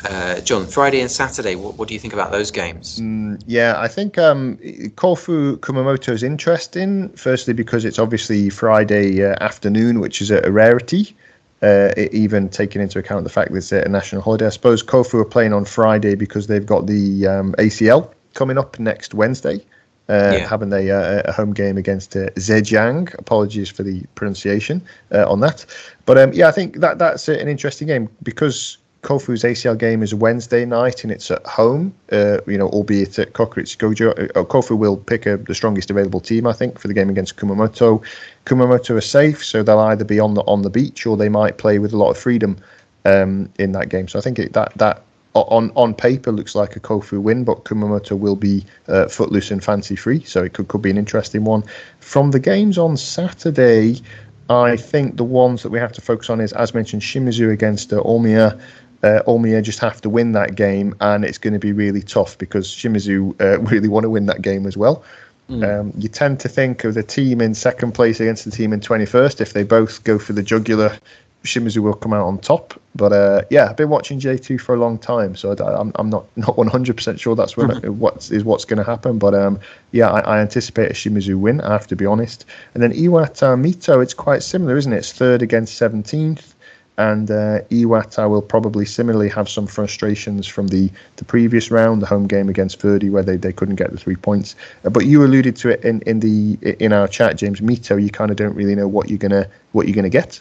Uh, 0.07 0.39
John, 0.41 0.67
Friday 0.67 1.01
and 1.01 1.09
Saturday, 1.09 1.55
what, 1.55 1.77
what, 1.77 1.87
do 1.87 1.95
you 1.95 1.99
think 1.99 2.13
about 2.13 2.31
those 2.31 2.51
games? 2.51 2.99
Mm, 2.99 3.41
yeah, 3.47 3.73
I 3.77 3.87
think 3.87 4.19
um, 4.19 4.57
Kofu 4.97 5.57
Kumamoto 5.57 6.13
is 6.13 6.21
interesting. 6.21 7.09
Firstly, 7.09 7.53
because 7.53 7.85
it's 7.85 7.97
obviously 7.97 8.51
Friday 8.51 9.23
uh, 9.23 9.35
afternoon, 9.41 9.99
which 9.99 10.21
is 10.21 10.29
a, 10.29 10.41
a 10.43 10.51
rarity. 10.51 11.15
Uh, 11.61 11.91
even 12.11 12.47
taking 12.49 12.79
into 12.79 12.99
account 12.99 13.23
the 13.23 13.29
fact 13.29 13.49
that 13.49 13.57
it's 13.57 13.71
a 13.71 13.87
national 13.89 14.21
holiday. 14.21 14.45
I 14.45 14.49
suppose 14.49 14.83
Kofu 14.83 15.21
are 15.21 15.25
playing 15.25 15.53
on 15.53 15.65
Friday 15.65 16.13
because 16.13 16.45
they've 16.45 16.65
got 16.65 16.85
the 16.85 17.25
um, 17.25 17.53
ACL 17.53 18.13
coming 18.35 18.59
up 18.59 18.77
next 18.77 19.15
Wednesday 19.15 19.65
uh, 20.09 20.37
yeah. 20.37 20.47
having 20.47 20.71
a, 20.71 20.89
uh, 20.89 21.21
a, 21.25 21.31
home 21.31 21.53
game 21.53 21.77
against 21.77 22.15
uh, 22.15 22.29
Zhejiang. 22.31 23.17
Apologies 23.17 23.69
for 23.69 23.83
the 23.83 24.03
pronunciation 24.15 24.81
uh, 25.11 25.29
on 25.29 25.39
that, 25.39 25.65
but 26.05 26.17
um, 26.17 26.31
yeah, 26.33 26.47
I 26.47 26.51
think 26.51 26.77
that 26.77 26.99
that's 26.99 27.27
an 27.27 27.47
interesting 27.47 27.87
game 27.87 28.09
because 28.23 28.77
Kofu's 29.05 29.43
ACL 29.43 29.77
game 29.77 30.01
is 30.01 30.15
Wednesday 30.15 30.65
night 30.65 31.03
and 31.03 31.11
it's 31.11 31.29
at 31.29 31.45
home. 31.45 31.93
Uh, 32.11 32.39
you 32.47 32.57
know, 32.57 32.69
albeit 32.69 33.19
at 33.19 33.33
Kokuritsu 33.33 33.77
Gojo, 33.77 34.31
uh, 34.35 34.43
Kofu 34.43 34.75
will 34.75 34.97
pick 34.97 35.27
a, 35.27 35.37
the 35.37 35.53
strongest 35.53 35.91
available 35.91 36.19
team, 36.19 36.47
I 36.47 36.53
think, 36.53 36.79
for 36.79 36.87
the 36.87 36.93
game 36.93 37.09
against 37.11 37.37
Kumamoto. 37.37 38.03
Kumamoto 38.45 38.95
are 38.95 39.01
safe, 39.01 39.45
so 39.45 39.61
they'll 39.61 39.79
either 39.79 40.03
be 40.03 40.19
on 40.19 40.33
the 40.33 40.41
on 40.41 40.63
the 40.63 40.71
beach 40.71 41.05
or 41.05 41.15
they 41.15 41.29
might 41.29 41.59
play 41.59 41.77
with 41.77 41.93
a 41.93 41.97
lot 41.97 42.09
of 42.09 42.17
freedom 42.17 42.57
um, 43.05 43.47
in 43.59 43.73
that 43.73 43.89
game. 43.89 44.07
So 44.07 44.17
I 44.17 44.23
think 44.23 44.39
it, 44.39 44.53
that 44.53 44.73
that 44.77 45.03
on 45.41 45.71
on 45.75 45.93
paper 45.93 46.31
looks 46.31 46.55
like 46.55 46.75
a 46.75 46.79
Kofu 46.79 47.21
win, 47.21 47.43
but 47.43 47.65
Kumamoto 47.65 48.17
will 48.17 48.35
be 48.35 48.65
uh, 48.87 49.07
footloose 49.07 49.51
and 49.51 49.63
fancy 49.63 49.95
free, 49.95 50.23
so 50.23 50.43
it 50.43 50.53
could, 50.53 50.67
could 50.67 50.81
be 50.81 50.89
an 50.89 50.97
interesting 50.97 51.43
one. 51.43 51.63
From 51.99 52.31
the 52.31 52.39
games 52.39 52.77
on 52.77 52.97
Saturday, 52.97 54.01
I 54.49 54.77
think 54.77 55.17
the 55.17 55.23
ones 55.23 55.63
that 55.63 55.69
we 55.69 55.79
have 55.79 55.91
to 55.93 56.01
focus 56.01 56.29
on 56.29 56.39
is, 56.39 56.53
as 56.53 56.73
mentioned, 56.73 57.01
Shimizu 57.01 57.51
against 57.51 57.91
uh, 57.91 58.01
Omiya. 58.03 58.59
Uh, 59.03 59.21
Omiya 59.27 59.61
just 59.61 59.79
have 59.79 60.01
to 60.01 60.09
win 60.09 60.31
that 60.31 60.55
game, 60.55 60.95
and 61.01 61.25
it's 61.25 61.37
going 61.37 61.53
to 61.53 61.59
be 61.59 61.73
really 61.73 62.01
tough 62.01 62.37
because 62.37 62.67
Shimizu 62.67 63.39
uh, 63.41 63.59
really 63.71 63.89
want 63.89 64.03
to 64.03 64.09
win 64.09 64.25
that 64.27 64.41
game 64.41 64.65
as 64.65 64.77
well. 64.77 65.03
Mm. 65.49 65.79
Um, 65.79 65.93
you 65.95 66.09
tend 66.09 66.39
to 66.39 66.49
think 66.49 66.83
of 66.85 66.95
the 66.95 67.03
team 67.03 67.39
in 67.39 67.53
second 67.53 67.91
place 67.91 68.19
against 68.19 68.45
the 68.45 68.51
team 68.51 68.73
in 68.73 68.79
21st 68.79 69.41
if 69.41 69.53
they 69.53 69.61
both 69.61 70.03
go 70.03 70.17
for 70.17 70.33
the 70.33 70.41
jugular 70.41 70.97
Shimizu 71.45 71.77
will 71.77 71.93
come 71.93 72.13
out 72.13 72.25
on 72.25 72.39
top. 72.39 72.79
But 72.95 73.13
uh, 73.13 73.41
yeah, 73.49 73.69
I've 73.69 73.77
been 73.77 73.89
watching 73.89 74.19
J2 74.19 74.59
for 74.59 74.75
a 74.75 74.79
long 74.79 74.97
time, 74.97 75.35
so 75.35 75.51
I, 75.51 75.79
am 75.79 75.91
I'm 75.95 76.09
not 76.09 76.25
not 76.37 76.55
100% 76.55 77.19
sure 77.19 77.35
that's 77.35 77.55
what, 77.55 77.85
what 77.89 78.29
is 78.31 78.43
what's 78.43 78.65
going 78.65 78.77
to 78.77 78.83
happen. 78.83 79.19
But 79.19 79.33
um, 79.33 79.59
yeah, 79.91 80.09
I, 80.09 80.19
I, 80.21 80.39
anticipate 80.39 80.91
a 80.91 80.93
Shimizu 80.93 81.35
win. 81.35 81.61
I 81.61 81.71
have 81.73 81.87
to 81.87 81.95
be 81.95 82.05
honest. 82.05 82.45
And 82.73 82.83
then 82.83 82.91
Iwata 82.91 83.59
Mito, 83.59 84.01
it's 84.01 84.13
quite 84.13 84.43
similar, 84.43 84.77
isn't 84.77 84.91
it? 84.91 84.97
It's 84.97 85.13
third 85.13 85.41
against 85.41 85.79
17th 85.79 86.55
and 86.97 87.29
uh, 87.29 87.61
Iwata 87.69 88.29
will 88.29 88.41
probably 88.41 88.85
similarly 88.85 89.29
have 89.29 89.49
some 89.49 89.67
frustrations 89.67 90.47
from 90.47 90.67
the, 90.69 90.89
the 91.17 91.25
previous 91.25 91.69
round, 91.69 92.01
the 92.01 92.05
home 92.05 92.27
game 92.27 92.47
against 92.47 92.79
Verdy, 92.79 93.09
where 93.09 93.23
they, 93.23 93.35
they 93.35 93.51
couldn't 93.51 93.75
get 93.75 93.91
the 93.91 93.97
three 93.97 94.15
points. 94.15 94.55
Uh, 94.85 94.89
but 94.89 95.05
you 95.05 95.23
alluded 95.23 95.55
to 95.57 95.69
it 95.69 95.83
in, 95.83 96.01
in 96.01 96.19
the 96.21 96.57
in 96.79 96.93
our 96.93 97.07
chat, 97.07 97.35
James 97.37 97.59
Mito. 97.59 98.01
You 98.01 98.09
kind 98.09 98.31
of 98.31 98.37
don't 98.37 98.55
really 98.55 98.75
know 98.75 98.87
what 98.87 99.09
you're 99.09 99.17
gonna 99.17 99.47
what 99.73 99.87
you're 99.87 99.95
gonna 99.95 100.09
get, 100.09 100.39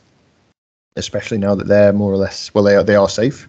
especially 0.97 1.39
now 1.39 1.55
that 1.57 1.67
they're 1.67 1.93
more 1.93 2.13
or 2.13 2.17
less 2.17 2.55
well 2.55 2.65
they 2.65 2.77
are 2.77 2.85
they 2.85 2.97
are 2.97 3.09
safe. 3.09 3.49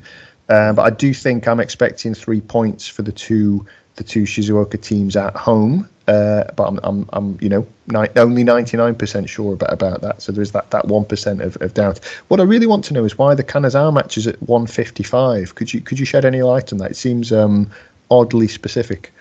Uh, 0.49 0.73
but 0.73 0.83
I 0.83 0.89
do 0.89 1.13
think 1.13 1.47
I'm 1.47 1.59
expecting 1.59 2.13
three 2.13 2.41
points 2.41 2.87
for 2.87 3.01
the 3.01 3.11
two 3.11 3.65
the 3.95 4.03
two 4.03 4.23
Shizuoka 4.23 4.81
teams 4.81 5.15
at 5.15 5.35
home. 5.35 5.89
Uh, 6.07 6.43
but 6.55 6.67
I'm, 6.67 6.79
I'm, 6.83 7.09
I'm, 7.13 7.37
you 7.41 7.49
know, 7.49 7.65
ni- 7.87 8.07
only 8.15 8.43
99% 8.43 9.27
sure 9.27 9.53
about, 9.53 9.73
about 9.73 10.01
that. 10.01 10.21
So 10.21 10.31
there's 10.31 10.51
that, 10.51 10.69
that 10.69 10.85
1% 10.85 11.41
of, 11.41 11.57
of 11.61 11.73
doubt. 11.73 11.97
What 12.27 12.39
I 12.39 12.43
really 12.43 12.67
want 12.67 12.83
to 12.85 12.93
know 12.93 13.05
is 13.05 13.17
why 13.17 13.33
the 13.33 13.43
Kanazawa 13.43 13.91
match 13.91 14.15
is 14.15 14.27
at 14.27 14.39
155. 14.43 15.55
Could 15.55 15.73
you, 15.73 15.81
could 15.81 15.97
you 15.97 16.05
shed 16.05 16.23
any 16.23 16.43
light 16.43 16.71
on 16.71 16.77
that? 16.77 16.91
It 16.91 16.97
seems 16.97 17.33
um, 17.33 17.71
oddly 18.11 18.47
specific. 18.47 19.11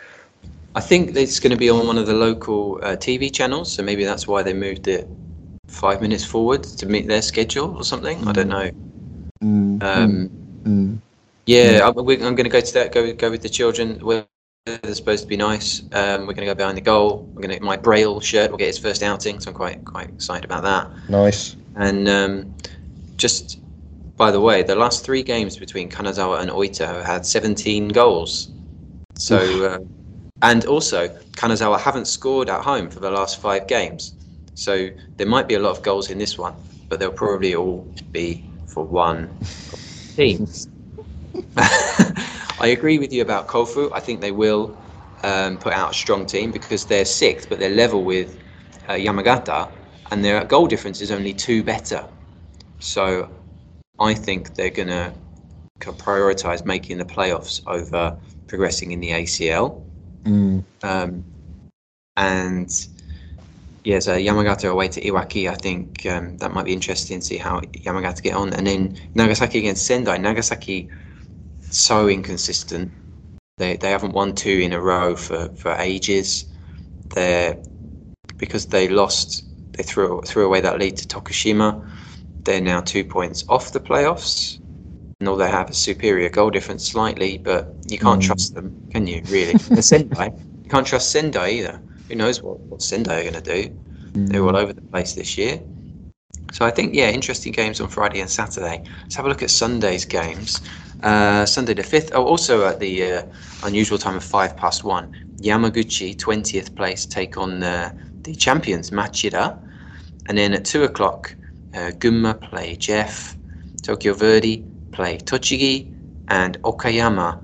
I 0.74 0.82
think 0.82 1.16
it's 1.16 1.40
going 1.40 1.52
to 1.52 1.56
be 1.56 1.70
on 1.70 1.86
one 1.86 1.96
of 1.96 2.06
the 2.06 2.12
local 2.12 2.78
uh, 2.82 2.96
TV 2.96 3.32
channels, 3.32 3.72
so 3.72 3.82
maybe 3.82 4.04
that's 4.04 4.26
why 4.26 4.42
they 4.42 4.52
moved 4.52 4.86
it 4.86 5.08
five 5.68 6.00
minutes 6.00 6.24
forward 6.24 6.62
to 6.62 6.86
meet 6.86 7.06
their 7.06 7.22
schedule 7.22 7.76
or 7.76 7.84
something. 7.84 8.26
I 8.26 8.32
don't 8.32 8.48
know. 8.48 8.70
Mm, 9.42 9.82
um, 9.82 10.30
mm, 10.64 10.98
yeah, 11.46 11.80
mm. 11.80 11.82
I'm, 11.82 11.98
I'm, 12.26 12.34
going 12.34 12.44
to 12.44 12.48
go 12.48 12.60
to 12.60 12.74
that. 12.74 12.92
Go 12.92 13.12
go 13.12 13.30
with 13.30 13.42
the 13.42 13.48
children. 13.48 13.98
We're 14.00 14.26
they're 14.66 14.94
supposed 14.94 15.24
to 15.24 15.28
be 15.28 15.36
nice. 15.36 15.82
Um, 15.92 16.20
we're 16.26 16.32
going 16.32 16.36
to 16.36 16.46
go 16.46 16.54
behind 16.54 16.78
the 16.78 16.82
goal. 16.82 17.28
We're 17.34 17.42
going 17.42 17.58
to 17.58 17.62
my 17.62 17.76
Braille 17.76 18.20
shirt 18.20 18.50
will 18.50 18.56
get 18.56 18.68
his 18.68 18.78
first 18.78 19.02
outing, 19.02 19.40
so 19.40 19.50
I'm 19.50 19.56
quite 19.56 19.84
quite 19.84 20.08
excited 20.08 20.44
about 20.44 20.62
that. 20.62 21.10
Nice. 21.10 21.56
And 21.76 22.08
um, 22.08 22.54
just 23.16 23.60
by 24.16 24.30
the 24.30 24.40
way, 24.40 24.62
the 24.62 24.74
last 24.74 25.04
three 25.04 25.22
games 25.22 25.56
between 25.56 25.90
Kanazawa 25.90 26.40
and 26.40 26.50
Oita 26.50 26.86
have 26.86 27.04
had 27.04 27.26
17 27.26 27.88
goals. 27.88 28.50
So, 29.16 29.66
uh, 29.66 29.78
and 30.42 30.64
also 30.66 31.08
Kanazawa 31.32 31.78
haven't 31.78 32.06
scored 32.06 32.48
at 32.48 32.62
home 32.62 32.90
for 32.90 33.00
the 33.00 33.10
last 33.10 33.40
five 33.40 33.66
games. 33.66 34.14
So 34.54 34.88
there 35.16 35.26
might 35.26 35.48
be 35.48 35.54
a 35.54 35.58
lot 35.58 35.70
of 35.70 35.82
goals 35.82 36.10
in 36.10 36.18
this 36.18 36.38
one, 36.38 36.54
but 36.88 37.00
they'll 37.00 37.10
probably 37.10 37.54
all 37.54 37.86
be 38.12 38.48
for 38.66 38.84
one 38.84 39.36
team. 40.16 40.46
I 41.56 42.68
agree 42.68 42.98
with 42.98 43.12
you 43.12 43.22
about 43.22 43.48
Kofu. 43.48 43.90
I 43.92 44.00
think 44.00 44.20
they 44.20 44.30
will 44.30 44.76
um, 45.22 45.58
put 45.58 45.72
out 45.72 45.90
a 45.90 45.94
strong 45.94 46.26
team 46.26 46.52
because 46.52 46.86
they're 46.86 47.04
sixth, 47.04 47.48
but 47.48 47.58
they're 47.58 47.70
level 47.70 48.04
with 48.04 48.38
uh, 48.88 48.92
Yamagata, 48.92 49.70
and 50.10 50.24
their 50.24 50.44
goal 50.44 50.66
difference 50.66 51.00
is 51.00 51.10
only 51.10 51.34
two 51.34 51.62
better. 51.62 52.06
So 52.78 53.28
I 53.98 54.14
think 54.14 54.54
they're 54.54 54.70
going 54.70 54.88
to 54.88 55.12
prioritize 55.80 56.64
making 56.64 56.98
the 56.98 57.04
playoffs 57.04 57.60
over 57.66 58.16
progressing 58.46 58.92
in 58.92 59.00
the 59.00 59.10
ACL. 59.10 59.84
Mm. 60.24 60.64
Um, 60.82 61.24
and 62.16 62.86
yeah, 63.84 63.98
so 63.98 64.16
Yamagata 64.16 64.70
away 64.70 64.88
to 64.88 65.00
Iwaki, 65.00 65.50
I 65.50 65.54
think 65.54 66.06
um, 66.06 66.38
that 66.38 66.52
might 66.52 66.64
be 66.64 66.72
interesting 66.72 67.20
to 67.20 67.24
see 67.24 67.36
how 67.36 67.60
Yamagata 67.60 68.22
get 68.22 68.34
on. 68.34 68.54
And 68.54 68.66
then 68.66 68.98
Nagasaki 69.14 69.58
against 69.58 69.86
Sendai. 69.86 70.16
Nagasaki 70.16 70.88
so 71.60 72.08
inconsistent. 72.08 72.90
They 73.58 73.76
they 73.76 73.90
haven't 73.90 74.14
won 74.14 74.34
two 74.34 74.58
in 74.62 74.72
a 74.72 74.80
row 74.80 75.14
for, 75.14 75.50
for 75.56 75.72
ages. 75.78 76.46
They're 77.14 77.58
because 78.38 78.66
they 78.66 78.88
lost 78.88 79.44
they 79.72 79.82
threw 79.82 80.22
threw 80.22 80.46
away 80.46 80.62
that 80.62 80.78
lead 80.78 80.96
to 80.96 81.06
Tokushima. 81.06 81.86
They're 82.42 82.62
now 82.62 82.80
two 82.80 83.04
points 83.04 83.44
off 83.50 83.72
the 83.72 83.80
playoffs. 83.80 84.60
And 85.20 85.28
all 85.28 85.36
they 85.36 85.48
have 85.48 85.70
is 85.70 85.76
superior 85.76 86.28
goal 86.28 86.50
difference 86.50 86.88
slightly, 86.88 87.38
but 87.38 87.72
you 87.86 87.98
can't 87.98 88.20
mm. 88.20 88.26
trust 88.26 88.54
them, 88.54 88.88
can 88.90 89.06
you? 89.06 89.22
Really? 89.28 89.56
Sendai, 89.58 90.32
you 90.62 90.68
can't 90.68 90.86
trust 90.86 91.12
Sendai 91.12 91.50
either. 91.50 91.80
Who 92.08 92.14
knows 92.14 92.42
what, 92.42 92.60
what 92.60 92.82
Sendai 92.82 93.20
are 93.20 93.30
going 93.30 93.34
to 93.34 93.40
do? 93.40 93.68
Mm. 94.12 94.28
They're 94.28 94.42
all 94.42 94.56
over 94.56 94.72
the 94.72 94.82
place 94.82 95.14
this 95.14 95.36
year. 95.38 95.60
So 96.52 96.64
I 96.64 96.70
think, 96.70 96.94
yeah, 96.94 97.10
interesting 97.10 97.52
games 97.52 97.80
on 97.80 97.88
Friday 97.88 98.20
and 98.20 98.30
Saturday. 98.30 98.84
Let's 99.02 99.16
have 99.16 99.26
a 99.26 99.28
look 99.28 99.42
at 99.42 99.50
Sunday's 99.50 100.04
games. 100.04 100.60
Uh, 101.02 101.44
Sunday 101.46 101.74
the 101.74 101.82
5th. 101.82 102.10
Oh, 102.14 102.24
also 102.24 102.64
at 102.66 102.78
the 102.78 103.04
uh, 103.04 103.22
unusual 103.64 103.98
time 103.98 104.16
of 104.16 104.24
5 104.24 104.56
past 104.56 104.84
1, 104.84 105.36
Yamaguchi, 105.38 106.14
20th 106.14 106.74
place, 106.76 107.06
take 107.06 107.36
on 107.36 107.62
uh, 107.62 107.92
the 108.22 108.34
champions, 108.34 108.90
Machida. 108.90 109.58
And 110.28 110.38
then 110.38 110.54
at 110.54 110.64
2 110.64 110.84
o'clock, 110.84 111.34
uh, 111.74 111.90
Gunma 111.98 112.40
play 112.40 112.76
JEF, 112.76 113.36
Tokyo 113.82 114.14
Verdy 114.14 114.64
play 114.92 115.18
Tochigi, 115.18 115.92
and 116.28 116.60
Okayama 116.62 117.42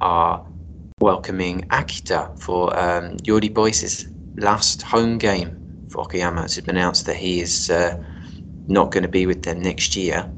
are 0.00 0.46
welcoming 1.00 1.62
Akita 1.68 2.38
for 2.38 2.78
um, 2.78 3.16
Jordy 3.22 3.48
Buijs's 3.48 4.06
last 4.36 4.82
home 4.82 5.18
game 5.18 5.86
for 5.90 6.04
Okayama. 6.04 6.44
It's 6.44 6.60
been 6.60 6.76
announced 6.76 7.06
that 7.06 7.16
he 7.16 7.40
is 7.40 7.70
uh, 7.70 8.02
not 8.68 8.90
going 8.90 9.02
to 9.02 9.08
be 9.08 9.26
with 9.26 9.42
them 9.42 9.60
next 9.60 9.96
year. 9.96 10.30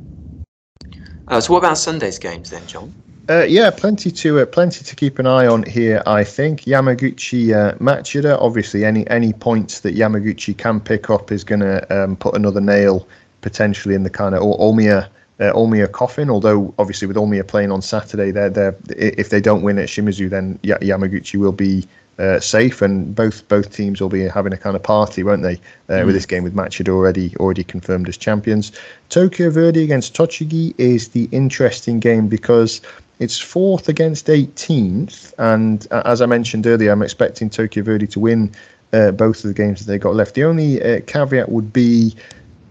Uh, 1.28 1.40
so, 1.40 1.52
what 1.52 1.58
about 1.58 1.78
Sunday's 1.78 2.18
games 2.18 2.50
then, 2.50 2.66
John? 2.66 2.92
Uh, 3.28 3.44
yeah, 3.44 3.70
plenty 3.70 4.10
to 4.10 4.40
uh, 4.40 4.46
plenty 4.46 4.84
to 4.84 4.96
keep 4.96 5.18
an 5.18 5.26
eye 5.26 5.46
on 5.46 5.62
here. 5.62 6.02
I 6.06 6.24
think 6.24 6.62
Yamaguchi 6.62 7.54
uh, 7.54 7.76
Machida. 7.78 8.36
Obviously, 8.40 8.84
any 8.84 9.08
any 9.08 9.32
points 9.32 9.80
that 9.80 9.94
Yamaguchi 9.94 10.56
can 10.56 10.80
pick 10.80 11.08
up 11.08 11.30
is 11.30 11.44
going 11.44 11.60
to 11.60 12.04
um, 12.04 12.16
put 12.16 12.34
another 12.34 12.60
nail 12.60 13.06
potentially 13.40 13.94
in 13.94 14.02
the 14.02 14.10
kind 14.10 14.34
of 14.34 14.42
Omiya 14.42 15.08
uh, 15.41 15.53
Omiya 15.53 15.91
coffin. 15.91 16.30
Although 16.30 16.74
obviously 16.78 17.07
with 17.09 17.16
Omiya 17.16 17.47
playing 17.47 17.72
on 17.72 17.83
Saturday, 17.83 18.30
they're, 18.30 18.51
they're 18.51 18.76
if 18.97 19.30
they 19.30 19.41
don't 19.41 19.62
win 19.62 19.78
at 19.78 19.89
Shimizu, 19.89 20.30
then 20.30 20.59
Yamaguchi 20.59 21.37
will 21.39 21.53
be 21.53 21.87
uh, 22.18 22.39
safe, 22.41 22.83
and 22.83 23.14
both 23.14 23.47
both 23.49 23.74
teams 23.74 24.01
will 24.01 24.09
be 24.09 24.20
having 24.28 24.53
a 24.53 24.57
kind 24.57 24.76
of 24.76 24.83
party, 24.83 25.22
won't 25.22 25.43
they? 25.43 25.55
Uh, 25.89 26.01
mm. 26.01 26.07
With 26.07 26.14
this 26.14 26.26
game 26.26 26.45
with 26.45 26.55
Machida 26.55 26.91
already 26.91 27.35
already 27.37 27.64
confirmed 27.64 28.09
as 28.09 28.16
champions. 28.16 28.72
Tokyo 29.09 29.51
Verdy 29.51 29.83
against 29.83 30.14
Tochigi 30.14 30.74
is 30.78 31.09
the 31.09 31.28
interesting 31.33 32.01
game 32.01 32.28
because 32.28 32.80
it's 33.18 33.39
fourth 33.39 33.89
against 33.89 34.26
18th, 34.26 35.33
and 35.39 35.87
uh, 35.91 36.03
as 36.05 36.20
I 36.20 36.26
mentioned 36.26 36.66
earlier, 36.66 36.93
I'm 36.93 37.03
expecting 37.03 37.49
Tokyo 37.49 37.83
Verdy 37.83 38.11
to 38.11 38.20
win 38.20 38.53
uh, 38.93 39.11
both 39.11 39.43
of 39.45 39.49
the 39.49 39.55
games 39.55 39.80
that 39.80 39.87
they 39.87 39.99
got 39.99 40.14
left. 40.14 40.35
The 40.35 40.45
only 40.45 40.83
uh, 40.83 41.01
caveat 41.07 41.51
would 41.51 41.72
be. 41.72 42.14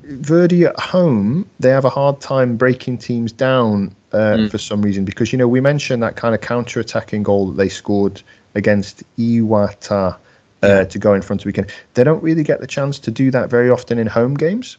Verdy 0.03 0.67
at 0.67 0.79
home, 0.79 1.49
they 1.59 1.69
have 1.69 1.85
a 1.85 1.89
hard 1.89 2.21
time 2.21 2.57
breaking 2.57 2.97
teams 2.97 3.31
down 3.31 3.95
uh, 4.11 4.17
mm. 4.17 4.51
for 4.51 4.57
some 4.57 4.81
reason 4.81 5.05
because 5.05 5.31
you 5.31 5.37
know 5.37 5.47
we 5.47 5.61
mentioned 5.61 6.01
that 6.03 6.15
kind 6.15 6.35
of 6.35 6.41
counter-attacking 6.41 7.23
goal 7.23 7.47
that 7.47 7.57
they 7.57 7.69
scored 7.69 8.21
against 8.55 9.03
Iwata 9.17 10.17
uh, 10.63 10.85
to 10.85 10.99
go 10.99 11.13
in 11.13 11.21
front 11.21 11.41
of 11.41 11.45
weekend. 11.45 11.71
They 11.93 12.03
don't 12.03 12.21
really 12.21 12.43
get 12.43 12.59
the 12.59 12.67
chance 12.67 12.99
to 12.99 13.11
do 13.11 13.31
that 13.31 13.49
very 13.49 13.69
often 13.69 13.97
in 13.97 14.07
home 14.07 14.35
games. 14.35 14.77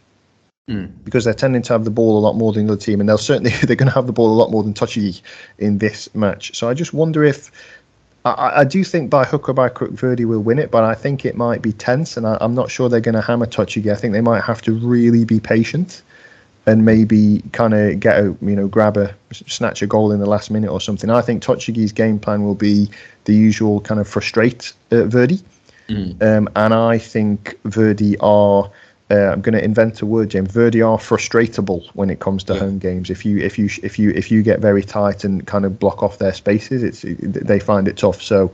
Mm. 0.71 0.93
Because 1.03 1.25
they're 1.25 1.35
tending 1.35 1.63
to 1.63 1.73
have 1.73 1.85
the 1.85 1.91
ball 1.91 2.17
a 2.17 2.21
lot 2.21 2.35
more 2.35 2.53
than 2.53 2.67
the 2.67 2.75
other 2.75 2.81
team, 2.81 3.01
and 3.01 3.09
they'll 3.09 3.19
certainly 3.19 3.51
they're 3.63 3.77
going 3.77 3.89
to 3.89 3.95
have 3.95 4.07
the 4.07 4.13
ball 4.13 4.33
a 4.33 4.39
lot 4.39 4.51
more 4.51 4.63
than 4.63 4.75
Tochigi 4.75 5.21
in 5.59 5.79
this 5.79 6.13
match. 6.15 6.57
So 6.57 6.69
I 6.69 6.75
just 6.75 6.93
wonder 6.93 7.25
if 7.25 7.51
I, 8.25 8.61
I, 8.61 8.65
do 8.65 8.85
think 8.85 9.11
by 9.11 9.25
hook 9.25 9.49
or 9.49 9.53
by 9.53 9.69
crook 9.69 9.93
Verdy 9.93 10.25
will 10.25 10.41
win 10.41 10.59
it, 10.59 10.71
but 10.71 10.85
I 10.85 10.95
think 10.95 11.25
it 11.25 11.37
might 11.37 11.61
be 11.61 11.73
tense, 11.73 12.17
and 12.17 12.27
I, 12.27 12.39
am 12.41 12.55
not 12.55 12.71
sure 12.71 12.89
they're 12.89 13.01
going 13.01 13.17
to 13.17 13.21
hammer 13.21 13.47
Tochigi. 13.47 13.91
I 13.91 13.97
think 13.97 14.13
they 14.13 14.21
might 14.21 14.43
have 14.43 14.63
to 14.63 14.73
really 14.73 15.25
be 15.25 15.41
patient 15.41 16.03
and 16.67 16.85
maybe 16.85 17.43
kind 17.53 17.75
of 17.75 17.99
get 17.99 18.19
a 18.19 18.37
you 18.41 18.55
know 18.55 18.69
grab 18.69 18.97
a 18.97 19.13
snatch 19.33 19.83
a 19.83 19.87
goal 19.87 20.13
in 20.13 20.21
the 20.21 20.27
last 20.27 20.51
minute 20.51 20.71
or 20.71 20.81
something. 20.81 21.11
I 21.11 21.21
think 21.21 21.43
Tochigi's 21.43 21.93
game 21.93 22.21
plan 22.21 22.45
will 22.45 22.55
be 22.55 22.89
the 23.25 23.35
usual 23.35 23.81
kind 23.81 24.01
of 24.01 24.07
frustrate 24.07 24.73
uh, 24.93 25.07
Verdy, 25.07 25.43
mm. 25.89 26.23
um, 26.23 26.49
and 26.55 26.75
I 26.75 26.99
think 26.99 27.59
Verdy 27.65 28.17
are. 28.21 28.71
Uh, 29.13 29.31
I'm 29.31 29.43
going 29.43 29.53
to 29.53 29.63
invent 29.63 30.01
a 30.01 30.07
word, 30.07 30.31
James. 30.31 30.49
Verdy 30.49 30.81
are 30.81 30.97
frustratable 30.97 31.87
when 31.93 32.09
it 32.09 32.21
comes 32.21 32.43
to 32.45 32.55
yeah. 32.55 32.61
home 32.61 32.79
games. 32.79 33.11
If 33.11 33.27
you 33.27 33.37
if 33.39 33.59
you 33.59 33.69
if 33.83 33.99
you 33.99 34.11
if 34.11 34.31
you 34.31 34.43
get 34.43 34.61
very 34.61 34.83
tight 34.83 35.23
and 35.23 35.47
kind 35.47 35.67
of 35.67 35.79
block 35.79 36.03
off 36.03 36.17
their 36.17 36.33
spaces, 36.33 36.83
it's 36.83 37.05
they 37.21 37.61
find 37.61 37.89
it 37.89 37.99
tough. 37.99 38.23
So 38.23 38.51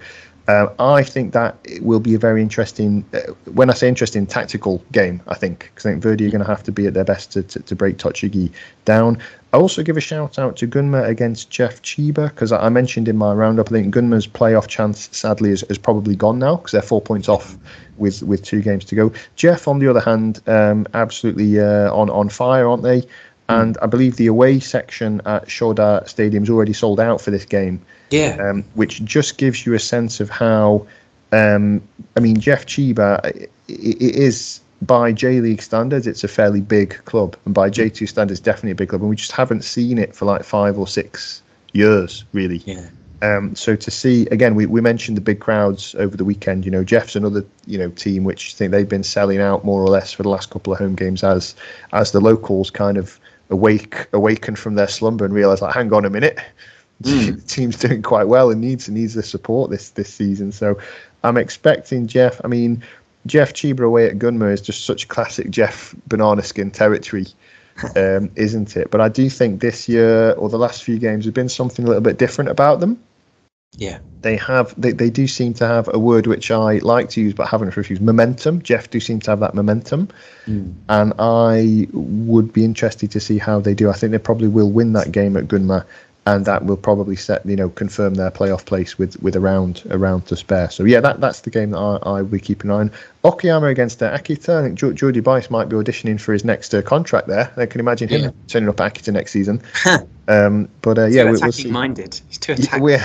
uh, 0.49 0.73
I 0.79 1.03
think 1.03 1.35
that 1.35 1.59
it 1.63 1.83
will 1.85 2.01
be 2.01 2.15
a 2.15 2.19
very 2.19 2.41
interesting, 2.41 3.05
uh, 3.13 3.33
when 3.53 3.69
I 3.69 3.75
say 3.75 3.87
interesting, 3.87 4.27
tactical 4.27 4.83
game, 4.93 5.21
I 5.29 5.35
think, 5.35 5.71
because 5.75 5.85
I 5.85 5.91
think 5.93 6.03
Verdy 6.03 6.27
are 6.27 6.31
going 6.31 6.43
to 6.43 6.47
have 6.47 6.63
to 6.63 6.73
be 6.73 6.87
at 6.87 6.95
their 6.95 7.05
best 7.05 7.31
to, 7.33 7.43
to, 7.43 7.61
to, 7.61 7.77
break 7.77 7.99
Tochigi 7.99 8.51
down. 8.87 9.19
I 9.53 9.57
also 9.57 9.83
give 9.83 9.97
a 9.97 10.01
shout 10.01 10.39
out 10.39 10.57
to 10.59 10.69
Gunma 10.69 11.09
against 11.09 11.51
JEF 11.51 11.81
Chiba, 11.81 12.29
because 12.29 12.53
I 12.53 12.69
mentioned 12.69 13.09
in 13.09 13.17
my 13.17 13.33
roundup, 13.33 13.69
I 13.69 13.71
think 13.71 13.95
Gunma's 13.95 14.27
playoff 14.27 14.67
chance, 14.67 15.09
sadly, 15.17 15.51
is, 15.51 15.63
is 15.65 15.79
probably 15.79 16.15
gone 16.15 16.39
now, 16.39 16.57
because 16.57 16.73
they're 16.73 16.83
four 16.83 17.01
points 17.01 17.29
off 17.29 17.57
with, 17.97 18.23
with 18.23 18.43
two 18.43 18.61
games 18.61 18.85
to 18.87 18.95
go. 18.95 19.11
JEF, 19.37 19.67
on 19.67 19.79
the 19.79 19.89
other 19.89 20.01
hand, 20.01 20.43
um, 20.47 20.87
absolutely 20.93 21.61
uh, 21.61 21.93
on, 21.95 22.11
on 22.11 22.29
fire, 22.29 22.69
aren't 22.69 22.83
they? 22.83 23.03
and 23.49 23.79
I 23.81 23.87
believe 23.87 24.17
the 24.17 24.27
away 24.27 24.61
section 24.61 25.23
at 25.25 25.47
Shoda 25.47 26.07
Stadium 26.09 26.43
is 26.43 26.51
already 26.51 26.73
sold 26.73 27.01
out 27.01 27.21
for 27.21 27.31
this 27.31 27.45
game. 27.45 27.81
Yeah. 28.11 28.37
Um, 28.41 28.65
which 28.75 29.03
just 29.05 29.39
gives 29.39 29.67
you 29.67 29.75
a 29.75 29.79
sense 29.79 30.21
of 30.21 30.31
how. 30.31 30.87
Um, 31.31 31.83
I 32.17 32.21
mean, 32.21 32.39
JEF 32.39 32.65
Chiba, 32.65 33.25
it, 33.25 33.51
it 33.69 34.17
is 34.17 34.61
by 34.83 35.13
J 35.13 35.41
League 35.41 35.63
standards, 35.63 36.07
it's 36.07 36.25
a 36.25 36.29
fairly 36.29 36.61
big 36.61 37.03
club, 37.05 37.37
and 37.45 37.55
by 37.55 37.69
J2 37.69 38.09
standards, 38.09 38.41
definitely 38.41 38.73
a 38.73 38.77
big 38.77 38.91
club, 38.91 39.01
and 39.01 39.11
we 39.11 39.17
just 39.17 39.33
haven't 39.33 39.63
seen 39.63 39.99
it 39.99 40.15
for 40.15 40.25
like 40.25 40.45
five 40.45 40.79
or 40.79 40.87
six 40.87 41.43
years, 41.73 42.25
really. 42.33 42.59
Yeah. 42.59 42.89
Um, 43.21 43.57
so 43.57 43.75
to 43.75 43.91
see 43.91 44.27
again, 44.27 44.55
we, 44.55 44.67
we 44.67 44.81
mentioned 44.81 45.17
the 45.17 45.21
big 45.21 45.41
crowds 45.41 45.95
over 45.97 46.17
the 46.17 46.25
weekend. 46.25 46.65
You 46.65 46.71
know, 46.71 46.85
JEF's 46.85 47.17
another 47.17 47.45
you 47.67 47.77
know 47.77 47.91
team 47.91 48.23
which 48.23 48.55
I 48.55 48.57
think 48.57 48.71
they've 48.71 48.89
been 48.89 49.03
selling 49.03 49.41
out 49.41 49.65
more 49.65 49.83
or 49.83 49.89
less 49.89 50.13
for 50.13 50.23
the 50.23 50.29
last 50.29 50.51
couple 50.51 50.73
of 50.73 50.79
home 50.79 50.95
games 50.95 51.25
as 51.25 51.57
as 51.93 52.13
the 52.13 52.21
locals 52.21 52.71
kind 52.71 52.97
of 52.97 53.19
awake 53.51 54.07
awaken 54.13 54.55
from 54.55 54.77
their 54.77 54.87
slumber 54.87 55.25
and 55.25 55.35
realize 55.35 55.63
like, 55.63 55.75
hang 55.75 55.93
on 55.93 56.05
a 56.05 56.11
minute, 56.11 56.39
mm. 57.03 57.35
the 57.35 57.43
team's 57.43 57.77
doing 57.77 58.03
quite 58.03 58.29
well 58.29 58.51
and 58.51 58.61
needs 58.61 58.89
needs 58.89 59.15
the 59.15 59.23
support 59.25 59.71
this 59.71 59.91
this 59.91 60.15
season. 60.15 60.53
So 60.53 60.79
I'm 61.25 61.37
expecting 61.37 62.07
JEF. 62.07 62.41
I 62.45 62.47
mean, 62.47 62.85
JEF 63.29 63.53
Chiba 63.53 63.85
away 63.85 64.07
at 64.09 64.19
Gunma 64.19 64.53
is 64.53 64.61
just 64.61 64.85
such 64.85 65.09
classic 65.09 65.49
JEF 65.51 65.95
banana 66.07 66.43
skin 66.43 66.71
territory. 66.71 67.27
Um, 67.95 68.31
isn't 68.37 68.77
it? 68.77 68.91
But 68.91 69.01
I 69.01 69.09
do 69.09 69.31
think 69.31 69.61
this 69.61 69.89
year 69.89 70.33
or 70.33 70.49
the 70.49 70.59
last 70.59 70.83
few 70.83 70.99
games 70.99 71.25
have 71.27 71.35
been 71.35 71.49
something 71.49 71.85
a 71.85 71.89
little 71.89 72.03
bit 72.03 72.19
different 72.19 72.51
about 72.51 72.81
them. 72.81 72.99
Yeah, 73.77 73.99
they 74.23 74.37
have. 74.37 74.75
They, 74.81 74.93
they 74.93 75.11
do 75.11 75.27
seem 75.27 75.53
to 75.55 75.67
have 75.67 75.89
a 75.93 75.99
word 75.99 76.27
which 76.27 76.51
I 76.51 76.79
like 76.79 77.11
to 77.11 77.21
use 77.21 77.35
but 77.35 77.49
haven't 77.49 77.77
refused. 77.77 78.01
Momentum. 78.01 78.63
JEF 78.63 78.89
do 78.91 78.99
seem 78.99 79.21
to 79.21 79.31
have 79.31 79.41
that 79.41 79.55
momentum, 79.55 80.09
mm. 80.47 80.75
and 80.89 81.13
I 81.19 81.87
would 81.93 82.53
be 82.53 82.65
interested 82.65 83.11
to 83.13 83.21
see 83.21 83.39
how 83.39 83.61
they 83.61 83.75
do. 83.75 83.91
I 83.91 83.93
think 83.93 84.13
they 84.13 84.19
probably 84.19 84.49
will 84.49 84.71
win 84.71 84.95
that 84.95 85.13
game 85.13 85.37
at 85.37 85.49
Gunma, 85.49 85.85
and 86.35 86.45
that 86.45 86.67
will 86.67 86.77
probably 86.77 87.17
set 87.17 87.45
you 87.47 87.57
know 87.57 87.71
confirm 87.71 88.15
their 88.15 88.31
playoff 88.31 88.65
place 88.67 88.99
with 88.99 89.21
with 89.23 89.35
a 89.35 89.41
round 89.41 89.83
a 89.91 89.99
round 89.99 90.27
to 90.27 90.37
spare. 90.37 90.71
So 90.71 90.85
yeah, 90.85 91.01
that 91.01 91.21
that's 91.21 91.41
the 91.41 91.51
game 91.51 91.71
that 91.71 91.79
I, 91.79 91.97
I 92.05 92.23
will 92.23 92.29
be 92.29 92.41
keeping 92.41 92.71
an 92.71 92.77
eye 92.77 92.81
on. 92.81 92.93
Okayama 93.25 93.71
against 93.71 94.03
uh, 94.03 94.17
Akita. 94.17 94.61
I 94.61 94.63
think 94.63 94.79
Jordy 94.79 95.21
Buijs 95.21 95.51
might 95.51 95.69
be 95.69 95.77
auditioning 95.77 96.21
for 96.21 96.33
his 96.33 96.45
next 96.45 96.75
uh, 96.75 96.83
contract 96.83 97.29
there. 97.29 97.53
I 97.57 97.67
can 97.67 97.81
imagine 97.81 98.09
him 98.09 98.23
yeah. 98.23 98.31
turning 98.47 98.69
up 98.69 98.81
at 98.81 98.95
Akita 98.95 99.13
next 99.13 99.33
season. 99.33 99.63
um, 100.29 100.69
but 100.83 100.99
uh, 100.99 101.07
yeah, 101.07 101.25
we'll, 101.25 101.41
we'll 101.41 101.73
minded. 101.73 102.21
He's 102.29 102.39
too 102.39 102.53
attacking. 102.53 102.89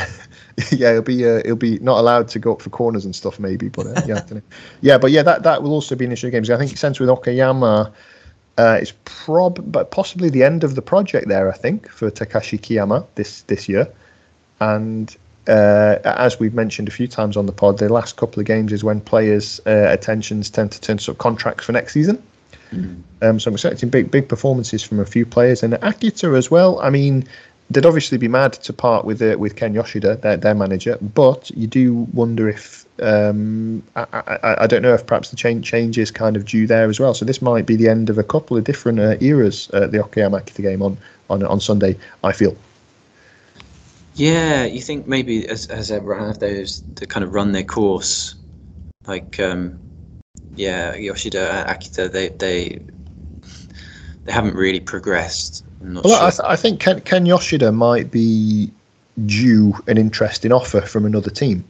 Yeah, 0.56 0.70
yeah, 0.72 0.90
it'll 0.92 1.02
be 1.02 1.26
uh, 1.26 1.40
it'll 1.40 1.56
be 1.56 1.80
not 1.80 1.98
allowed 1.98 2.28
to 2.28 2.40
go 2.40 2.54
up 2.54 2.62
for 2.62 2.70
corners 2.70 3.06
and 3.06 3.16
stuff 3.16 3.40
maybe, 3.40 3.70
but 3.70 3.88
uh, 3.88 4.02
yeah, 4.06 4.22
yeah, 4.82 4.98
but 5.00 5.10
yeah, 5.12 5.24
that 5.24 5.44
that 5.44 5.64
will 5.64 5.72
also 5.72 5.96
be 5.96 6.06
an 6.06 6.12
issue 6.12 6.28
of 6.28 6.34
games. 6.34 6.50
I 6.50 6.58
think 6.58 6.78
sense 6.78 7.00
with 7.00 7.10
Okayama. 7.10 7.92
Uh, 8.58 8.78
it's 8.80 8.94
prob 9.06 9.60
but 9.72 9.90
possibly 9.90 10.30
the 10.30 10.44
end 10.44 10.64
of 10.64 10.76
the 10.76 10.82
project 10.82 11.28
there. 11.28 11.52
I 11.52 11.58
think 11.58 11.90
for 11.90 12.12
Takashi 12.12 12.60
Kiyama 12.60 13.06
this 13.16 13.42
this 13.44 13.68
year, 13.68 13.88
and 14.60 15.16
uh, 15.48 15.98
as 16.06 16.40
we've 16.40 16.54
mentioned 16.54 16.88
a 16.88 16.92
few 16.92 17.08
times 17.08 17.36
on 17.36 17.48
the 17.48 17.52
pod, 17.52 17.80
the 17.80 17.92
last 17.92 18.16
couple 18.16 18.40
of 18.40 18.46
games 18.46 18.72
is 18.72 18.84
when 18.84 19.02
players' 19.02 19.60
uh, 19.66 19.88
attentions 19.90 20.50
tend 20.50 20.72
to 20.72 20.80
turn 20.80 20.98
to 20.98 21.14
contracts 21.16 21.66
for 21.66 21.72
next 21.72 21.94
season. 21.94 22.22
Mm. 22.72 23.02
Um, 23.22 23.40
so 23.40 23.50
I'm 23.50 23.56
expecting 23.56 23.90
big 23.90 24.12
big 24.12 24.30
performances 24.30 24.84
from 24.84 25.00
a 25.00 25.06
few 25.06 25.26
players 25.26 25.64
and 25.64 25.74
Akita 25.74 26.38
as 26.38 26.50
well. 26.50 26.80
I 26.80 26.90
mean, 26.90 27.28
they'd 27.70 27.86
obviously 27.86 28.18
be 28.18 28.28
mad 28.28 28.54
to 28.54 28.74
part 28.74 29.06
with 29.06 29.22
uh, 29.22 29.38
with 29.38 29.56
Ken 29.56 29.74
Yoshida, 29.74 30.18
their, 30.18 30.38
their 30.38 30.56
manager, 30.56 30.98
but 31.02 31.50
you 31.52 31.68
do 31.68 32.08
wonder 32.14 32.50
if 32.50 32.86
um, 33.02 33.82
I, 33.96 34.06
I, 34.14 34.56
I, 34.64 34.68
don't 34.68 34.84
know 34.84 34.94
if 34.94 35.06
perhaps 35.06 35.30
the 35.30 35.36
change 35.36 35.66
change 35.66 35.98
is 35.98 36.12
kind 36.12 36.38
of 36.38 36.46
due 36.46 36.68
there 36.68 36.88
as 36.90 37.00
well. 37.00 37.14
So 37.14 37.26
this 37.26 37.42
might 37.42 37.66
be 37.66 37.76
the 37.76 37.90
end 37.90 38.10
of 38.10 38.18
a 38.20 38.24
couple 38.24 38.56
of 38.56 38.64
different 38.64 39.00
uh, 39.00 39.16
eras 39.20 39.70
at 39.72 39.92
the 39.92 39.98
Okayama 39.98 40.44
Akita 40.44 40.62
game 40.62 40.82
on, 40.82 40.98
on 41.30 41.44
on 41.44 41.60
Sunday. 41.60 41.98
I 42.24 42.32
feel. 42.34 42.56
Yeah, 44.16 44.66
you 44.66 44.82
think 44.82 45.08
maybe 45.08 45.48
as 45.48 45.66
as 45.68 45.90
have 45.90 46.40
those 46.40 46.84
to 46.96 47.08
kind 47.08 47.24
of 47.24 47.34
run 47.34 47.52
their 47.52 47.64
course, 47.64 48.36
like 49.08 49.40
um, 49.40 49.80
yeah, 50.56 50.94
Yoshida, 50.96 51.66
Akita, 51.68 52.12
they 52.12 52.30
they 52.30 52.80
they 54.26 54.32
haven't 54.32 54.56
really 54.56 54.80
progressed 54.80 55.66
well, 55.84 56.04
sure. 56.04 56.16
I, 56.16 56.30
th- 56.30 56.42
I, 56.44 56.56
think 56.56 56.80
Ken, 56.80 57.02
Ken 57.02 57.26
Yoshida 57.26 57.72
might 57.72 58.12
be 58.12 58.72
due 59.26 59.74
an 59.88 59.98
interesting 59.98 60.52
offer 60.52 60.82
from 60.82 61.06
another 61.06 61.30
team. 61.30 61.64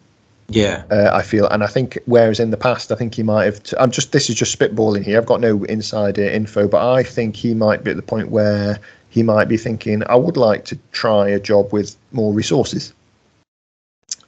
Yeah, 0.49 0.83
uh, 0.91 1.09
I 1.13 1.21
feel, 1.21 1.47
and 1.47 1.63
I 1.63 1.67
think 1.67 1.97
whereas 2.05 2.39
in 2.39 2.51
the 2.51 2.57
past, 2.57 2.91
I 2.91 2.95
think 2.95 3.15
he 3.15 3.23
might 3.23 3.45
have. 3.45 3.63
T- 3.63 3.77
I'm 3.79 3.91
just 3.91 4.11
this 4.11 4.29
is 4.29 4.35
just 4.35 4.57
spitballing 4.57 5.03
here. 5.03 5.17
I've 5.17 5.25
got 5.25 5.39
no 5.39 5.63
insider 5.63 6.23
info, 6.25 6.67
but 6.67 6.85
I 6.93 7.01
think 7.01 7.35
he 7.35 7.53
might 7.53 7.83
be 7.83 7.91
at 7.91 7.95
the 7.95 8.03
point 8.03 8.29
where 8.29 8.79
he 9.09 9.23
might 9.23 9.47
be 9.47 9.57
thinking, 9.57 10.03
I 10.07 10.15
would 10.15 10.37
like 10.37 10.65
to 10.65 10.79
try 10.91 11.29
a 11.29 11.39
job 11.39 11.71
with 11.71 11.95
more 12.11 12.33
resources. 12.33 12.93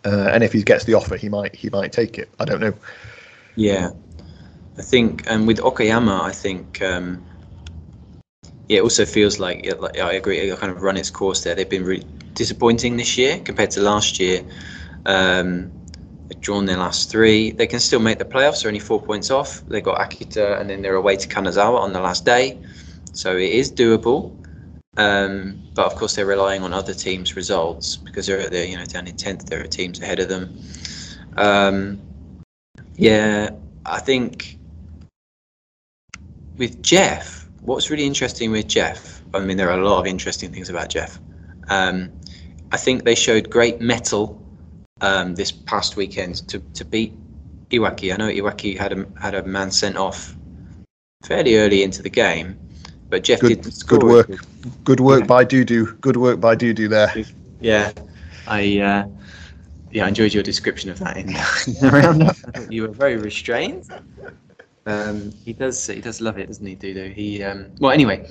Uh, 0.06 0.30
and 0.32 0.44
if 0.44 0.54
he 0.54 0.62
gets 0.62 0.84
the 0.86 0.94
offer, 0.94 1.18
he 1.18 1.28
might 1.28 1.56
he 1.56 1.70
might 1.70 1.92
take 1.92 2.20
it. 2.20 2.30
I 2.40 2.46
don't 2.46 2.62
know. 2.62 2.74
Yeah, 3.56 3.90
I 4.78 4.82
think, 4.84 5.24
and 5.28 5.48
with 5.48 5.58
Okayama, 5.58 6.22
I 6.22 6.32
think 6.32 6.82
um, 6.82 7.26
yeah, 8.68 8.80
it 8.80 8.82
also 8.82 9.06
feels 9.06 9.40
like, 9.40 9.66
like 9.80 10.00
I 10.00 10.14
agree, 10.14 10.40
it 10.40 10.60
kind 10.60 10.72
of 10.72 10.82
run 10.82 10.98
its 10.98 11.12
course 11.12 11.44
there. 11.44 11.54
They've 11.54 11.70
been 11.70 11.86
really 11.86 12.06
disappointing 12.34 12.98
this 12.98 13.18
year 13.18 13.40
compared 13.40 13.72
to 13.72 13.82
last 13.82 14.20
year. 14.20 14.44
Um, 15.06 15.72
they've 16.28 16.42
drawn 16.42 16.66
their 16.66 16.78
last 16.78 17.12
three. 17.12 17.52
They 17.52 17.68
can 17.68 17.80
still 17.80 18.00
make 18.00 18.18
the 18.18 18.26
playoffs. 18.26 18.62
They're 18.62 18.70
only 18.70 18.80
four 18.80 19.02
points 19.02 19.30
off. 19.30 19.62
They 19.68 19.82
got 19.82 20.00
Akita, 20.00 20.60
and 20.60 20.70
then 20.70 20.82
they're 20.82 20.96
away 20.96 21.16
to 21.16 21.28
Kanazawa 21.28 21.80
on 21.80 21.94
the 21.94 22.02
last 22.02 22.26
day, 22.26 22.60
so 23.14 23.36
it 23.38 23.52
is 23.52 23.72
doable. 23.72 24.36
Um, 24.98 25.62
but 25.76 25.86
of 25.86 25.96
course, 25.96 26.16
they're 26.16 26.26
relying 26.26 26.64
on 26.64 26.74
other 26.74 26.94
teams' 26.94 27.36
results 27.36 27.98
because 27.98 28.26
they're 28.26 28.50
they're 28.50 28.66
you 28.66 28.78
know 28.78 28.86
down 28.86 29.08
in 29.08 29.16
tenth. 29.16 29.46
There 29.46 29.62
are 29.62 29.68
teams 29.68 30.02
ahead 30.02 30.20
of 30.20 30.30
them. 30.30 30.58
Um, 31.38 32.02
yeah, 32.96 33.52
I 33.86 34.00
think 34.00 34.58
with 36.58 36.82
JEF 36.82 37.45
what's 37.66 37.90
really 37.90 38.06
interesting 38.06 38.52
with 38.52 38.68
JEF, 38.68 39.22
I 39.34 39.40
mean, 39.40 39.58
there 39.58 39.70
are 39.70 39.80
a 39.80 39.84
lot 39.84 40.00
of 40.00 40.08
interesting 40.08 40.52
things 40.52 40.70
about 40.70 40.90
JEF. 40.90 41.20
Um, 41.68 42.12
I 42.72 42.78
think 42.78 43.04
they 43.04 43.16
showed 43.16 43.50
great 43.50 43.82
mettle 43.82 44.42
um, 45.02 45.36
this 45.36 45.52
past 45.52 45.96
weekend 45.96 46.48
to, 46.50 46.60
to 46.60 46.86
beat 46.86 47.14
Iwaki. 47.70 48.14
I 48.14 48.18
know 48.18 48.30
Iwaki 48.30 48.78
had 48.78 48.94
a 48.94 49.06
had 49.20 49.34
a 49.34 49.44
man 49.44 49.72
sent 49.72 49.98
off 49.98 50.36
fairly 51.24 51.58
early 51.58 51.84
into 51.84 52.02
the 52.02 52.10
game, 52.10 52.58
but 53.10 53.24
JEF 53.24 53.40
good, 53.40 53.62
did 53.62 53.88
good 53.88 54.04
work. 54.04 54.30
Good 54.84 55.00
work 55.00 55.22
yeah. 55.22 55.28
by 55.28 55.46
Dudu. 55.46 56.00
Good 56.02 56.18
work 56.18 56.40
by 56.40 56.56
Dudu 56.56 56.90
there. 56.90 57.26
Yeah, 57.60 57.92
I 58.48 58.60
uh, 58.80 59.08
yeah 59.92 60.06
I 60.06 60.08
enjoyed 60.08 60.34
your 60.34 60.44
description 60.44 60.90
of 60.92 61.00
that 61.00 61.18
in 61.18 61.28
the 61.28 61.90
roundup. 61.92 62.36
you 62.72 62.84
were 62.84 62.90
very 62.90 63.18
restrained. 63.18 63.90
Um, 64.86 65.32
he 65.44 65.54
does. 65.54 65.88
He 65.88 66.02
does 66.02 66.22
love 66.22 66.38
it, 66.38 66.48
doesn't 66.48 66.66
he, 66.66 66.76
Dudu? 66.76 67.14
He. 67.14 67.44
Um, 67.44 67.72
well, 67.80 67.92
anyway, 67.92 68.30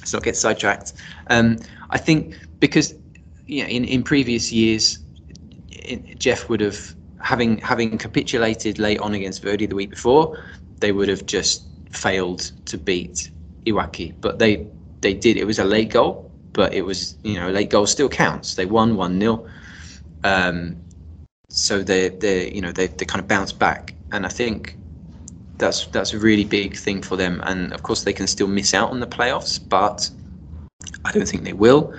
let's 0.00 0.12
not 0.12 0.22
get 0.22 0.36
sidetracked. 0.36 0.92
Um, 1.28 1.58
I 1.90 1.98
think 1.98 2.36
because 2.60 2.94
you 3.46 3.62
know, 3.62 3.68
in 3.68 3.84
in 3.84 4.02
previous 4.02 4.52
years, 4.52 4.98
JEF 5.70 6.48
would 6.48 6.60
have 6.60 6.94
having 7.20 7.58
having 7.58 7.96
capitulated 7.98 8.78
late 8.78 9.00
on 9.00 9.14
against 9.14 9.42
Verdy 9.42 9.68
the 9.68 9.74
week 9.74 9.90
before, 9.90 10.42
they 10.80 10.92
would 10.92 11.08
have 11.08 11.24
just 11.26 11.64
failed 11.90 12.52
to 12.66 12.76
beat 12.76 13.30
Iwaki. 13.66 14.14
But 14.20 14.38
they 14.38 14.66
they 15.00 15.14
did. 15.14 15.36
It 15.36 15.46
was 15.46 15.58
a 15.58 15.64
late 15.64 15.90
goal, 15.90 16.30
but 16.52 16.74
it 16.74 16.82
was 16.82 17.16
you 17.22 17.40
know 17.40 17.50
late 17.50 17.70
goal 17.70 17.86
still 17.86 18.08
counts. 18.08 18.54
They 18.54 18.66
won 18.66 18.96
one 18.96 19.18
0 19.18 19.46
um, 20.24 20.76
so 21.48 21.82
they 21.82 22.08
they 22.08 22.50
you 22.52 22.60
know 22.60 22.72
they 22.72 22.88
they 22.88 23.04
kind 23.04 23.20
of 23.20 23.28
bounced 23.28 23.58
back, 23.58 23.94
and 24.12 24.26
I 24.26 24.28
think 24.28 24.76
that's 25.58 25.86
that's 25.86 26.12
a 26.12 26.18
really 26.18 26.44
big 26.44 26.76
thing 26.76 27.02
for 27.02 27.16
them. 27.16 27.40
And 27.44 27.72
of 27.72 27.82
course, 27.82 28.04
they 28.04 28.12
can 28.12 28.26
still 28.26 28.48
miss 28.48 28.74
out 28.74 28.90
on 28.90 29.00
the 29.00 29.06
playoffs, 29.06 29.60
but 29.68 30.10
I 31.04 31.12
don't 31.12 31.28
think 31.28 31.44
they 31.44 31.52
will. 31.52 31.94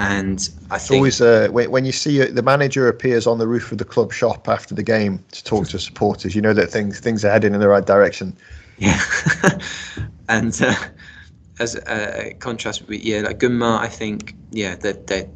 And 0.00 0.48
I 0.70 0.76
it's 0.76 0.88
think 0.88 0.98
always 0.98 1.20
uh, 1.20 1.48
when, 1.50 1.70
when 1.70 1.84
you 1.84 1.92
see 1.92 2.20
it, 2.20 2.36
the 2.36 2.42
manager 2.42 2.86
appears 2.88 3.26
on 3.26 3.38
the 3.38 3.48
roof 3.48 3.72
of 3.72 3.78
the 3.78 3.84
club 3.84 4.12
shop 4.12 4.48
after 4.48 4.74
the 4.74 4.82
game 4.82 5.24
to 5.32 5.42
talk 5.42 5.66
to 5.68 5.78
supporters, 5.78 6.36
you 6.36 6.42
know 6.42 6.54
that 6.54 6.68
things 6.68 7.00
things 7.00 7.24
are 7.24 7.30
heading 7.30 7.54
in 7.54 7.60
the 7.60 7.68
right 7.68 7.84
direction. 7.84 8.36
Yeah, 8.78 9.00
and 10.28 10.56
uh, 10.62 10.74
as 11.58 11.74
a 11.88 12.34
contrast 12.38 12.86
with 12.86 13.00
yeah, 13.02 13.22
like 13.22 13.40
Gunma, 13.40 13.78
I 13.78 13.88
think 13.88 14.36
yeah 14.52 14.76
that 14.76 15.08
they, 15.08 15.28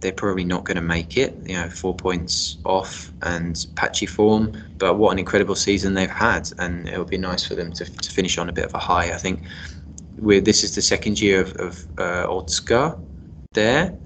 they're 0.00 0.12
probably 0.12 0.44
not 0.44 0.64
going 0.64 0.76
to 0.76 0.82
make 0.82 1.16
it. 1.16 1.36
You 1.46 1.54
know, 1.54 1.68
four 1.68 1.94
points 1.94 2.58
off 2.64 3.12
and 3.22 3.66
patchy 3.74 4.06
form. 4.06 4.52
But 4.78 4.94
what 4.94 5.10
an 5.12 5.18
incredible 5.18 5.54
season 5.54 5.94
they've 5.94 6.10
had, 6.10 6.50
and 6.58 6.88
it 6.88 6.98
would 6.98 7.10
be 7.10 7.18
nice 7.18 7.44
for 7.44 7.54
them 7.54 7.72
to, 7.72 7.84
to 7.84 8.10
finish 8.10 8.38
on 8.38 8.48
a 8.48 8.52
bit 8.52 8.64
of 8.64 8.74
a 8.74 8.78
high. 8.78 9.12
I 9.12 9.16
think 9.16 9.42
we're, 10.18 10.40
this 10.40 10.64
is 10.64 10.74
the 10.74 10.82
second 10.82 11.20
year 11.20 11.40
of, 11.40 11.52
of 11.56 11.86
uh, 11.98 12.26
Otsuka 12.26 12.98
there, 13.54 13.96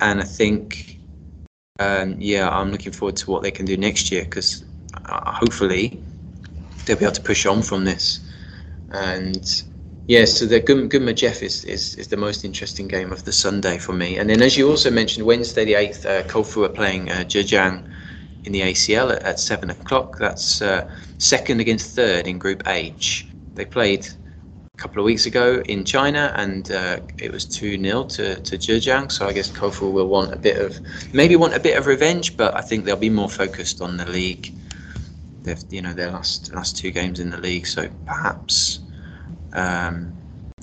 and 0.00 0.20
I 0.20 0.24
think 0.24 0.98
um, 1.78 2.16
yeah, 2.18 2.48
I'm 2.48 2.70
looking 2.70 2.92
forward 2.92 3.16
to 3.16 3.30
what 3.30 3.42
they 3.42 3.50
can 3.50 3.64
do 3.64 3.76
next 3.76 4.10
year 4.10 4.24
because 4.24 4.64
uh, 5.06 5.30
hopefully 5.30 6.02
they'll 6.84 6.96
be 6.96 7.04
able 7.04 7.14
to 7.14 7.22
push 7.22 7.46
on 7.46 7.62
from 7.62 7.84
this 7.84 8.20
and 8.90 9.62
Yeah, 10.08 10.24
so 10.24 10.46
the 10.46 10.58
Gunma 10.58 11.12
JEF 11.12 11.42
is, 11.42 11.64
is, 11.66 11.94
is 11.96 12.08
the 12.08 12.16
most 12.16 12.42
interesting 12.42 12.88
game 12.88 13.12
of 13.12 13.24
the 13.24 13.32
Sunday 13.32 13.76
for 13.76 13.92
me. 13.92 14.16
And 14.16 14.30
then, 14.30 14.40
as 14.40 14.56
you 14.56 14.66
also 14.66 14.90
mentioned, 14.90 15.26
Wednesday 15.26 15.66
the 15.66 15.74
8th, 15.74 16.06
uh, 16.06 16.22
Kofu 16.26 16.64
are 16.64 16.70
playing 16.70 17.10
uh, 17.10 17.24
Zhejiang 17.28 17.84
in 18.44 18.52
the 18.52 18.62
ACL 18.62 19.14
at, 19.14 19.22
at 19.24 19.38
7 19.38 19.68
o'clock. 19.68 20.16
That's 20.16 20.62
uh, 20.62 20.90
second 21.18 21.60
against 21.60 21.94
third 21.94 22.26
in 22.26 22.38
Group 22.38 22.62
H. 22.66 23.28
They 23.54 23.66
played 23.66 24.06
a 24.06 24.78
couple 24.78 24.98
of 24.98 25.04
weeks 25.04 25.26
ago 25.26 25.62
in 25.66 25.84
China 25.84 26.32
and 26.36 26.72
uh, 26.72 27.00
it 27.18 27.30
was 27.30 27.44
2 27.44 27.78
0 27.78 28.04
to, 28.04 28.40
to 28.40 28.56
Zhejiang. 28.56 29.12
So 29.12 29.26
I 29.26 29.34
guess 29.34 29.50
Kofu 29.50 29.92
will 29.92 30.08
want 30.08 30.32
a 30.32 30.38
bit 30.38 30.56
of, 30.56 30.80
maybe 31.12 31.36
want 31.36 31.52
a 31.52 31.60
bit 31.60 31.76
of 31.76 31.86
revenge, 31.86 32.34
but 32.34 32.56
I 32.56 32.62
think 32.62 32.86
they'll 32.86 32.96
be 32.96 33.10
more 33.10 33.28
focused 33.28 33.82
on 33.82 33.98
the 33.98 34.06
league. 34.06 34.54
They've, 35.42 35.62
you 35.68 35.82
know, 35.82 35.92
their 35.92 36.10
last, 36.10 36.54
last 36.54 36.78
two 36.78 36.92
games 36.92 37.20
in 37.20 37.28
the 37.28 37.36
league. 37.36 37.66
So 37.66 37.90
perhaps 38.06 38.80
um, 39.52 40.14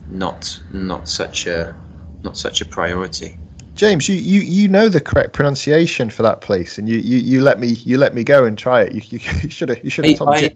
not 0.08 0.60
not 0.72 1.08
such 1.08 1.48
a 1.48 1.76
not 2.24 2.38
such 2.38 2.62
a 2.62 2.66
priority. 2.66 3.38
James, 3.76 4.08
you, 4.08 4.16
you, 4.16 4.40
you 4.40 4.70
know 4.70 4.88
the 4.88 5.02
correct 5.02 5.34
pronunciation 5.34 6.10
for 6.10 6.24
that 6.24 6.40
place, 6.40 6.78
and 6.78 6.88
you, 6.88 6.98
you, 7.00 7.18
you 7.18 7.42
let 7.42 7.60
me 7.60 7.68
you 7.68 7.98
let 7.98 8.16
me 8.16 8.24
go 8.24 8.46
and 8.46 8.58
try 8.58 8.82
it. 8.82 8.94
You 8.94 9.20
you 9.42 9.50
should 9.50 9.70
have 9.70 9.84
you 9.84 9.90
should 9.90 10.06
have 10.06 10.18
told 10.18 10.30
me. 10.42 10.56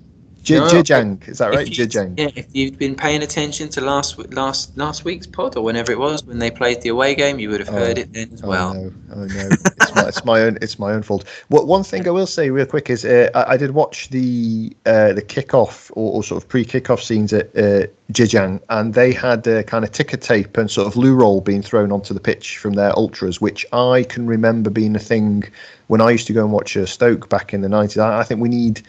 Zhejiang, 0.50 1.28
is 1.28 1.38
that 1.38 1.52
right? 1.52 1.68
Jijang. 1.68 2.18
Yeah, 2.18 2.30
if 2.36 2.47
you've 2.54 2.78
been 2.78 2.95
paying 2.95 3.24
attention 3.24 3.70
to 3.70 3.82
last 3.82 4.18
last 4.34 4.76
last 4.78 5.06
week's 5.06 5.28
pod 5.28 5.56
or 5.56 5.64
whenever 5.64 5.91
it 5.91 6.00
was 6.00 6.24
when 6.24 6.39
they 6.39 6.52
played 6.52 6.82
the 6.82 6.89
away 6.89 7.16
game, 7.16 7.39
you 7.39 7.50
would 7.50 7.60
have 7.60 7.70
heard 7.70 7.97
oh, 7.97 8.02
it 8.02 8.14
then 8.14 8.30
as 8.34 8.43
well. 8.43 8.72
Oh 8.72 8.84
no, 8.84 8.91
oh, 9.14 9.26
no. 9.26 9.50
it's, 9.52 9.95
my, 9.95 10.08
it's 10.08 10.26
my 10.26 10.41
own 10.41 10.58
it's 10.62 10.80
my 10.80 10.91
own 10.93 11.04
fault. 11.04 11.26
What 11.50 11.68
one 11.68 11.84
thing 11.84 12.08
I 12.08 12.12
will 12.12 12.28
say 12.28 12.50
real 12.50 12.66
quick 12.66 12.89
is 12.89 13.06
uh, 13.06 13.30
I, 13.36 13.54
I, 13.54 13.58
did 13.58 13.72
watch 13.72 14.10
the 14.10 14.76
uh, 14.86 15.14
the 15.14 15.22
kickoff 15.22 15.91
or, 15.91 16.14
or 16.14 16.24
sort 16.24 16.43
of 16.43 16.50
pre 16.50 16.66
kickoff 16.66 17.02
scenes 17.02 17.34
at 17.34 17.47
uh, 17.56 17.88
Zhejiang, 18.12 18.62
and 18.70 18.93
they 18.93 19.14
had 19.14 19.47
uh, 19.47 19.64
kind 19.64 19.86
of 19.86 19.91
ticker 19.91 20.18
tape 20.18 20.58
and 20.58 20.70
sort 20.70 20.88
of 20.88 20.95
loo 20.95 21.16
roll 21.16 21.41
being 21.41 21.62
thrown 21.62 21.91
onto 21.91 22.14
the 22.14 22.20
pitch 22.20 22.58
from 22.58 22.74
their 22.74 22.91
ultras, 22.97 23.39
which 23.39 23.66
I 23.72 24.04
can 24.04 24.26
remember 24.26 24.70
being 24.70 24.95
a 24.95 25.00
thing 25.00 25.43
when 25.88 26.02
I 26.02 26.12
used 26.12 26.28
to 26.28 26.34
go 26.34 26.43
and 26.43 26.52
watch 26.52 26.76
uh, 26.76 26.86
Stoke 26.86 27.30
back 27.30 27.54
in 27.54 27.62
the 27.62 27.70
nineties. 27.70 27.97
I, 27.97 28.20
I 28.20 28.24
think 28.24 28.41
we 28.41 28.50
need 28.50 28.82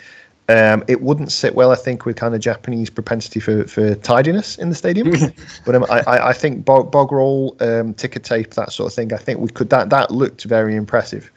um, 0.51 0.85
it 0.89 1.01
wouldn't 1.01 1.31
sit 1.31 1.55
well, 1.55 1.71
I 1.71 1.77
think, 1.77 2.05
with 2.05 2.17
kind 2.17 2.35
of 2.35 2.41
Japanese 2.41 2.91
propensity 2.91 3.39
for, 3.39 3.67
for 3.69 3.95
tidiness 3.95 4.59
in 4.59 4.69
the 4.69 4.75
stadium. 4.75 5.11
but 5.65 5.75
um, 5.77 5.87
I, 5.89 6.03
I 6.07 6.33
think 6.33 6.65
bog, 6.65 6.91
bog 6.91 7.13
roll, 7.13 7.57
um, 7.61 7.95
ticker 7.95 8.19
tape, 8.19 8.55
that 8.55 8.73
sort 8.73 8.91
of 8.91 8.95
thing. 8.95 9.13
I 9.13 9.17
think 9.17 9.39
we 9.39 9.49
could 9.49 9.71
that 9.71 9.91
that 9.91 10.11
looked 10.11 10.45
very 10.45 10.75
impressive. 10.75 11.31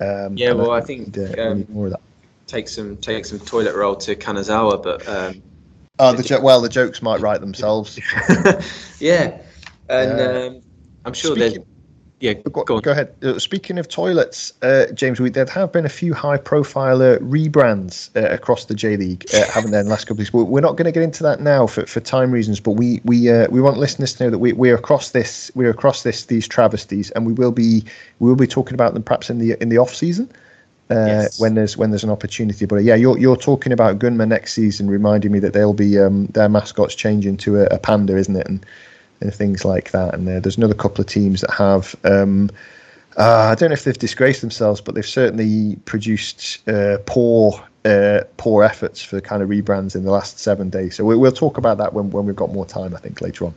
Um, 0.00 0.36
yeah, 0.36 0.52
well, 0.52 0.70
I, 0.70 0.78
I 0.78 0.80
think 0.82 1.16
need, 1.16 1.38
uh, 1.38 1.50
um, 1.50 1.66
more 1.70 1.86
of 1.86 1.92
that. 1.92 2.00
Take 2.46 2.68
some 2.68 2.98
take 2.98 3.24
some 3.24 3.40
toilet 3.40 3.74
roll 3.74 3.96
to 3.96 4.14
Kanazawa, 4.14 4.82
but 4.82 5.08
um, 5.08 5.42
oh, 5.98 6.12
the 6.12 6.22
jo- 6.22 6.40
well, 6.40 6.60
the 6.60 6.68
jokes 6.68 7.00
might 7.00 7.20
write 7.20 7.40
themselves. 7.40 7.98
yeah, 9.00 9.40
and 9.88 10.62
I'm 11.06 11.14
sure 11.14 11.34
Speaking, 11.34 11.64
yeah, 12.22 12.34
go, 12.34 12.62
go, 12.62 12.80
go 12.80 12.92
ahead. 12.92 13.12
Uh, 13.24 13.36
speaking 13.36 13.78
of 13.78 13.88
toilets, 13.88 14.52
uh, 14.62 14.86
James, 14.94 15.18
we, 15.18 15.28
there 15.28 15.44
have 15.44 15.72
been 15.72 15.84
a 15.84 15.88
few 15.88 16.14
high-profile 16.14 17.02
uh, 17.02 17.18
rebrands 17.18 18.10
uh, 18.14 18.32
across 18.32 18.66
the 18.66 18.74
J 18.74 18.96
League, 18.96 19.26
uh, 19.34 19.44
haven't 19.50 19.72
there, 19.72 19.80
in 19.80 19.86
the 19.86 19.90
last 19.90 20.04
couple 20.04 20.22
of 20.22 20.32
weeks? 20.32 20.32
We're 20.32 20.60
not 20.60 20.76
going 20.76 20.84
to 20.84 20.92
get 20.92 21.02
into 21.02 21.24
that 21.24 21.40
now 21.40 21.66
for, 21.66 21.84
for 21.84 21.98
time 21.98 22.30
reasons, 22.30 22.60
but 22.60 22.72
we 22.72 23.00
we 23.04 23.28
uh, 23.28 23.48
we 23.50 23.60
want 23.60 23.78
listeners 23.78 24.14
to 24.14 24.24
know 24.24 24.30
that 24.30 24.38
we, 24.38 24.52
we're 24.52 24.76
across 24.76 25.10
this 25.10 25.50
we're 25.56 25.70
across 25.70 26.04
this 26.04 26.26
these 26.26 26.46
travesties, 26.46 27.10
and 27.10 27.26
we 27.26 27.32
will 27.32 27.50
be 27.50 27.82
we 28.20 28.28
will 28.28 28.36
be 28.36 28.46
talking 28.46 28.74
about 28.74 28.94
them 28.94 29.02
perhaps 29.02 29.28
in 29.28 29.38
the 29.38 29.60
in 29.60 29.68
the 29.68 29.78
off 29.78 29.92
season. 29.92 30.30
Yes. 30.90 31.40
when 31.40 31.54
there's 31.54 31.76
when 31.76 31.90
there's 31.90 32.04
an 32.04 32.10
opportunity, 32.10 32.66
but 32.66 32.84
yeah, 32.84 32.94
you're 32.94 33.18
you're 33.18 33.36
talking 33.36 33.72
about 33.72 33.98
Gunma 33.98 34.28
next 34.28 34.52
season, 34.52 34.90
reminding 34.90 35.32
me 35.32 35.38
that 35.38 35.54
they'll 35.54 35.72
be 35.72 35.98
um, 35.98 36.26
their 36.26 36.50
mascots 36.50 36.94
changing 36.94 37.38
to 37.38 37.62
a, 37.62 37.64
a 37.74 37.78
panda, 37.78 38.14
isn't 38.14 38.36
it? 38.36 38.46
And 38.46 38.66
and 39.22 39.34
things 39.34 39.64
like 39.64 39.90
that. 39.92 40.14
And 40.14 40.28
uh, 40.28 40.40
there's 40.40 40.56
another 40.56 40.74
couple 40.74 41.00
of 41.00 41.06
teams 41.06 41.40
that 41.40 41.52
have. 41.52 41.94
Um, 42.04 42.50
uh, 43.16 43.50
I 43.52 43.54
don't 43.54 43.70
know 43.70 43.74
if 43.74 43.84
they've 43.84 43.98
disgraced 43.98 44.40
themselves, 44.40 44.80
but 44.80 44.94
they've 44.94 45.06
certainly 45.06 45.76
produced 45.84 46.66
uh, 46.68 46.98
poor 47.06 47.62
uh, 47.84 48.20
poor 48.36 48.62
efforts 48.62 49.02
for 49.02 49.20
kind 49.20 49.42
of 49.42 49.48
rebrands 49.48 49.94
in 49.94 50.04
the 50.04 50.10
last 50.10 50.38
seven 50.38 50.70
days. 50.70 50.96
So 50.96 51.04
we, 51.04 51.16
will 51.16 51.32
talk 51.32 51.58
about 51.58 51.78
that 51.78 51.92
when, 51.92 52.10
when 52.10 52.26
we've 52.26 52.36
got 52.36 52.52
more 52.52 52.66
time, 52.66 52.94
I 52.94 52.98
think, 52.98 53.20
later 53.20 53.46
on. 53.46 53.54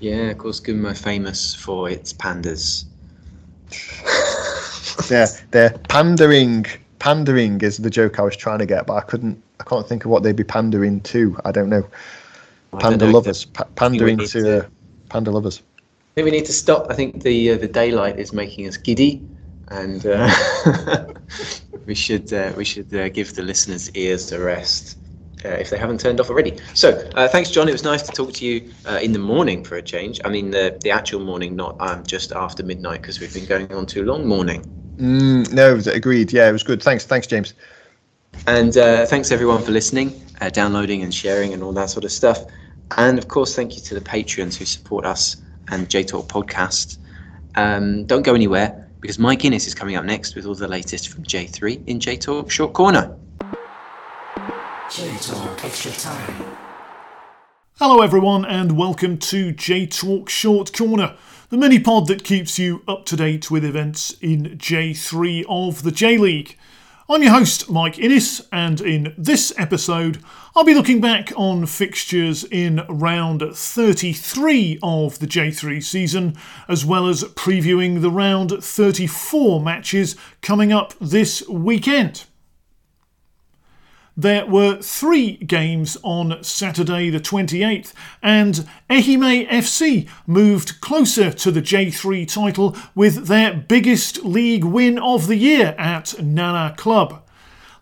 Yeah, 0.00 0.30
of 0.30 0.38
course, 0.38 0.60
Gunma 0.60 0.96
famous 0.96 1.54
for 1.54 1.88
its 1.88 2.12
pandas. 2.12 2.84
they're, 5.08 5.28
they're 5.50 5.78
pandering. 5.88 6.66
Pandering 6.98 7.60
is 7.62 7.78
the 7.78 7.90
joke 7.90 8.18
I 8.18 8.22
was 8.22 8.36
trying 8.36 8.58
to 8.58 8.66
get, 8.66 8.86
but 8.86 8.94
I 8.94 9.00
couldn't. 9.00 9.42
I 9.58 9.64
can't 9.64 9.88
think 9.88 10.04
of 10.04 10.10
what 10.10 10.22
they'd 10.22 10.36
be 10.36 10.44
pandering 10.44 11.00
to. 11.02 11.38
I 11.44 11.52
don't 11.52 11.70
know. 11.70 11.86
Panda 12.72 12.98
don't 12.98 13.08
know 13.08 13.14
lovers, 13.14 13.46
pa- 13.46 13.66
pandering 13.74 14.18
to, 14.18 14.26
to 14.26 14.70
panda 15.08 15.30
lovers. 15.30 15.62
I 16.16 16.20
think 16.20 16.24
we 16.24 16.30
need 16.30 16.46
to 16.46 16.52
stop. 16.52 16.86
I 16.88 16.94
think 16.94 17.22
the 17.22 17.52
uh, 17.52 17.58
the 17.58 17.68
daylight 17.68 18.18
is 18.18 18.32
making 18.32 18.66
us 18.66 18.78
giddy, 18.78 19.22
and 19.68 20.06
uh, 20.06 20.32
we 21.86 21.94
should 21.94 22.32
uh, 22.32 22.52
we 22.56 22.64
should 22.64 22.92
uh, 22.94 23.10
give 23.10 23.34
the 23.34 23.42
listeners' 23.42 23.90
ears 23.90 24.32
a 24.32 24.40
rest. 24.40 24.96
Uh, 25.44 25.48
if 25.50 25.68
they 25.68 25.76
haven't 25.76 26.00
turned 26.00 26.18
off 26.18 26.30
already. 26.30 26.58
So, 26.72 26.98
uh, 27.14 27.28
thanks, 27.28 27.50
John. 27.50 27.68
It 27.68 27.72
was 27.72 27.84
nice 27.84 28.02
to 28.02 28.12
talk 28.12 28.32
to 28.32 28.46
you 28.46 28.72
in 29.02 29.12
the 29.12 29.18
morning 29.18 29.62
for 29.62 29.76
a 29.76 29.82
change. 29.82 30.18
I 30.24 30.30
mean, 30.30 30.50
the 30.50 30.78
the 30.82 30.90
actual 30.90 31.20
morning, 31.20 31.54
not 31.54 31.76
um, 31.80 32.02
just 32.04 32.32
after 32.32 32.62
midnight, 32.62 33.02
because 33.02 33.20
we've 33.20 33.34
been 33.34 33.44
going 33.44 33.70
on 33.74 33.84
too 33.84 34.04
long 34.04 34.26
morning. 34.26 34.62
Mm, 34.96 35.52
no, 35.52 35.78
agreed. 35.92 36.32
Yeah, 36.32 36.48
it 36.48 36.52
was 36.52 36.62
good. 36.62 36.82
Thanks, 36.82 37.04
thanks, 37.04 37.26
James. 37.26 37.52
And 38.46 38.72
thanks 38.72 39.30
everyone 39.30 39.62
for 39.62 39.70
listening, 39.70 40.18
downloading, 40.52 41.02
and 41.02 41.12
sharing, 41.12 41.52
and 41.52 41.62
all 41.62 41.72
that 41.72 41.90
sort 41.90 42.06
of 42.06 42.12
stuff. 42.12 42.46
And 42.92 43.18
of 43.18 43.28
course, 43.28 43.54
thank 43.56 43.74
you 43.74 43.82
to 43.82 43.94
the 43.94 44.00
Patreons 44.00 44.56
who 44.56 44.64
support 44.64 45.04
us 45.04 45.36
and 45.68 45.90
J 45.90 46.04
Talk 46.04 46.28
Podcast. 46.28 46.98
Um, 47.56 48.04
don't 48.06 48.22
go 48.22 48.34
anywhere 48.34 48.88
because 49.00 49.18
Mike 49.18 49.44
Innes 49.44 49.66
is 49.66 49.74
coming 49.74 49.96
up 49.96 50.04
next 50.04 50.36
with 50.36 50.46
all 50.46 50.54
the 50.54 50.68
latest 50.68 51.08
from 51.08 51.24
J3 51.24 51.88
in 51.88 51.98
J 51.98 52.16
Talk 52.16 52.50
Short 52.50 52.72
Corner. 52.72 53.16
J 54.90 55.16
Talk 55.20 55.64
Extra 55.64 55.90
Time. 55.92 56.56
Hello, 57.78 58.00
everyone, 58.00 58.44
and 58.44 58.78
welcome 58.78 59.18
to 59.18 59.52
J 59.52 59.86
Talk 59.86 60.28
Short 60.28 60.72
Corner, 60.72 61.16
the 61.50 61.56
mini 61.56 61.80
pod 61.80 62.06
that 62.06 62.24
keeps 62.24 62.58
you 62.58 62.82
up 62.86 63.04
to 63.06 63.16
date 63.16 63.50
with 63.50 63.64
events 63.64 64.16
in 64.20 64.56
J3 64.58 65.44
of 65.48 65.82
the 65.82 65.90
J 65.90 66.18
League. 66.18 66.56
I'm 67.08 67.22
your 67.22 67.30
host, 67.30 67.70
Mike 67.70 68.00
Innes, 68.00 68.42
and 68.50 68.80
in 68.80 69.14
this 69.16 69.52
episode, 69.56 70.18
I'll 70.56 70.64
be 70.64 70.74
looking 70.74 71.00
back 71.00 71.32
on 71.36 71.64
fixtures 71.66 72.42
in 72.42 72.84
round 72.88 73.44
33 73.54 74.80
of 74.82 75.20
the 75.20 75.28
J3 75.28 75.80
season, 75.84 76.36
as 76.66 76.84
well 76.84 77.06
as 77.06 77.22
previewing 77.22 78.00
the 78.00 78.10
round 78.10 78.50
34 78.60 79.60
matches 79.60 80.16
coming 80.42 80.72
up 80.72 80.94
this 81.00 81.46
weekend. 81.48 82.24
There 84.18 84.46
were 84.46 84.80
three 84.80 85.36
games 85.36 85.98
on 86.02 86.42
Saturday 86.42 87.10
the 87.10 87.20
28th, 87.20 87.92
and 88.22 88.66
Ehime 88.88 89.46
FC 89.46 90.08
moved 90.26 90.80
closer 90.80 91.30
to 91.32 91.50
the 91.50 91.60
J3 91.60 92.26
title 92.26 92.74
with 92.94 93.26
their 93.26 93.52
biggest 93.52 94.24
league 94.24 94.64
win 94.64 94.98
of 94.98 95.26
the 95.26 95.36
year 95.36 95.74
at 95.76 96.18
Nara 96.22 96.74
Club. 96.78 97.22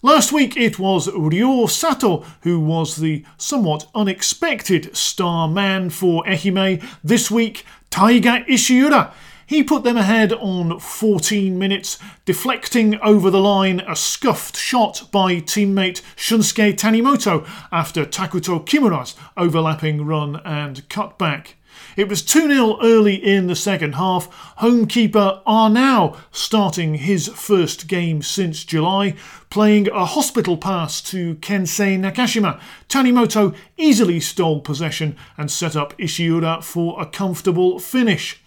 Last 0.03 0.33
week 0.33 0.57
it 0.57 0.77
was 0.77 1.09
Ryo 1.09 1.67
Sato 1.67 2.25
who 2.41 2.59
was 2.59 2.97
the 2.97 3.25
somewhat 3.37 3.87
unexpected 3.95 4.95
star 4.97 5.47
man 5.47 5.89
for 5.89 6.25
Ehime. 6.25 6.85
This 7.05 7.31
week, 7.31 7.65
Taiga 7.91 8.45
Ishiura 8.49 9.13
he 9.47 9.63
put 9.63 9.85
them 9.85 9.97
ahead 9.97 10.33
on 10.33 10.79
14 10.79 11.59
minutes, 11.59 11.99
deflecting 12.25 12.99
over 13.01 13.31
the 13.31 13.41
line 13.41 13.81
a 13.81 13.97
scuffed 13.97 14.57
shot 14.57 15.09
by 15.13 15.35
teammate 15.35 16.03
Shunsuke 16.17 16.75
Tanimoto 16.75 17.49
after 17.71 18.05
Takuto 18.05 18.65
Kimura's 18.65 19.15
overlapping 19.37 20.05
run 20.05 20.41
and 20.45 20.89
cutback. 20.89 21.55
It 21.97 22.09
was 22.09 22.23
2 22.23 22.49
0 22.49 22.79
early 22.83 23.15
in 23.15 23.47
the 23.47 23.57
second 23.57 23.95
half. 23.95 24.29
Homekeeper 24.59 25.43
Arnau 25.45 26.17
starting 26.31 26.95
his 26.95 27.29
first 27.29 27.87
game 27.89 28.23
since 28.23 28.65
July, 28.65 29.15
playing 29.51 29.89
a 29.89 30.05
hospital 30.05 30.57
pass 30.57 31.01
to 31.03 31.37
Kensei 31.37 31.99
Nakashima. 31.99 32.61
Tanimoto 32.89 33.55
easily 33.77 34.21
stole 34.21 34.61
possession 34.61 35.17
and 35.37 35.51
set 35.51 35.77
up 35.77 35.97
Ishiura 35.99 36.63
for 36.63 37.01
a 37.01 37.07
comfortable 37.07 37.79
finish. 37.79 38.41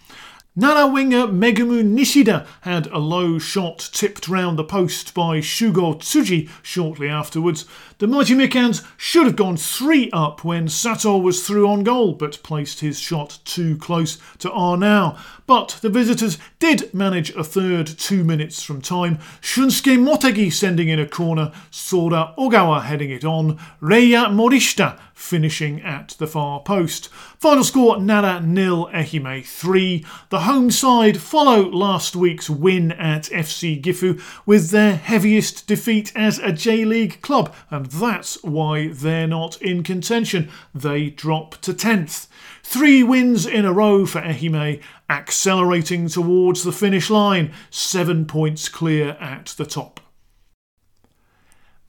Nara 0.60 0.88
winger 0.88 1.28
Megumu 1.28 1.84
Nishida 1.84 2.44
had 2.62 2.88
a 2.88 2.98
low 2.98 3.38
shot 3.38 3.90
tipped 3.92 4.26
round 4.26 4.58
the 4.58 4.64
post 4.64 5.14
by 5.14 5.38
Shugo 5.38 5.94
Tsuji 6.00 6.50
shortly 6.64 7.08
afterwards. 7.08 7.64
The 7.98 8.06
Mighty 8.06 8.34
Mikans 8.34 8.86
should 8.96 9.26
have 9.26 9.34
gone 9.34 9.56
three 9.56 10.08
up 10.12 10.44
when 10.44 10.68
Sato 10.68 11.18
was 11.18 11.44
through 11.44 11.68
on 11.68 11.82
goal, 11.82 12.12
but 12.12 12.40
placed 12.44 12.78
his 12.78 13.00
shot 13.00 13.40
too 13.44 13.76
close 13.76 14.18
to 14.38 14.48
Arnau. 14.50 15.18
But 15.48 15.78
the 15.82 15.88
visitors 15.88 16.38
did 16.60 16.94
manage 16.94 17.30
a 17.30 17.42
third 17.42 17.88
two 17.88 18.22
minutes 18.22 18.62
from 18.62 18.80
time. 18.80 19.18
Shunsuke 19.40 19.98
Motegi 19.98 20.52
sending 20.52 20.88
in 20.88 21.00
a 21.00 21.08
corner, 21.08 21.50
Sora 21.72 22.34
Ogawa 22.38 22.82
heading 22.82 23.10
it 23.10 23.24
on, 23.24 23.58
Reiya 23.82 24.26
Morishita 24.26 24.96
finishing 25.18 25.82
at 25.82 26.10
the 26.18 26.26
far 26.28 26.60
post. 26.60 27.08
Final 27.38 27.64
score 27.64 28.00
Nara 28.00 28.40
nil, 28.40 28.88
Ehime 28.92 29.44
3. 29.44 30.04
The 30.28 30.40
home 30.40 30.70
side 30.70 31.20
follow 31.20 31.68
last 31.68 32.14
week's 32.14 32.48
win 32.48 32.92
at 32.92 33.24
FC 33.24 33.82
Gifu 33.82 34.22
with 34.46 34.70
their 34.70 34.94
heaviest 34.94 35.66
defeat 35.66 36.12
as 36.14 36.38
a 36.38 36.52
J 36.52 36.84
League 36.84 37.20
club, 37.20 37.52
and 37.68 37.87
that's 37.90 38.42
why 38.42 38.88
they're 38.88 39.26
not 39.26 39.60
in 39.62 39.82
contention. 39.82 40.50
They 40.74 41.10
drop 41.10 41.56
to 41.62 41.72
10th. 41.72 42.26
Three 42.62 43.02
wins 43.02 43.46
in 43.46 43.64
a 43.64 43.72
row 43.72 44.06
for 44.06 44.20
Ehime, 44.20 44.82
accelerating 45.08 46.08
towards 46.08 46.64
the 46.64 46.72
finish 46.72 47.10
line, 47.10 47.52
seven 47.70 48.26
points 48.26 48.68
clear 48.68 49.16
at 49.20 49.54
the 49.56 49.66
top. 49.66 50.00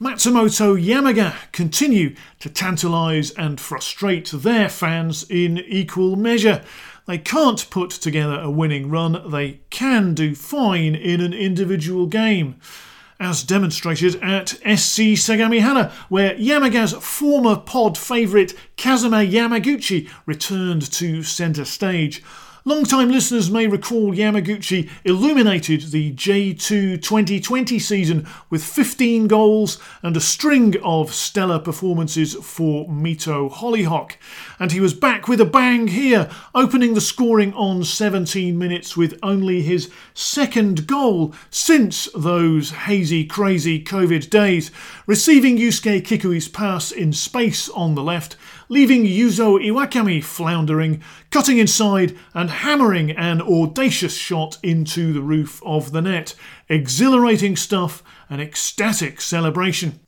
Matsumoto 0.02 0.82
Yamaga 0.82 1.34
continue 1.52 2.16
to 2.39 2.50
tantalise 2.50 3.34
and 3.38 3.60
frustrate 3.60 4.32
their 4.32 4.70
fans 4.70 5.30
in 5.30 5.58
equal 5.58 6.16
measure. 6.16 6.64
They 7.06 7.18
can't 7.18 7.70
put 7.70 7.89
together 7.89 8.39
a 8.39 8.50
winning 8.50 8.89
run, 8.89 9.30
they 9.30 9.60
can 9.70 10.14
do 10.14 10.36
fine 10.36 10.95
in 10.95 11.20
an 11.20 11.34
individual 11.34 12.06
game 12.06 12.56
as 13.20 13.43
demonstrated 13.43 14.15
at 14.22 14.49
SC 14.49 15.15
Sagamihara, 15.17 15.91
where 16.09 16.36
Yamaga's 16.36 16.93
former 16.93 17.57
pod 17.57 17.97
favourite 17.97 18.53
Kazuma 18.78 19.17
Yamaguchi 19.17 20.09
returned 20.26 20.89
to 20.93 21.24
centre 21.24 21.65
stage. 21.65 22.24
Long-time 22.65 23.09
listeners 23.09 23.49
may 23.49 23.67
recall 23.67 24.13
Yamaguchi 24.13 24.89
illuminated 25.05 25.91
the 25.91 26.13
J2 26.13 27.01
2020 27.01 27.80
season 27.80 28.28
with 28.49 28.63
15 28.63 29.28
goals 29.28 29.80
and 30.03 30.15
a 30.17 30.22
string 30.22 30.76
of 30.84 31.13
stellar 31.13 31.59
performances 31.59 32.36
for 32.36 32.88
Mito 32.88 33.49
Hollyhock. 33.49 34.17
And 34.60 34.72
he 34.72 34.80
was 34.80 34.93
back 34.93 35.28
with 35.28 35.39
a 35.39 35.45
bang 35.45 35.88
here, 35.88 36.30
opening 36.53 36.93
the 36.93 37.01
scoring 37.01 37.53
on 37.53 37.84
17 37.84 38.57
minutes 38.57 38.97
with 38.97 39.18
only 39.24 39.62
his 39.62 39.89
second 40.14 40.86
goal 40.86 41.34
since 41.49 42.10
those 42.14 42.72
hazy, 42.72 43.26
crazy 43.26 43.84
COVID 43.84 44.30
days, 44.30 44.70
receiving 45.07 45.57
Yusuke 45.57 46.01
Kikui's 46.01 46.49
pass 46.49 46.91
in 46.91 47.14
space 47.14 47.70
on 47.70 47.95
the 47.95 48.03
left 48.03 48.36
leaving 48.70 49.03
Yuzo 49.03 49.60
Iwakami 49.60 50.24
floundering, 50.24 51.01
cutting 51.32 51.57
inside 51.57 52.16
and 52.34 52.49
hammering 52.49 53.12
an 53.12 53.41
audacious 53.41 54.16
shot 54.16 54.57
into 54.64 55.12
the 55.12 55.22
roof 55.22 55.62
of 55.66 55.91
the 55.91 56.01
net. 56.01 56.36
Exhilarating 56.70 57.55
stuff, 57.55 58.03
an 58.30 58.39
ecstatic 58.39 59.20
celebration. 59.20 59.99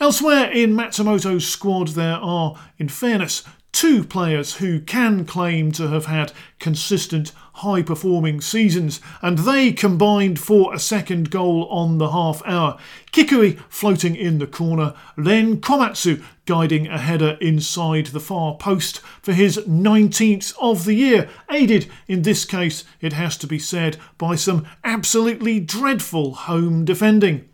Elsewhere 0.00 0.48
in 0.52 0.74
Matsumoto's 0.74 1.46
squad, 1.46 1.88
there 1.88 2.16
are, 2.16 2.54
in 2.78 2.88
fairness, 2.88 3.42
two 3.78 4.02
players 4.02 4.56
who 4.56 4.80
can 4.80 5.24
claim 5.24 5.70
to 5.70 5.86
have 5.86 6.06
had 6.06 6.32
consistent 6.58 7.30
high 7.52 7.80
performing 7.80 8.40
seasons, 8.40 9.00
and 9.22 9.38
they 9.38 9.70
combined 9.70 10.36
for 10.36 10.74
a 10.74 10.78
second 10.80 11.30
goal 11.30 11.64
on 11.70 11.98
the 11.98 12.10
half 12.10 12.42
hour. 12.44 12.76
Kikui 13.12 13.56
floating 13.68 14.16
in 14.16 14.38
the 14.38 14.48
corner, 14.48 14.94
then 15.16 15.60
Komatsu 15.60 16.20
guiding 16.44 16.88
a 16.88 16.98
header 16.98 17.38
inside 17.40 18.06
the 18.06 18.18
far 18.18 18.56
post 18.56 18.98
for 19.22 19.32
his 19.32 19.58
19th 19.58 20.54
of 20.60 20.84
the 20.84 20.94
year, 20.94 21.28
aided 21.48 21.88
in 22.08 22.22
this 22.22 22.44
case, 22.44 22.82
it 23.00 23.12
has 23.12 23.36
to 23.36 23.46
be 23.46 23.60
said, 23.60 23.96
by 24.18 24.34
some 24.34 24.66
absolutely 24.82 25.60
dreadful 25.60 26.34
home 26.34 26.84
defending. 26.84 27.48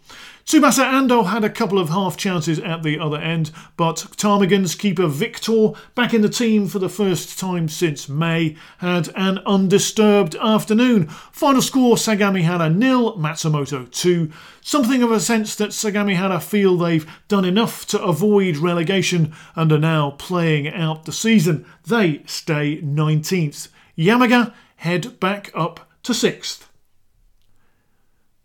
Tsubasa 0.47 0.84
Ando 0.84 1.24
had 1.24 1.42
a 1.42 1.49
couple 1.49 1.78
of 1.78 1.88
half 1.88 2.18
chances 2.18 2.59
at 2.59 2.82
the 2.82 2.99
other 2.99 3.16
end, 3.16 3.51
but 3.78 4.07
Ptarmigan's 4.14 4.74
keeper 4.74 5.07
Victor, 5.07 5.70
back 5.95 6.12
in 6.12 6.20
the 6.20 6.28
team 6.28 6.66
for 6.66 6.78
the 6.78 6.90
first 6.90 7.38
time 7.38 7.66
since 7.66 8.11
May, 8.11 8.55
had 8.78 9.09
an 9.16 9.38
undisturbed 9.47 10.34
afternoon. 10.36 11.07
Final 11.32 11.62
score 11.62 11.97
Sagamihara 11.97 12.74
nil, 12.74 13.16
Matsumoto 13.16 13.90
2. 13.90 14.30
Something 14.61 15.03
of 15.03 15.11
a 15.11 15.18
sense 15.18 15.57
that 15.57 15.70
Sagamihara 15.70 16.42
feel 16.42 16.76
they've 16.76 17.11
done 17.26 17.47
enough 17.47 17.86
to 17.86 18.03
avoid 18.03 18.59
relegation 18.59 19.32
and 19.57 19.72
are 19.72 19.78
now 19.78 20.11
playing 20.11 20.68
out 20.68 21.07
the 21.07 21.12
season. 21.12 21.64
They 21.86 22.22
stay 22.26 22.82
19th. 22.82 23.68
Yamaga 23.97 24.53
head 24.76 25.18
back 25.18 25.51
up 25.55 25.88
to 26.03 26.12
6th. 26.12 26.66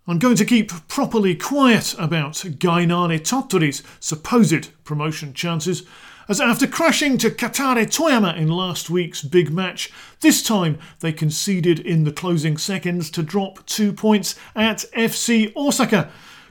I'm 0.09 0.17
going 0.17 0.37
to 0.37 0.45
keep 0.45 0.71
properly 0.87 1.35
quiet 1.35 1.93
about 1.99 2.33
Gainare 2.33 3.19
Tottori's 3.19 3.83
supposed 3.99 4.69
promotion 4.83 5.35
chances, 5.35 5.83
as 6.27 6.41
after 6.41 6.65
crashing 6.65 7.19
to 7.19 7.29
Kataller 7.29 7.85
Toyama 7.85 8.35
in 8.35 8.47
last 8.47 8.89
week's 8.89 9.21
big 9.21 9.51
match, 9.51 9.91
this 10.21 10.41
time 10.41 10.79
they 11.01 11.11
conceded 11.11 11.79
in 11.79 12.05
the 12.05 12.11
closing 12.11 12.57
seconds 12.57 13.11
to 13.11 13.21
drop 13.21 13.63
two 13.67 13.93
points 13.93 14.33
at 14.55 14.83
FC 14.97 15.55
Osaka. 15.55 16.09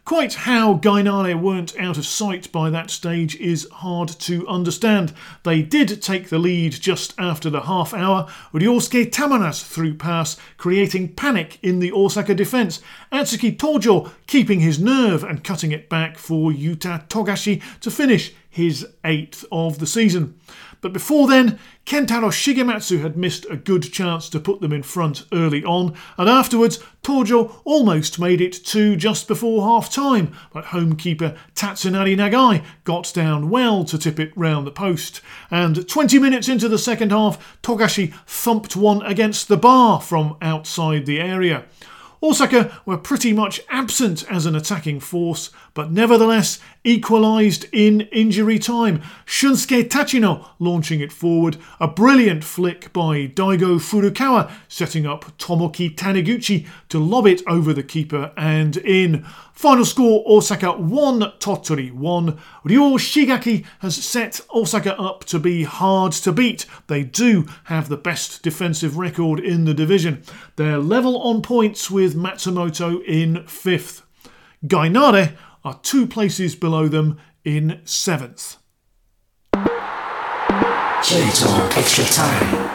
Quite 0.09 0.33
how 0.33 0.79
Gainare 0.79 1.39
weren't 1.39 1.79
out 1.79 1.99
of 1.99 2.07
sight 2.07 2.51
by 2.51 2.71
that 2.71 2.91
stage 2.91 3.37
is 3.37 3.69
hard 3.71 4.09
to 4.21 4.49
understand. 4.49 5.13
They 5.43 5.61
did 5.61 6.01
take 6.01 6.31
the 6.31 6.39
lead 6.39 6.73
just 6.73 7.13
after 7.19 7.51
the 7.51 7.61
half 7.61 7.93
hour, 7.93 8.27
Ryosuke 8.55 9.11
Tamana's 9.11 9.63
through 9.63 9.99
pass 9.99 10.39
creating 10.57 11.13
panic 11.13 11.59
in 11.61 11.81
the 11.81 11.93
Osaka 11.93 12.35
defence. 12.35 12.81
Atsuki 13.13 13.55
Tojo 13.55 14.11
keeping 14.27 14.61
his 14.61 14.81
nerve 14.81 15.23
and 15.23 15.45
cutting 15.45 15.73
it 15.73 15.91
back 15.91 16.17
for 16.17 16.51
Yuta 16.51 17.07
Togashi 17.09 17.61
to 17.83 17.91
finish 17.91 18.33
his 18.49 18.87
eighth 19.05 19.45
of 19.53 19.79
the 19.79 19.87
season. 19.87 20.41
But 20.81 20.93
before 20.93 21.27
then, 21.27 21.59
Kentaro 21.85 22.31
Shigematsu 22.31 23.01
had 23.01 23.17
missed 23.17 23.47
a 23.51 23.57
good 23.57 23.93
chance 23.93 24.29
to 24.29 24.39
put 24.39 24.61
them 24.61 24.73
in 24.73 24.83
front 24.83 25.25
early 25.33 25.65
on, 25.65 25.95
and 26.17 26.29
afterwards, 26.29 26.79
Tojo 27.03 27.61
almost 27.65 28.19
made 28.19 28.41
it 28.41 28.53
two 28.53 28.95
just 28.95 29.27
before 29.27 29.63
half 29.63 29.91
time, 29.91 30.37
but 30.53 30.67
homekeeper 30.67 31.37
Tatsunari 31.55 32.17
Nagai 32.17 32.63
got 32.85 33.13
down 33.13 33.51
well 33.51 33.85
to 33.85 33.99
tip 33.99 34.21
it 34.21 34.33
round 34.37 34.67
the 34.67 34.71
post. 34.71 35.21
And 35.51 35.89
20 35.89 36.19
minutes 36.19 36.49
into 36.49 36.69
the 36.69 36.79
second 36.79 37.11
half, 37.11 37.61
Togashi 37.63 38.13
thumped 38.27 38.77
one 38.77 39.03
against 39.03 39.49
the 39.49 39.57
bar 39.57 40.01
from 40.01 40.37
outside 40.41 41.07
the 41.07 41.21
area. 41.21 41.65
Osaka 42.23 42.81
were 42.85 42.99
pretty 42.99 43.33
much 43.33 43.61
absent 43.69 44.25
as 44.31 44.45
an 44.45 44.57
attacking 44.57 45.01
force, 45.01 45.51
but 45.79 45.93
nevertheless 45.93 46.59
equalised 46.83 47.65
in 47.71 48.01
injury 48.11 48.59
time. 48.59 49.01
Shunsuke 49.25 49.89
Tachino 49.89 50.45
launching 50.59 50.99
it 50.99 51.13
forward, 51.13 51.57
a 51.79 51.87
brilliant 51.87 52.43
flick 52.43 52.93
by 52.93 53.29
Daigo 53.29 53.79
Furukawa 53.79 54.51
setting 54.67 55.07
up 55.07 55.39
Tomoki 55.39 55.95
Taniguchi 55.95 56.67
to 56.89 56.99
lob 56.99 57.29
it 57.29 57.43
over 57.47 57.73
the 57.73 57.85
keeper 57.85 58.33
and 58.37 58.77
in. 58.79 59.23
Final 59.53 59.85
score 59.85 60.25
Osaka 60.27 60.73
1, 60.73 61.21
Tottori 61.39 61.93
1. 61.93 62.37
Ryo 62.65 62.99
Shigaki 62.99 63.65
has 63.79 63.95
set 63.95 64.41
Osaka 64.53 64.99
up 64.99 65.25
to 65.27 65.39
be 65.39 65.63
hard 65.63 66.11
to 66.11 66.33
beat. 66.33 66.67
They 66.89 67.05
do 67.05 67.47
have 67.67 67.89
the 67.89 67.97
best 67.97 68.43
defensive 68.43 68.99
record 68.99 69.39
in 69.39 69.65
the 69.65 69.75
division. 69.75 70.25
They're 70.57 70.79
level 70.79 71.23
on 71.23 71.41
points 71.41 71.89
with 71.89 72.17
Matsumoto 72.17 73.01
in 73.05 73.45
5th. 73.45 74.03
Gainare 74.67 75.37
are 75.65 75.79
two 75.83 76.07
places 76.07 76.55
below 76.55 76.89
them 76.89 77.19
in 77.45 77.81
7th. 77.85 78.57
extra 81.77 82.05
time. 82.05 82.71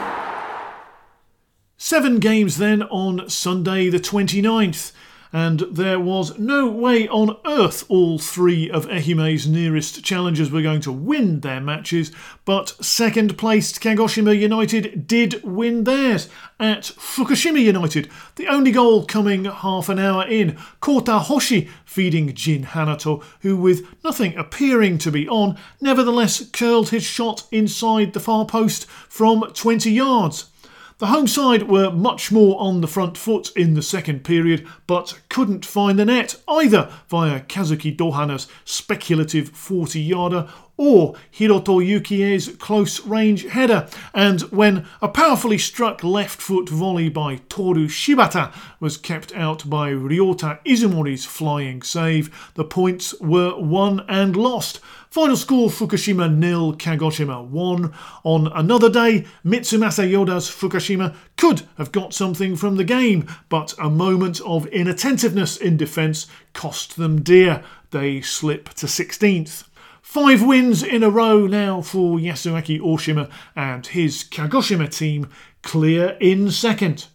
Seven 1.77 2.19
games 2.19 2.57
then 2.57 2.83
on 2.83 3.29
Sunday 3.29 3.89
the 3.89 3.99
29th 3.99 4.93
and 5.33 5.61
there 5.71 5.99
was 5.99 6.37
no 6.37 6.67
way 6.69 7.07
on 7.07 7.35
earth 7.43 7.83
all 7.89 8.19
three 8.19 8.69
of 8.69 8.85
Ehime's 8.85 9.47
nearest 9.47 10.03
challengers 10.03 10.51
were 10.51 10.61
going 10.61 10.81
to 10.81 10.91
win 10.91 11.39
their 11.39 11.59
matches, 11.59 12.11
but 12.45 12.69
second 12.79 13.35
placed 13.35 13.81
Kagoshima 13.81 14.39
United 14.39 15.07
did 15.07 15.43
win 15.43 15.85
theirs 15.85 16.29
at 16.59 16.83
Fukushima 16.83 17.59
United, 17.59 18.11
the 18.35 18.47
only 18.47 18.71
goal 18.71 19.05
coming 19.05 19.45
half 19.45 19.89
an 19.89 19.97
hour 19.97 20.23
in. 20.27 20.55
Kota 20.79 21.17
Hoshi 21.17 21.67
feeding 21.83 22.31
Jin 22.35 22.63
Hanato, 22.63 23.23
who, 23.41 23.57
with 23.57 23.87
nothing 24.03 24.37
appearing 24.37 24.99
to 24.99 25.11
be 25.11 25.27
on, 25.27 25.57
nevertheless 25.81 26.47
curled 26.51 26.89
his 26.89 27.03
shot 27.03 27.47
inside 27.51 28.13
the 28.13 28.19
far 28.19 28.45
post 28.45 28.85
from 28.85 29.41
20 29.41 29.89
yards. 29.91 30.52
The 31.03 31.07
home 31.07 31.27
side 31.27 31.63
were 31.63 31.91
much 31.91 32.31
more 32.31 32.57
on 32.61 32.79
the 32.79 32.87
front 32.87 33.17
foot 33.17 33.51
in 33.57 33.73
the 33.73 33.81
second 33.81 34.23
period, 34.23 34.65
but 34.87 35.19
couldn't 35.27 35.65
find 35.65 35.99
the 35.99 36.05
net 36.05 36.37
either 36.47 36.89
via 37.09 37.41
Kazuki 37.41 37.93
Dohana's 37.93 38.47
speculative 38.63 39.49
40 39.49 39.99
yarder 39.99 40.47
or 40.75 41.15
Hiroto 41.31 41.79
Yukie's 41.85 42.49
close 42.57 42.99
range 43.05 43.45
header, 43.47 43.87
and 44.13 44.41
when 44.43 44.85
a 45.01 45.07
powerfully 45.07 45.57
struck 45.57 46.03
left 46.03 46.41
foot 46.41 46.67
volley 46.67 47.09
by 47.09 47.35
Toru 47.49 47.87
Shibata 47.87 48.53
was 48.79 48.97
kept 48.97 49.35
out 49.35 49.69
by 49.69 49.91
Ryota 49.91 50.59
Izumori's 50.65 51.25
flying 51.25 51.81
save, 51.81 52.51
the 52.55 52.63
points 52.63 53.13
were 53.19 53.55
won 53.59 54.03
and 54.07 54.35
lost. 54.35 54.79
Final 55.13 55.37
score 55.37 55.69
Fukushima 55.69 56.35
nil, 56.35 56.73
Kagoshima 56.73 57.45
1. 57.45 57.93
On 58.23 58.47
another 58.47 58.89
day, 58.89 59.27
Mitsumasa 59.45 60.09
Yoda's 60.09 60.49
Fukushima 60.49 61.15
could 61.37 61.61
have 61.77 61.91
got 61.91 62.15
something 62.15 62.55
from 62.55 62.77
the 62.77 62.83
game, 62.83 63.27
but 63.47 63.75
a 63.77 63.91
moment 63.91 64.41
of 64.41 64.65
inattentiveness 64.67 65.55
in 65.55 65.77
defence 65.77 66.25
cost 66.53 66.97
them 66.97 67.21
dear. 67.21 67.63
They 67.91 68.21
slip 68.21 68.69
to 68.69 68.87
16th. 68.87 69.65
Five 70.13 70.43
wins 70.43 70.83
in 70.83 71.01
a 71.01 71.09
row 71.09 71.47
now 71.47 71.81
for 71.81 72.19
Yasuaki 72.19 72.79
Oshima 72.79 73.31
and 73.55 73.87
his 73.87 74.23
Kagoshima 74.23 74.95
team 74.95 75.27
clear 75.63 76.17
in 76.21 76.51
second. 76.51 77.07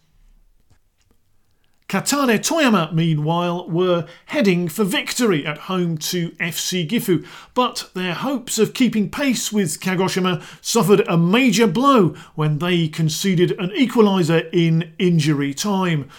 Kataller 1.87 2.37
Toyama, 2.37 2.91
meanwhile, 2.93 3.69
were 3.69 4.05
heading 4.25 4.67
for 4.67 4.83
victory 4.83 5.45
at 5.45 5.57
home 5.59 5.97
to 5.99 6.31
FC 6.31 6.85
Gifu, 6.85 7.25
but 7.53 7.89
their 7.93 8.15
hopes 8.15 8.59
of 8.59 8.73
keeping 8.73 9.09
pace 9.09 9.49
with 9.49 9.79
Kagoshima 9.79 10.43
suffered 10.61 11.07
a 11.07 11.17
major 11.17 11.67
blow 11.67 12.09
when 12.35 12.57
they 12.57 12.89
conceded 12.89 13.51
an 13.51 13.69
equaliser 13.69 14.49
in 14.51 14.93
injury 14.99 15.53
time. 15.53 16.09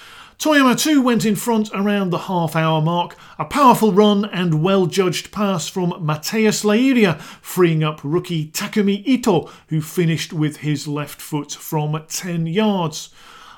Toyama 0.41 0.74
too 0.74 1.03
went 1.03 1.26
in 1.26 1.36
front 1.36 1.68
around 1.74 2.09
the 2.09 2.20
half 2.20 2.57
hour 2.57 2.80
mark, 2.80 3.14
a 3.38 3.45
powerful 3.45 3.93
run 3.93 4.24
and 4.24 4.62
well 4.62 4.86
judged 4.86 5.30
pass 5.32 5.68
from 5.68 5.93
Mateus 6.01 6.64
Leiria, 6.64 7.20
freeing 7.43 7.84
up 7.84 8.01
rookie 8.03 8.47
Takumi 8.47 9.03
Ito, 9.05 9.51
who 9.68 9.82
finished 9.82 10.32
with 10.32 10.59
his 10.59 10.88
left 10.88 11.20
foot 11.20 11.53
from 11.53 12.03
10 12.09 12.47
yards. 12.47 13.11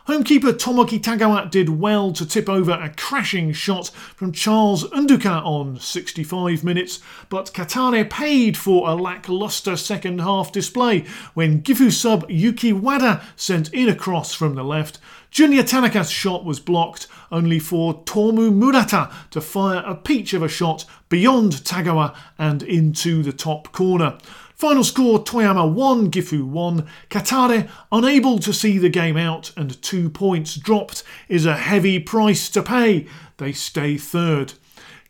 Homekeeper 0.08 0.54
Tomoki 0.54 1.00
Tagawa 1.00 1.48
did 1.48 1.68
well 1.68 2.12
to 2.12 2.26
tip 2.26 2.48
over 2.48 2.72
a 2.72 2.92
crashing 2.96 3.52
shot 3.52 3.90
from 4.16 4.32
Charles 4.32 4.82
Unduka 4.90 5.40
on 5.46 5.78
65 5.78 6.64
minutes, 6.64 6.98
but 7.28 7.52
Kataller 7.54 8.10
paid 8.10 8.56
for 8.56 8.88
a 8.88 8.96
lacklustre 8.96 9.76
second 9.76 10.20
half 10.20 10.50
display 10.50 11.04
when 11.34 11.62
Gifu 11.62 11.92
sub 11.92 12.28
Yuki 12.28 12.72
Wada 12.72 13.22
sent 13.36 13.72
in 13.72 13.88
a 13.88 13.94
cross 13.94 14.34
from 14.34 14.56
the 14.56 14.64
left. 14.64 14.98
Junya 15.32 15.66
Tanaka's 15.66 16.10
shot 16.10 16.44
was 16.44 16.60
blocked, 16.60 17.06
only 17.30 17.58
for 17.58 18.04
Tomu 18.04 18.52
Murata 18.52 19.10
to 19.30 19.40
fire 19.40 19.82
a 19.86 19.94
peach 19.94 20.34
of 20.34 20.42
a 20.42 20.48
shot 20.48 20.84
beyond 21.08 21.52
Tagawa 21.52 22.14
and 22.36 22.62
into 22.62 23.22
the 23.22 23.32
top 23.32 23.72
corner. 23.72 24.18
Final 24.54 24.84
score 24.84 25.24
Toyama 25.24 25.72
1, 25.72 26.10
Gifu 26.10 26.44
1. 26.44 26.86
Kataller, 27.08 27.70
unable 27.90 28.38
to 28.40 28.52
see 28.52 28.76
the 28.76 28.90
game 28.90 29.16
out 29.16 29.52
and 29.56 29.80
two 29.80 30.10
points 30.10 30.54
dropped, 30.54 31.02
is 31.30 31.46
a 31.46 31.56
heavy 31.56 31.98
price 31.98 32.50
to 32.50 32.62
pay. 32.62 33.06
They 33.38 33.52
stay 33.52 33.96
third. 33.96 34.52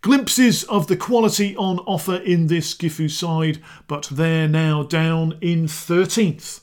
Glimpses 0.03 0.63
of 0.65 0.87
the 0.87 0.97
quality 0.97 1.57
on 1.57 1.81
offer 1.81 2.17
in 2.17 2.47
this 2.47 2.75
Gifu 2.75 3.11
side, 3.11 3.61
but 3.89 4.09
they're 4.13 4.47
now 4.47 4.85
down 4.85 5.37
in 5.41 5.65
13th. 5.65 6.61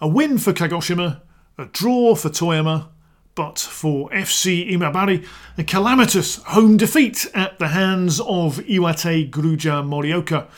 A 0.00 0.06
win 0.06 0.36
for 0.36 0.52
Kagoshima, 0.52 1.22
a 1.56 1.66
draw 1.66 2.16
for 2.16 2.30
Toyama, 2.30 2.88
but 3.36 3.58
for 3.58 4.10
FC 4.10 4.70
Imabari, 4.72 5.24
a 5.56 5.62
calamitous 5.62 6.42
home 6.44 6.76
defeat 6.76 7.26
at 7.32 7.58
the 7.58 7.68
hands 7.68 8.18
of 8.20 8.58
Iwate 8.58 9.30
Grulla 9.30 9.84
Morioka. 9.84 10.48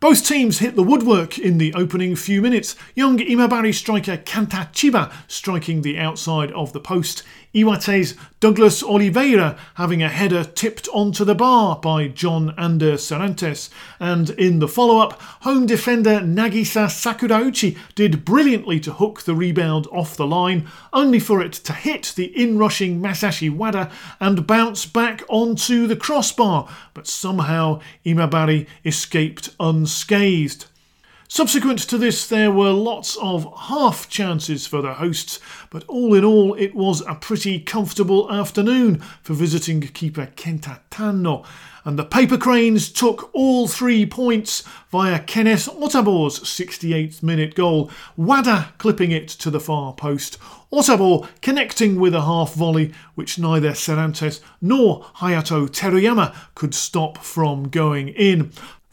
Both 0.00 0.26
teams 0.26 0.58
hit 0.58 0.76
the 0.76 0.82
woodwork 0.82 1.38
in 1.38 1.58
the 1.58 1.74
opening 1.74 2.16
few 2.16 2.40
minutes. 2.40 2.74
Young 2.94 3.18
Imabari 3.18 3.74
striker 3.74 4.16
Kanta 4.16 4.72
Chiba 4.72 5.12
striking 5.28 5.82
the 5.82 5.98
outside 5.98 6.50
of 6.52 6.72
the 6.72 6.80
post. 6.80 7.22
Iwate's 7.52 8.14
Douglas 8.38 8.80
Oliveira 8.80 9.58
having 9.74 10.04
a 10.04 10.08
header 10.08 10.44
tipped 10.44 10.88
onto 10.92 11.24
the 11.24 11.34
bar 11.34 11.80
by 11.80 12.06
Jon 12.06 12.54
Ander 12.56 12.94
Serantes. 12.94 13.70
And 13.98 14.30
in 14.30 14.60
the 14.60 14.68
follow 14.68 14.98
up, 14.98 15.20
home 15.20 15.66
defender 15.66 16.20
Nagisa 16.20 16.86
Sakurauchi 16.86 17.76
did 17.96 18.24
brilliantly 18.24 18.78
to 18.80 18.92
hook 18.92 19.22
the 19.22 19.34
rebound 19.34 19.88
off 19.90 20.16
the 20.16 20.28
line, 20.28 20.68
only 20.92 21.18
for 21.18 21.42
it 21.42 21.52
to 21.54 21.72
hit 21.72 22.12
the 22.14 22.32
inrushing 22.40 23.00
Masashi 23.00 23.50
Wada 23.50 23.90
and 24.20 24.46
bounce 24.46 24.86
back 24.86 25.22
onto 25.28 25.88
the 25.88 25.96
crossbar. 25.96 26.68
But 26.94 27.08
somehow 27.08 27.80
Imabari 28.06 28.68
escaped 28.84 29.50
unscathed. 29.58 30.66
Subsequent 31.32 31.78
to 31.78 31.96
this, 31.96 32.26
there 32.26 32.50
were 32.50 32.72
lots 32.72 33.16
of 33.18 33.46
half 33.56 34.08
chances 34.08 34.66
for 34.66 34.82
the 34.82 34.94
hosts, 34.94 35.38
but 35.70 35.84
all 35.86 36.12
in 36.12 36.24
all, 36.24 36.54
it 36.54 36.74
was 36.74 37.02
a 37.02 37.14
pretty 37.14 37.60
comfortable 37.60 38.28
afternoon 38.32 38.98
for 39.22 39.34
visiting 39.34 39.80
keeper 39.80 40.26
Kenta 40.34 40.80
Tanno. 40.90 41.44
And 41.84 41.96
the 41.96 42.04
Paper 42.04 42.36
Cranes 42.36 42.90
took 42.90 43.30
all 43.32 43.68
three 43.68 44.04
points 44.06 44.64
via 44.90 45.20
Kenneth 45.20 45.68
Otabo's 45.68 46.40
68th 46.40 47.22
minute 47.22 47.54
goal, 47.54 47.92
Wada 48.16 48.74
clipping 48.78 49.12
it 49.12 49.28
to 49.28 49.50
the 49.50 49.60
far 49.60 49.92
post. 49.94 50.36
Otabo 50.72 51.28
connecting 51.42 52.00
with 52.00 52.14
a 52.14 52.22
half 52.22 52.54
volley, 52.54 52.92
which 53.14 53.38
neither 53.38 53.70
Serantes 53.70 54.40
nor 54.60 55.04
Hayato 55.18 55.68
Teruyama 55.68 56.34
could 56.56 56.74
stop 56.74 57.18
from 57.18 57.68
going 57.68 58.08
in. 58.08 58.50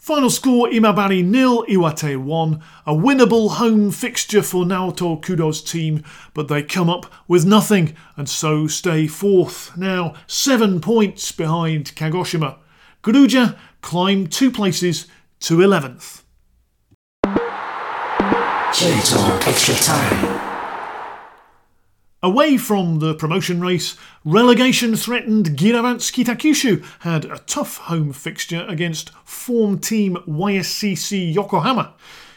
Final 0.08 0.30
score 0.30 0.70
Imabari 0.70 1.22
nil, 1.22 1.66
Iwate 1.66 2.16
1. 2.16 2.62
A 2.86 2.94
winnable 2.94 3.50
home 3.56 3.90
fixture 3.90 4.40
for 4.42 4.64
Naoto 4.64 5.20
Kudo's 5.22 5.60
team, 5.60 6.02
but 6.32 6.48
they 6.48 6.62
come 6.62 6.88
up 6.88 7.12
with 7.28 7.44
nothing 7.44 7.94
and 8.16 8.26
so 8.26 8.66
stay 8.66 9.06
fourth. 9.06 9.76
Now 9.76 10.14
seven 10.26 10.80
points 10.80 11.30
behind 11.30 11.94
Kagoshima. 11.94 12.56
Grulla 13.02 13.58
climb 13.82 14.28
two 14.28 14.50
places 14.50 15.08
to 15.40 15.58
11th. 15.58 16.22
extra 19.46 19.74
time. 19.74 20.47
Away 22.20 22.56
from 22.56 22.98
the 22.98 23.14
promotion 23.14 23.60
race, 23.60 23.96
relegation 24.24 24.96
threatened 24.96 25.50
Giravanz 25.50 26.10
Kitakyushu 26.10 26.84
had 27.00 27.24
a 27.24 27.38
tough 27.46 27.76
home 27.76 28.12
fixture 28.12 28.66
against 28.68 29.10
form 29.22 29.78
team 29.78 30.16
YSCC 30.26 31.32
Yokohama. 31.32 31.94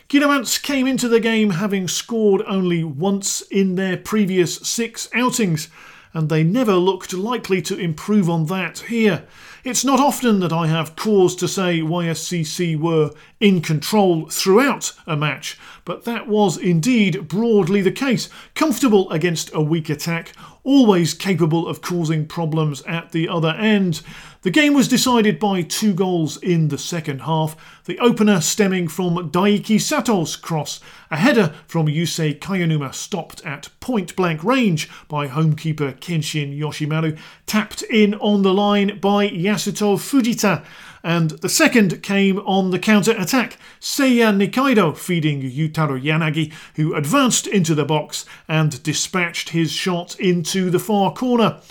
Giravanz 0.07 0.61
came 0.61 0.85
into 0.85 1.07
the 1.07 1.19
game 1.19 1.49
having 1.49 1.87
scored 1.87 2.43
only 2.45 2.83
once 2.83 3.41
in 3.49 3.73
their 3.73 3.97
previous 3.97 4.57
six 4.57 5.09
outings, 5.15 5.67
and 6.13 6.29
they 6.29 6.43
never 6.43 6.75
looked 6.75 7.11
likely 7.11 7.59
to 7.63 7.75
improve 7.75 8.29
on 8.29 8.45
that 8.45 8.79
here. 8.89 9.25
It's 9.63 9.85
not 9.85 9.99
often 9.99 10.39
that 10.39 10.51
I 10.51 10.65
have 10.65 10.95
cause 10.95 11.35
to 11.35 11.47
say 11.47 11.81
YSCC 11.81 12.79
were 12.79 13.11
in 13.39 13.61
control 13.61 14.27
throughout 14.27 14.93
a 15.05 15.15
match, 15.15 15.55
but 15.85 16.03
that 16.05 16.27
was 16.27 16.57
indeed 16.57 17.27
broadly 17.27 17.81
the 17.81 17.91
case. 17.91 18.27
Comfortable 18.55 19.07
against 19.11 19.53
a 19.53 19.61
weak 19.61 19.87
attack, 19.87 20.33
always 20.63 21.13
capable 21.13 21.67
of 21.67 21.81
causing 21.81 22.25
problems 22.25 22.81
at 22.87 23.11
the 23.11 23.29
other 23.29 23.51
end. 23.51 24.01
The 24.43 24.49
game 24.49 24.73
was 24.73 24.87
decided 24.87 25.37
by 25.37 25.61
two 25.61 25.93
goals 25.93 26.37
in 26.37 26.69
the 26.69 26.77
second 26.79 27.21
half, 27.21 27.55
the 27.85 27.99
opener 27.99 28.41
stemming 28.41 28.87
from 28.87 29.29
Daiki 29.29 29.79
Sato's 29.79 30.35
cross, 30.35 30.79
a 31.11 31.17
header 31.17 31.53
from 31.67 31.85
Yusei 31.85 32.39
Kayanuma 32.39 32.91
stopped 32.91 33.45
at 33.45 33.69
point 33.79 34.15
blank 34.15 34.43
range 34.43 34.89
by 35.07 35.27
homekeeper 35.27 35.95
Kenshin 35.99 36.57
Yoshimaru, 36.57 37.19
tapped 37.45 37.83
in 37.83 38.15
on 38.15 38.41
the 38.41 38.51
line 38.51 38.99
by 38.99 39.29
Yasuto 39.29 39.95
Fujita, 39.95 40.65
and 41.03 41.31
the 41.41 41.49
second 41.49 42.01
came 42.01 42.39
on 42.39 42.71
the 42.71 42.79
counter 42.79 43.11
attack, 43.11 43.59
Seiya 43.79 44.35
Nikaido 44.35 44.97
feeding 44.97 45.43
Yutaro 45.43 46.01
Yanagi, 46.01 46.51
who 46.77 46.95
advanced 46.95 47.45
into 47.45 47.75
the 47.75 47.85
box 47.85 48.25
and 48.47 48.81
dispatched 48.81 49.49
his 49.49 49.71
shot 49.71 50.19
into 50.19 50.71
the 50.71 50.79
far 50.79 51.13
corner. 51.13 51.61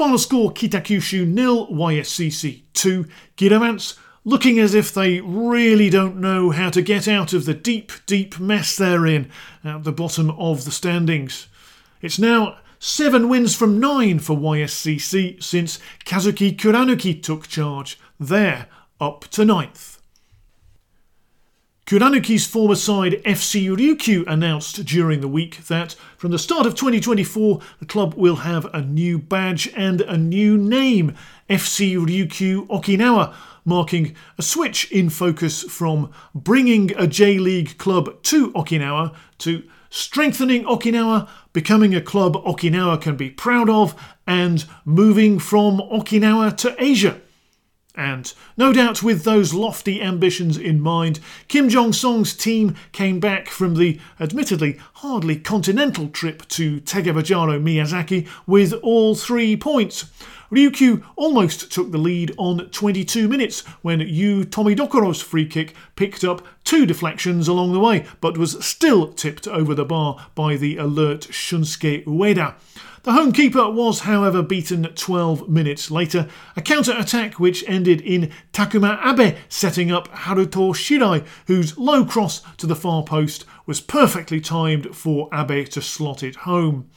Final 0.00 0.16
score 0.16 0.50
Kitakyushu 0.50 1.26
nil, 1.26 1.66
YSCC 1.66 2.62
2. 2.72 3.04
Giravanz 3.36 3.98
looking 4.24 4.58
as 4.58 4.72
if 4.72 4.94
they 4.94 5.20
really 5.20 5.90
don't 5.90 6.16
know 6.16 6.52
how 6.52 6.70
to 6.70 6.80
get 6.80 7.06
out 7.06 7.34
of 7.34 7.44
the 7.44 7.52
deep, 7.52 7.92
deep 8.06 8.40
mess 8.40 8.78
they're 8.78 9.04
in 9.04 9.30
at 9.62 9.84
the 9.84 9.92
bottom 9.92 10.30
of 10.30 10.64
the 10.64 10.70
standings. 10.70 11.48
It's 12.00 12.18
now 12.18 12.56
seven 12.78 13.28
wins 13.28 13.54
from 13.54 13.78
nine 13.78 14.20
for 14.20 14.34
YSCC 14.34 15.42
since 15.42 15.78
Kazuki 16.06 16.56
Kuranuki 16.56 17.22
took 17.22 17.46
charge. 17.46 18.00
They're 18.18 18.68
up 19.02 19.26
to 19.32 19.44
ninth. 19.44 19.99
Kuranuki's 21.90 22.46
former 22.46 22.76
side 22.76 23.14
FC 23.24 23.68
Ryukyu 23.68 24.24
announced 24.28 24.84
during 24.84 25.20
the 25.20 25.26
week 25.26 25.66
that 25.66 25.96
from 26.16 26.30
the 26.30 26.38
start 26.38 26.64
of 26.64 26.76
2024 26.76 27.58
the 27.80 27.84
club 27.84 28.14
will 28.14 28.36
have 28.36 28.72
a 28.72 28.80
new 28.80 29.18
badge 29.18 29.68
and 29.74 30.00
a 30.02 30.16
new 30.16 30.56
name 30.56 31.16
FC 31.48 31.96
Ryukyu 31.96 32.68
Okinawa 32.68 33.34
marking 33.64 34.14
a 34.38 34.42
switch 34.42 34.88
in 34.92 35.10
focus 35.10 35.64
from 35.64 36.12
bringing 36.32 36.96
a 36.96 37.08
J 37.08 37.38
League 37.40 37.76
club 37.76 38.22
to 38.22 38.52
Okinawa 38.52 39.12
to 39.38 39.64
strengthening 39.88 40.62
Okinawa, 40.66 41.28
becoming 41.52 41.92
a 41.96 42.00
club 42.00 42.34
Okinawa 42.44 43.02
can 43.02 43.16
be 43.16 43.30
proud 43.30 43.68
of, 43.68 44.00
and 44.28 44.64
moving 44.84 45.40
from 45.40 45.78
Okinawa 45.78 46.56
to 46.58 46.72
Asia. 46.78 47.20
And 47.96 48.32
no 48.56 48.72
doubt 48.72 49.02
with 49.02 49.24
those 49.24 49.52
lofty 49.52 50.00
ambitions 50.00 50.56
in 50.56 50.80
mind, 50.80 51.18
Kim 51.48 51.68
Jong 51.68 51.92
Song's 51.92 52.34
team 52.34 52.76
came 52.92 53.18
back 53.18 53.48
from 53.48 53.74
the 53.74 53.98
admittedly 54.20 54.78
hardly 55.00 55.34
continental 55.34 56.08
trip 56.08 56.46
to 56.46 56.78
Tegevajaro 56.82 57.58
Miyazaki 57.58 58.28
with 58.46 58.74
all 58.82 59.14
three 59.14 59.56
points. 59.56 60.10
Ryukyu 60.52 61.02
almost 61.16 61.72
took 61.72 61.90
the 61.90 61.96
lead 61.96 62.34
on 62.36 62.68
22 62.68 63.26
minutes 63.26 63.60
when 63.80 64.00
Yu 64.00 64.44
Tomidokoro's 64.44 65.22
free 65.22 65.46
kick 65.46 65.74
picked 65.96 66.22
up 66.22 66.46
two 66.64 66.84
deflections 66.84 67.48
along 67.48 67.72
the 67.72 67.80
way, 67.80 68.04
but 68.20 68.36
was 68.36 68.62
still 68.62 69.10
tipped 69.10 69.48
over 69.48 69.74
the 69.74 69.86
bar 69.86 70.26
by 70.34 70.56
the 70.56 70.76
alert 70.76 71.22
Shunsuke 71.30 72.04
Ueda. 72.04 72.56
The 73.02 73.14
home 73.14 73.32
keeper 73.32 73.70
was, 73.70 74.00
however, 74.00 74.42
beaten 74.42 74.82
12 74.82 75.48
minutes 75.48 75.90
later, 75.90 76.28
a 76.54 76.60
counter 76.60 76.92
attack 76.94 77.40
which 77.40 77.64
ended 77.66 78.02
in 78.02 78.30
Takuma 78.52 79.00
Abe 79.02 79.38
setting 79.48 79.90
up 79.90 80.08
Haruto 80.08 80.74
Shirai, 80.74 81.24
whose 81.46 81.78
low 81.78 82.04
cross 82.04 82.42
to 82.58 82.66
the 82.66 82.76
far 82.76 83.02
post 83.02 83.46
was 83.66 83.80
perfectly 83.80 84.40
timed 84.40 84.94
for 84.94 85.28
Abe 85.32 85.68
to 85.70 85.82
slot 85.82 86.22
it 86.22 86.36
home. 86.36 86.90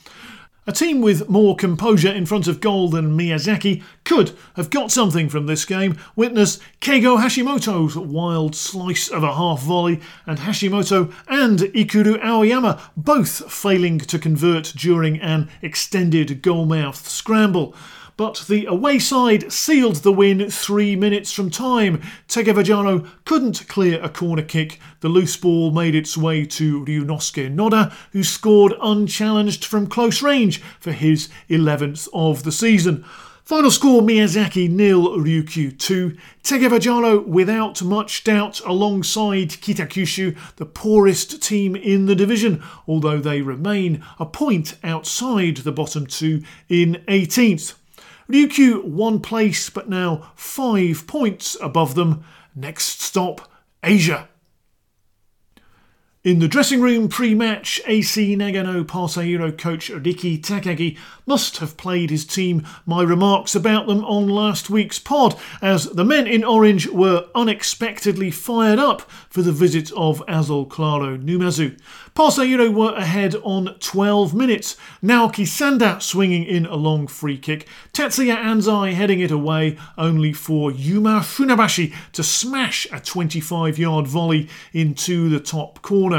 A 0.66 0.72
team 0.72 1.02
with 1.02 1.28
more 1.28 1.58
composure 1.58 2.12
in 2.12 2.26
front 2.26 2.48
of 2.48 2.62
goal 2.62 2.88
than 2.88 3.18
Miyazaki 3.18 3.84
could 4.06 4.32
have 4.56 4.70
got 4.70 4.92
something 4.92 5.28
from 5.28 5.46
this 5.46 5.66
game. 5.66 5.98
Witness 6.16 6.58
Keigo 6.80 7.22
Hashimoto's 7.22 7.98
wild 7.98 8.56
slice 8.56 9.10
of 9.10 9.24
a 9.24 9.36
half 9.36 9.62
volley, 9.62 10.00
and 10.26 10.40
Hashimoto 10.40 11.14
and 11.28 11.60
Ikuru 11.60 12.18
Aoyama 12.24 12.82
both 12.96 13.52
failing 13.52 14.00
to 14.00 14.18
convert 14.18 14.72
during 14.78 15.20
an 15.20 15.50
extended 15.62 16.42
goalmouth 16.42 17.08
scramble 17.08 17.76
but 18.24 18.46
the 18.48 18.66
away 18.68 18.98
side 19.00 19.52
sealed 19.52 19.98
the 19.98 20.12
win 20.14 20.50
three 20.50 20.96
minutes 20.96 21.34
from 21.34 21.50
time. 21.50 22.02
Tegevajaro 22.30 23.06
couldn't 23.26 23.68
clear 23.68 24.02
a 24.02 24.08
corner 24.08 24.42
kick. 24.42 24.80
The 25.02 25.10
loose 25.10 25.36
ball 25.36 25.72
made 25.72 25.94
its 25.94 26.16
way 26.16 26.46
to 26.46 26.86
Ryunosuke 26.86 27.54
Noda, 27.54 27.92
who 28.14 28.24
scored 28.24 28.76
unchallenged 28.82 29.66
from 29.66 29.88
close 29.88 30.22
range 30.22 30.62
for 30.80 30.94
his 30.94 31.28
11th 31.50 32.08
of 32.14 32.44
the 32.44 32.54
season. 32.54 33.04
Final 33.44 33.70
score 33.70 34.02
Miyazaki 34.02 34.70
nil, 34.70 35.18
Ryukyu 35.18 35.78
2. 35.78 36.16
Tegevajaro 36.46 37.28
without 37.28 37.84
much 37.84 38.24
doubt 38.24 38.62
alongside 38.62 39.50
Kitakyushu, 39.50 40.38
the 40.56 40.66
poorest 40.66 41.44
team 41.44 41.76
in 41.76 42.06
the 42.06 42.16
division, 42.16 42.64
although 42.88 43.20
they 43.20 43.42
remain 43.42 44.02
a 44.18 44.26
point 44.26 44.78
outside 44.82 45.58
the 45.58 45.74
bottom 45.74 46.06
two 46.06 46.42
in 46.70 47.04
18th. 47.10 47.74
Ryukyu 48.30 48.84
one 48.84 49.20
place 49.20 49.70
but 49.70 49.90
now 49.90 50.32
five 50.36 51.06
points 51.08 51.58
above 51.62 51.96
them. 51.96 52.24
Next 52.56 53.02
stop, 53.02 53.52
Asia. 53.84 54.30
In 56.24 56.40
the 56.40 56.48
dressing 56.48 56.80
room 56.80 57.10
pre 57.10 57.36
match, 57.36 57.82
AC 57.86 58.38
Nagano 58.38 58.88
Parceiro 58.88 59.52
coach 59.52 59.90
Riki 59.90 60.38
Takagi 60.38 60.98
must 61.26 61.58
have 61.58 61.76
played 61.76 62.10
his 62.12 62.24
team. 62.24 62.66
My 62.86 63.04
remarks 63.04 63.56
about 63.56 63.88
them 63.88 64.06
on 64.06 64.30
last 64.30 64.70
week's 64.70 65.00
pod, 65.00 65.38
as 65.62 65.84
the 65.84 66.06
men 66.06 66.26
in 66.26 66.46
orange 66.46 66.88
were 66.88 67.28
unexpectedly 67.36 68.32
fired 68.32 68.80
up 68.80 69.02
for 69.30 69.42
the 69.42 69.52
visit 69.52 69.92
of 69.98 70.24
Azul 70.30 70.66
Claro 70.66 71.18
Numazu. 71.18 71.78
Parceiro 72.16 72.72
were 72.72 72.94
ahead 72.94 73.36
on 73.44 73.76
12 73.80 74.34
minutes, 74.34 74.78
Naoki 75.04 75.44
Sanda 75.46 76.02
swinging 76.02 76.46
in 76.46 76.66
a 76.66 76.76
long 76.76 77.06
free 77.06 77.38
kick, 77.38 77.68
Tetsuya 77.92 78.38
Anzai 78.38 78.94
heading 78.94 79.20
it 79.20 79.32
away, 79.32 79.78
only 79.98 80.32
for 80.32 80.72
Yuma 80.72 81.20
Funabashi 81.20 81.94
to 82.14 82.24
smash 82.24 82.88
a 82.94 83.02
25 83.02 83.78
yard 83.78 84.08
volley 84.08 84.48
into 84.72 85.28
the 85.28 85.42
top 85.42 85.82
corner 85.82 86.13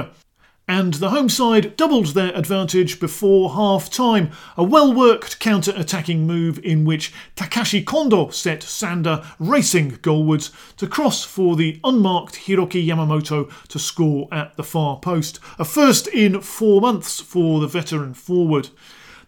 and 0.67 0.95
the 0.95 1.11
home 1.11 1.29
side 1.29 1.77
doubled 1.77 2.09
their 2.09 2.35
advantage 2.35 2.99
before 2.99 3.55
half 3.55 3.91
time. 3.91 4.31
A 4.57 4.65
well 4.65 4.93
worked 4.93 5.39
counter 5.39 5.73
attacking 5.77 6.27
move 6.27 6.59
in 6.65 6.85
which 6.85 7.13
Takashi 7.37 7.85
Kondo 7.85 8.31
set 8.31 8.61
Sanda 8.61 9.27
racing 9.39 9.99
goalwards 9.99 10.53
to 10.77 10.87
cross 10.87 11.23
for 11.25 11.57
the 11.57 11.81
unmarked 11.85 12.35
Hiroki 12.47 12.87
Yamamoto 12.87 13.51
to 13.69 13.79
score 13.79 14.27
at 14.33 14.57
the 14.57 14.65
far 14.65 14.99
post. 14.99 15.39
A 15.59 15.65
first 15.65 16.07
in 16.09 16.41
four 16.41 16.81
months 16.81 17.21
for 17.21 17.61
the 17.61 17.69
veteran 17.69 18.15
forward. 18.15 18.71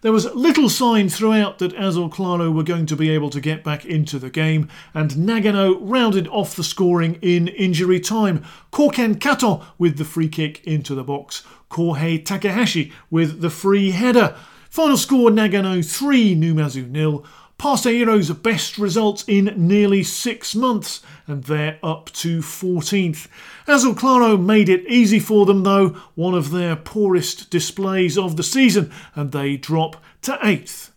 There 0.01 0.11
was 0.11 0.31
little 0.35 0.69
sign 0.69 1.09
throughout 1.09 1.57
that 1.57 1.73
Azul 1.73 2.09
Claro 2.09 2.51
were 2.51 2.63
going 2.63 2.85
to 2.85 2.95
be 2.95 3.09
able 3.09 3.31
to 3.31 3.41
get 3.41 3.63
back 3.63 3.83
into 3.83 4.19
the 4.19 4.29
game, 4.29 4.69
and 4.93 5.11
Nagano 5.11 5.77
rounded 5.81 6.27
off 6.27 6.55
the 6.55 6.63
scoring 6.63 7.17
in 7.21 7.47
injury 7.47 7.99
time. 7.99 8.45
Koken 8.71 9.19
Kato 9.19 9.65
with 9.79 9.97
the 9.97 10.05
free 10.05 10.29
kick 10.29 10.63
into 10.65 10.93
the 10.93 11.03
box, 11.03 11.43
Kohei 11.71 12.23
Takahashi 12.23 12.91
with 13.09 13.41
the 13.41 13.49
free 13.49 13.91
header. 13.91 14.35
Final 14.69 14.97
score 14.97 15.31
Nagano 15.31 15.83
3, 15.83 16.35
Numazu 16.35 16.87
nil. 16.87 17.25
Parceiro's 17.57 18.29
best 18.29 18.77
results 18.77 19.25
in 19.27 19.51
nearly 19.57 20.03
six 20.03 20.53
months, 20.53 21.01
and 21.27 21.43
they're 21.43 21.77
up 21.83 22.09
to 22.13 22.39
14th. 22.39 23.27
Azul 23.67 23.93
Claro 23.93 24.37
made 24.37 24.69
it 24.69 24.87
easy 24.87 25.19
for 25.19 25.45
them, 25.45 25.63
though, 25.63 25.89
one 26.15 26.33
of 26.33 26.51
their 26.51 26.75
poorest 26.75 27.49
displays 27.49 28.17
of 28.17 28.37
the 28.37 28.43
season, 28.43 28.91
and 29.13 29.31
they 29.31 29.57
drop 29.57 30.01
to 30.21 30.33
8th. 30.41 30.91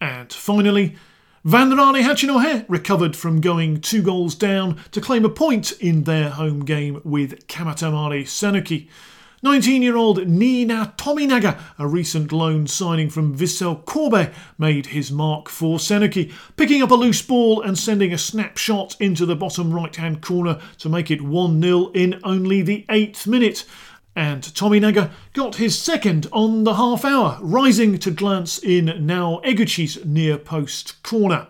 And 0.00 0.32
finally, 0.32 0.96
Vanraure 1.44 2.02
Hachinohe 2.02 2.64
recovered 2.68 3.16
from 3.16 3.40
going 3.40 3.80
two 3.80 4.02
goals 4.02 4.34
down 4.34 4.80
to 4.92 5.00
claim 5.00 5.24
a 5.24 5.28
point 5.28 5.72
in 5.80 6.04
their 6.04 6.30
home 6.30 6.64
game 6.64 7.00
with 7.04 7.48
Kamatamare 7.48 8.22
Sanuki. 8.22 8.88
19 9.44 9.82
year 9.82 9.96
old 9.96 10.18
Niina 10.18 10.96
Tominaga, 10.96 11.58
a 11.76 11.84
recent 11.84 12.30
loan 12.30 12.68
signing 12.68 13.10
from 13.10 13.36
Vissel 13.36 13.84
Kobe, 13.84 14.30
made 14.56 14.86
his 14.86 15.10
mark 15.10 15.48
for 15.48 15.78
Sanuki, 15.78 16.32
picking 16.56 16.80
up 16.80 16.92
a 16.92 16.94
loose 16.94 17.22
ball 17.22 17.60
and 17.60 17.76
sending 17.76 18.12
a 18.12 18.18
snapshot 18.18 18.94
into 19.00 19.26
the 19.26 19.34
bottom 19.34 19.74
right 19.74 19.96
hand 19.96 20.22
corner 20.22 20.60
to 20.78 20.88
make 20.88 21.10
it 21.10 21.22
1 21.22 21.60
0 21.60 21.90
in 21.92 22.20
only 22.22 22.62
the 22.62 22.86
eighth 22.88 23.26
minute. 23.26 23.64
And 24.14 24.44
Tominaga 24.44 25.10
got 25.32 25.56
his 25.56 25.76
second 25.76 26.28
on 26.30 26.62
the 26.62 26.74
half 26.74 27.04
hour, 27.04 27.38
rising 27.42 27.98
to 27.98 28.12
glance 28.12 28.58
in 28.58 29.04
now 29.04 29.40
Eguchi's 29.44 30.04
near 30.04 30.38
post 30.38 31.02
corner. 31.02 31.48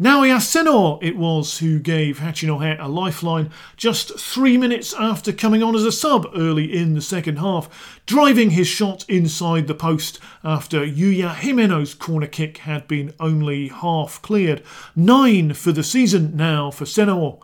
Naoya 0.00 0.38
Seno 0.38 0.98
it 1.02 1.14
was 1.14 1.58
who 1.58 1.78
gave 1.78 2.20
Hachinohe 2.20 2.78
a 2.80 2.88
lifeline 2.88 3.50
just 3.76 4.18
three 4.18 4.56
minutes 4.56 4.94
after 4.94 5.30
coming 5.30 5.62
on 5.62 5.76
as 5.76 5.84
a 5.84 5.92
sub 5.92 6.26
early 6.34 6.74
in 6.74 6.94
the 6.94 7.02
second 7.02 7.36
half, 7.36 8.00
driving 8.06 8.48
his 8.48 8.66
shot 8.66 9.04
inside 9.10 9.66
the 9.66 9.74
post 9.74 10.18
after 10.42 10.86
Yuya 10.86 11.34
Himeno's 11.34 11.92
corner 11.92 12.26
kick 12.26 12.58
had 12.58 12.88
been 12.88 13.12
only 13.20 13.68
half 13.68 14.22
cleared. 14.22 14.62
Nine 14.96 15.52
for 15.52 15.70
the 15.70 15.84
season 15.84 16.34
now 16.34 16.70
for 16.70 16.86
Seno 16.86 17.38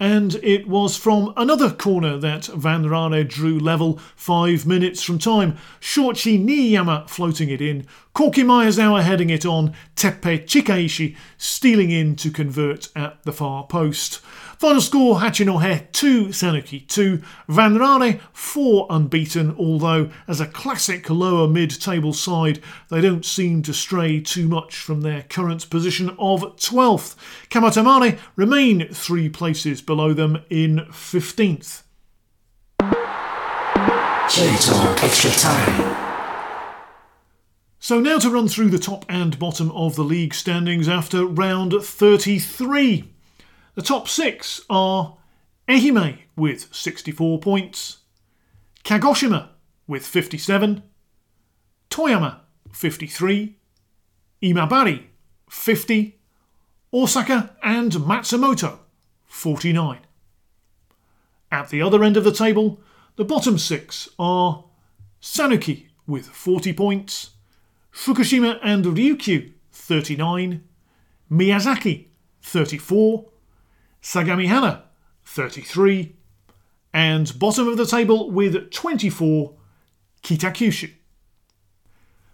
and 0.00 0.36
it 0.36 0.68
was 0.68 0.96
from 0.96 1.32
another 1.36 1.70
corner 1.70 2.16
that 2.18 2.46
Van 2.46 2.84
Vanraure 2.84 3.26
drew 3.26 3.58
level 3.58 3.98
five 4.14 4.66
minutes 4.66 5.02
from 5.02 5.18
time. 5.18 5.56
Shoichi 5.80 6.42
Niyama 6.44 7.08
floating 7.08 7.48
it 7.48 7.60
in, 7.60 7.86
Koki 8.14 8.42
Maezawa 8.42 9.02
heading 9.02 9.30
it 9.30 9.46
on, 9.46 9.74
Teppei 9.96 10.44
Chikaishi 10.44 11.16
stealing 11.36 11.90
in 11.90 12.16
to 12.16 12.30
convert 12.30 12.88
at 12.96 13.22
the 13.22 13.32
far 13.32 13.66
post. 13.66 14.20
Final 14.58 14.80
score 14.80 15.20
Hachinohe 15.20 15.86
2, 15.92 16.26
Sanuki 16.30 16.84
2, 16.88 17.22
Van 17.48 17.78
Vanraure 17.78 18.18
4 18.32 18.88
unbeaten, 18.90 19.54
although 19.56 20.10
as 20.26 20.40
a 20.40 20.46
classic 20.46 21.08
lower 21.08 21.46
mid 21.46 21.70
table 21.80 22.12
side, 22.12 22.60
they 22.88 23.00
don't 23.00 23.24
seem 23.24 23.62
to 23.62 23.72
stray 23.72 24.18
too 24.20 24.48
much 24.48 24.74
from 24.74 25.02
their 25.02 25.22
current 25.22 25.70
position 25.70 26.08
of 26.18 26.40
12th. 26.56 27.14
Kamatamare 27.50 28.18
remain 28.34 28.88
three 28.88 29.28
places 29.28 29.80
below 29.88 30.12
them 30.12 30.44
in 30.50 30.76
15th. 30.90 31.82
So 37.78 37.98
now 37.98 38.18
to 38.18 38.28
run 38.28 38.48
through 38.48 38.68
the 38.68 38.78
top 38.78 39.06
and 39.08 39.38
bottom 39.38 39.70
of 39.70 39.96
the 39.96 40.04
league 40.04 40.34
standings 40.34 40.90
after 40.90 41.24
round 41.24 41.72
33. 41.72 43.10
The 43.76 43.82
top 43.82 44.08
six 44.08 44.60
are 44.68 45.16
Ehime 45.66 46.18
with 46.36 46.68
64 46.74 47.40
points, 47.40 48.00
Kagoshima 48.84 49.48
with 49.86 50.06
57, 50.06 50.82
Toyama 51.88 52.40
53, 52.74 53.56
Imabari 54.42 55.04
50, 55.48 56.20
Osaka 56.92 57.56
and 57.62 57.92
Matsumoto 57.92 58.80
49. 59.28 60.00
At 61.50 61.70
the 61.70 61.80
other 61.80 62.02
end 62.02 62.16
of 62.16 62.24
the 62.24 62.32
table, 62.32 62.80
the 63.16 63.24
bottom 63.24 63.58
six 63.58 64.08
are 64.18 64.64
Sanuki 65.22 65.86
with 66.06 66.26
40 66.26 66.72
points, 66.72 67.30
Fukushima 67.92 68.58
and 68.62 68.84
Ryukyu 68.84 69.52
39, 69.72 70.64
Miyazaki 71.30 72.06
34, 72.42 73.26
Sagamihara 74.02 74.82
33, 75.24 76.16
and 76.92 77.38
bottom 77.38 77.68
of 77.68 77.76
the 77.76 77.86
table 77.86 78.30
with 78.30 78.70
24, 78.70 79.54
Kitakyushu. 80.22 80.92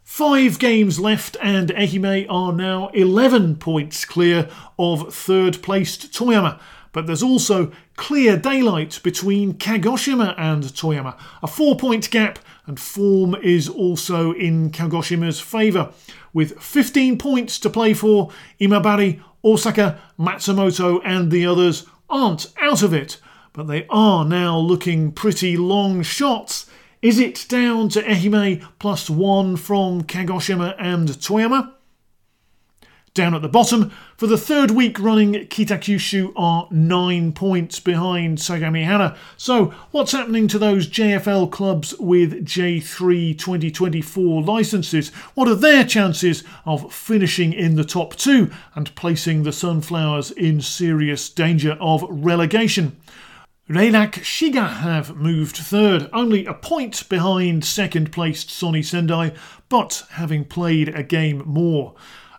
Five 0.05 0.59
games 0.59 1.01
left, 1.01 1.37
and 1.43 1.71
Ehime 1.71 2.27
are 2.29 2.53
now 2.53 2.89
11 2.89 3.57
points 3.57 4.05
clear 4.05 4.49
of 4.79 5.15
third 5.15 5.63
placed 5.63 6.13
Toyama. 6.13 6.61
But 6.95 7.09
there's 7.09 7.25
also 7.25 7.73
clear 7.97 8.37
daylight 8.37 9.01
between 9.03 9.55
Kagoshima 9.55 10.33
and 10.39 10.63
Toyama, 10.63 11.19
a 11.43 11.49
four 11.49 11.77
point 11.77 12.09
gap, 12.09 12.39
and 12.67 12.79
form 12.79 13.35
is 13.43 13.69
also 13.69 14.33
in 14.33 14.71
Kagoshima's 14.71 15.41
favour. 15.41 15.93
With 16.33 16.59
15 16.63 17.19
points 17.19 17.59
to 17.59 17.69
play 17.69 17.95
for, 17.95 18.31
Imabari, 18.61 19.21
Osaka, 19.45 19.99
Matsumoto, 20.19 21.01
and 21.05 21.33
the 21.33 21.45
others 21.45 21.85
aren't 22.09 22.47
out 22.61 22.83
of 22.83 22.95
it, 22.95 23.21
but 23.53 23.67
they 23.67 23.87
are 23.91 24.25
now 24.25 24.57
looking 24.57 25.11
pretty 25.11 25.57
long 25.57 26.01
shots. 26.03 26.71
Is 27.03 27.19
it 27.19 27.45
down 27.49 27.89
to 27.91 28.03
Ehime 28.03 28.65
plus 28.79 29.11
one 29.11 29.57
from 29.57 30.05
Kagoshima 30.05 30.77
and 30.79 31.09
Toyama? 31.09 31.73
Down 33.15 33.33
at 33.33 33.43
the 33.43 33.49
bottom, 33.49 33.93
for 34.17 34.27
the 34.27 34.37
third 34.37 34.73
week 34.73 34.99
running, 34.99 35.35
Kitakyushu 35.35 36.33
are 36.35 36.67
nine 36.73 37.31
points 37.31 37.79
behind 37.79 38.39
Sagamihara. 38.39 39.17
So, 39.37 39.67
what's 39.93 40.11
happening 40.11 40.49
to 40.49 40.59
those 40.59 40.89
JFL 40.89 41.53
clubs 41.53 41.95
with 42.01 42.45
J3 42.45 43.39
2024 43.39 44.43
licenses? 44.43 45.11
What 45.35 45.47
are 45.47 45.55
their 45.55 45.85
chances 45.85 46.43
of 46.67 46.93
finishing 46.93 47.53
in 47.53 47.77
the 47.77 47.85
top 47.85 48.17
two 48.17 48.51
and 48.75 48.93
placing 48.97 49.45
the 49.45 49.53
Sunflowers 49.53 50.33
in 50.33 50.61
serious 50.61 51.29
danger 51.29 51.79
of 51.81 52.05
relegation? 52.09 52.97
Reilac 53.71 54.15
Shiga 54.25 54.79
have 54.79 55.15
moved 55.15 55.57
third, 55.57 56.11
only 56.13 56.47
a 56.47 56.53
point 56.53 57.09
behind 57.09 57.65
second 57.65 58.11
placed 58.11 58.49
Sony 58.49 58.85
Sendai, 58.85 59.35
but 59.69 60.05
having 60.11 60.45
played 60.45 60.89
a 60.89 61.05
game 61.05 61.45
more. 61.47 61.95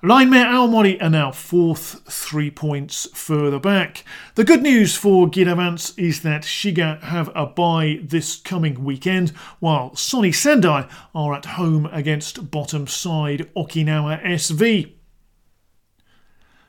ReinMeer 0.06 0.46
Aomori 0.46 1.02
are 1.02 1.10
now 1.10 1.32
fourth, 1.32 2.04
three 2.08 2.52
points 2.52 3.08
further 3.16 3.58
back. 3.58 4.04
The 4.36 4.44
good 4.44 4.62
news 4.62 4.96
for 4.96 5.28
Giravanz 5.28 5.98
is 5.98 6.22
that 6.22 6.44
Shiga 6.44 7.02
have 7.02 7.32
a 7.34 7.48
bye 7.48 8.02
this 8.04 8.36
coming 8.36 8.84
weekend, 8.84 9.32
while 9.60 9.90
Sony 9.96 10.32
Sendai 10.32 10.88
are 11.16 11.34
at 11.34 11.46
home 11.46 11.88
against 11.88 12.52
bottom 12.52 12.86
side 12.86 13.50
Okinawa 13.58 14.24
SV. 14.24 14.94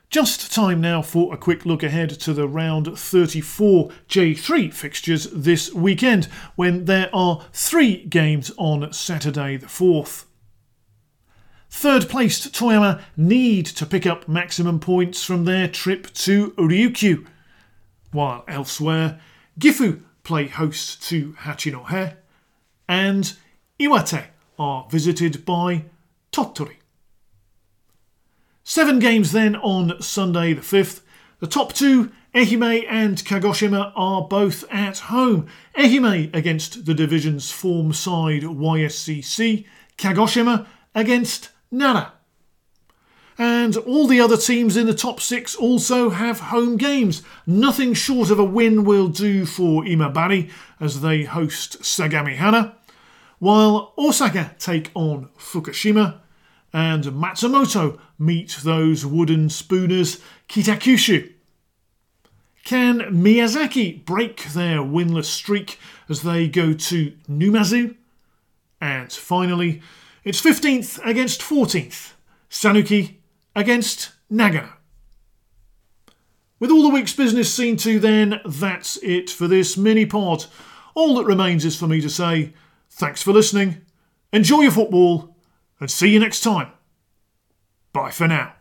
Just 0.09 0.51
time 0.51 0.81
now 0.81 1.03
for 1.03 1.31
a 1.31 1.37
quick 1.37 1.63
look 1.63 1.83
ahead 1.83 2.09
to 2.09 2.33
the 2.33 2.47
round 2.47 2.97
34 2.97 3.91
J3 4.09 4.73
fixtures 4.73 5.29
this 5.31 5.71
weekend, 5.71 6.25
when 6.55 6.85
there 6.85 7.11
are 7.13 7.45
three 7.53 8.03
games 8.05 8.51
on 8.57 8.91
Saturday 8.91 9.57
the 9.57 9.67
4th. 9.67 10.26
Third 11.69 12.09
placed 12.09 12.53
Toyama 12.53 13.01
need 13.15 13.65
to 13.67 13.85
pick 13.85 14.05
up 14.05 14.27
maximum 14.27 14.79
points 14.79 15.23
from 15.23 15.45
their 15.45 15.67
trip 15.67 16.11
to 16.13 16.51
Ryukyu, 16.51 17.27
while 18.11 18.43
elsewhere 18.47 19.19
Gifu 19.59 20.01
play 20.23 20.47
host 20.47 21.03
to 21.03 21.33
Hachinohe 21.33 22.15
and 22.87 23.33
Iwate 23.79 24.25
are 24.57 24.87
visited 24.89 25.45
by 25.45 25.85
Tottori. 26.31 26.77
Seven 28.63 28.99
games 28.99 29.31
then 29.31 29.55
on 29.55 30.01
Sunday 30.01 30.53
the 30.53 30.61
5th. 30.61 31.01
The 31.39 31.47
top 31.47 31.73
two, 31.73 32.11
Ehime 32.33 32.85
and 32.89 33.17
Kagoshima, 33.17 33.93
are 33.95 34.27
both 34.27 34.63
at 34.71 34.97
home. 34.97 35.47
Ehime 35.77 36.35
against 36.35 36.85
the 36.85 36.93
division's 36.93 37.51
form 37.51 37.93
side 37.93 38.41
YSCC, 38.41 39.65
Kagoshima 39.97 40.65
against 40.95 41.49
Nara. 41.71 42.13
And 43.37 43.77
all 43.77 44.07
the 44.07 44.19
other 44.19 44.37
teams 44.37 44.75
in 44.75 44.87
the 44.87 44.95
top 44.95 45.21
six 45.21 45.55
also 45.55 46.09
have 46.09 46.39
home 46.39 46.75
games. 46.77 47.21
Nothing 47.45 47.93
short 47.93 48.31
of 48.31 48.39
a 48.39 48.43
win 48.43 48.83
will 48.83 49.07
do 49.09 49.45
for 49.45 49.83
Imabari 49.83 50.49
as 50.79 51.01
they 51.01 51.23
host 51.23 51.81
Sagamihara, 51.81 52.73
while 53.37 53.93
Osaka 53.97 54.55
take 54.57 54.89
on 54.95 55.29
Fukushima 55.37 56.19
and 56.73 57.03
Matsumoto 57.05 57.99
meet 58.17 58.57
those 58.63 59.05
wooden 59.05 59.49
spooners 59.49 60.19
Kitakyushu. 60.49 61.33
Can 62.63 62.99
Miyazaki 62.99 64.03
break 64.03 64.45
their 64.45 64.79
winless 64.79 65.25
streak 65.25 65.79
as 66.09 66.23
they 66.23 66.47
go 66.47 66.73
to 66.73 67.13
Numazu? 67.29 67.95
And 68.81 69.11
finally, 69.11 69.81
it's 70.27 70.41
15th 70.41 70.99
against 71.05 71.39
14th. 71.39 72.11
Sanuki 72.49 73.15
against 73.55 74.11
Nagano. 74.29 74.73
With 76.59 76.69
all 76.69 76.83
the 76.83 76.93
week's 76.93 77.13
business 77.13 77.53
seen 77.53 77.77
to, 77.77 77.97
then, 77.97 78.41
that's 78.45 78.97
it 78.97 79.29
for 79.29 79.47
this 79.47 79.77
mini 79.77 80.05
pod. 80.05 80.47
All 80.95 81.15
that 81.15 81.25
remains 81.25 81.63
is 81.63 81.77
for 81.79 81.87
me 81.87 82.01
to 82.01 82.09
say 82.09 82.53
thanks 82.89 83.23
for 83.23 83.31
listening, 83.31 83.85
enjoy 84.33 84.63
your 84.63 84.71
football, 84.71 85.37
and 85.79 85.89
see 85.89 86.09
you 86.09 86.19
next 86.19 86.41
time. 86.41 86.71
Bye 87.93 88.11
for 88.11 88.27
now. 88.27 88.56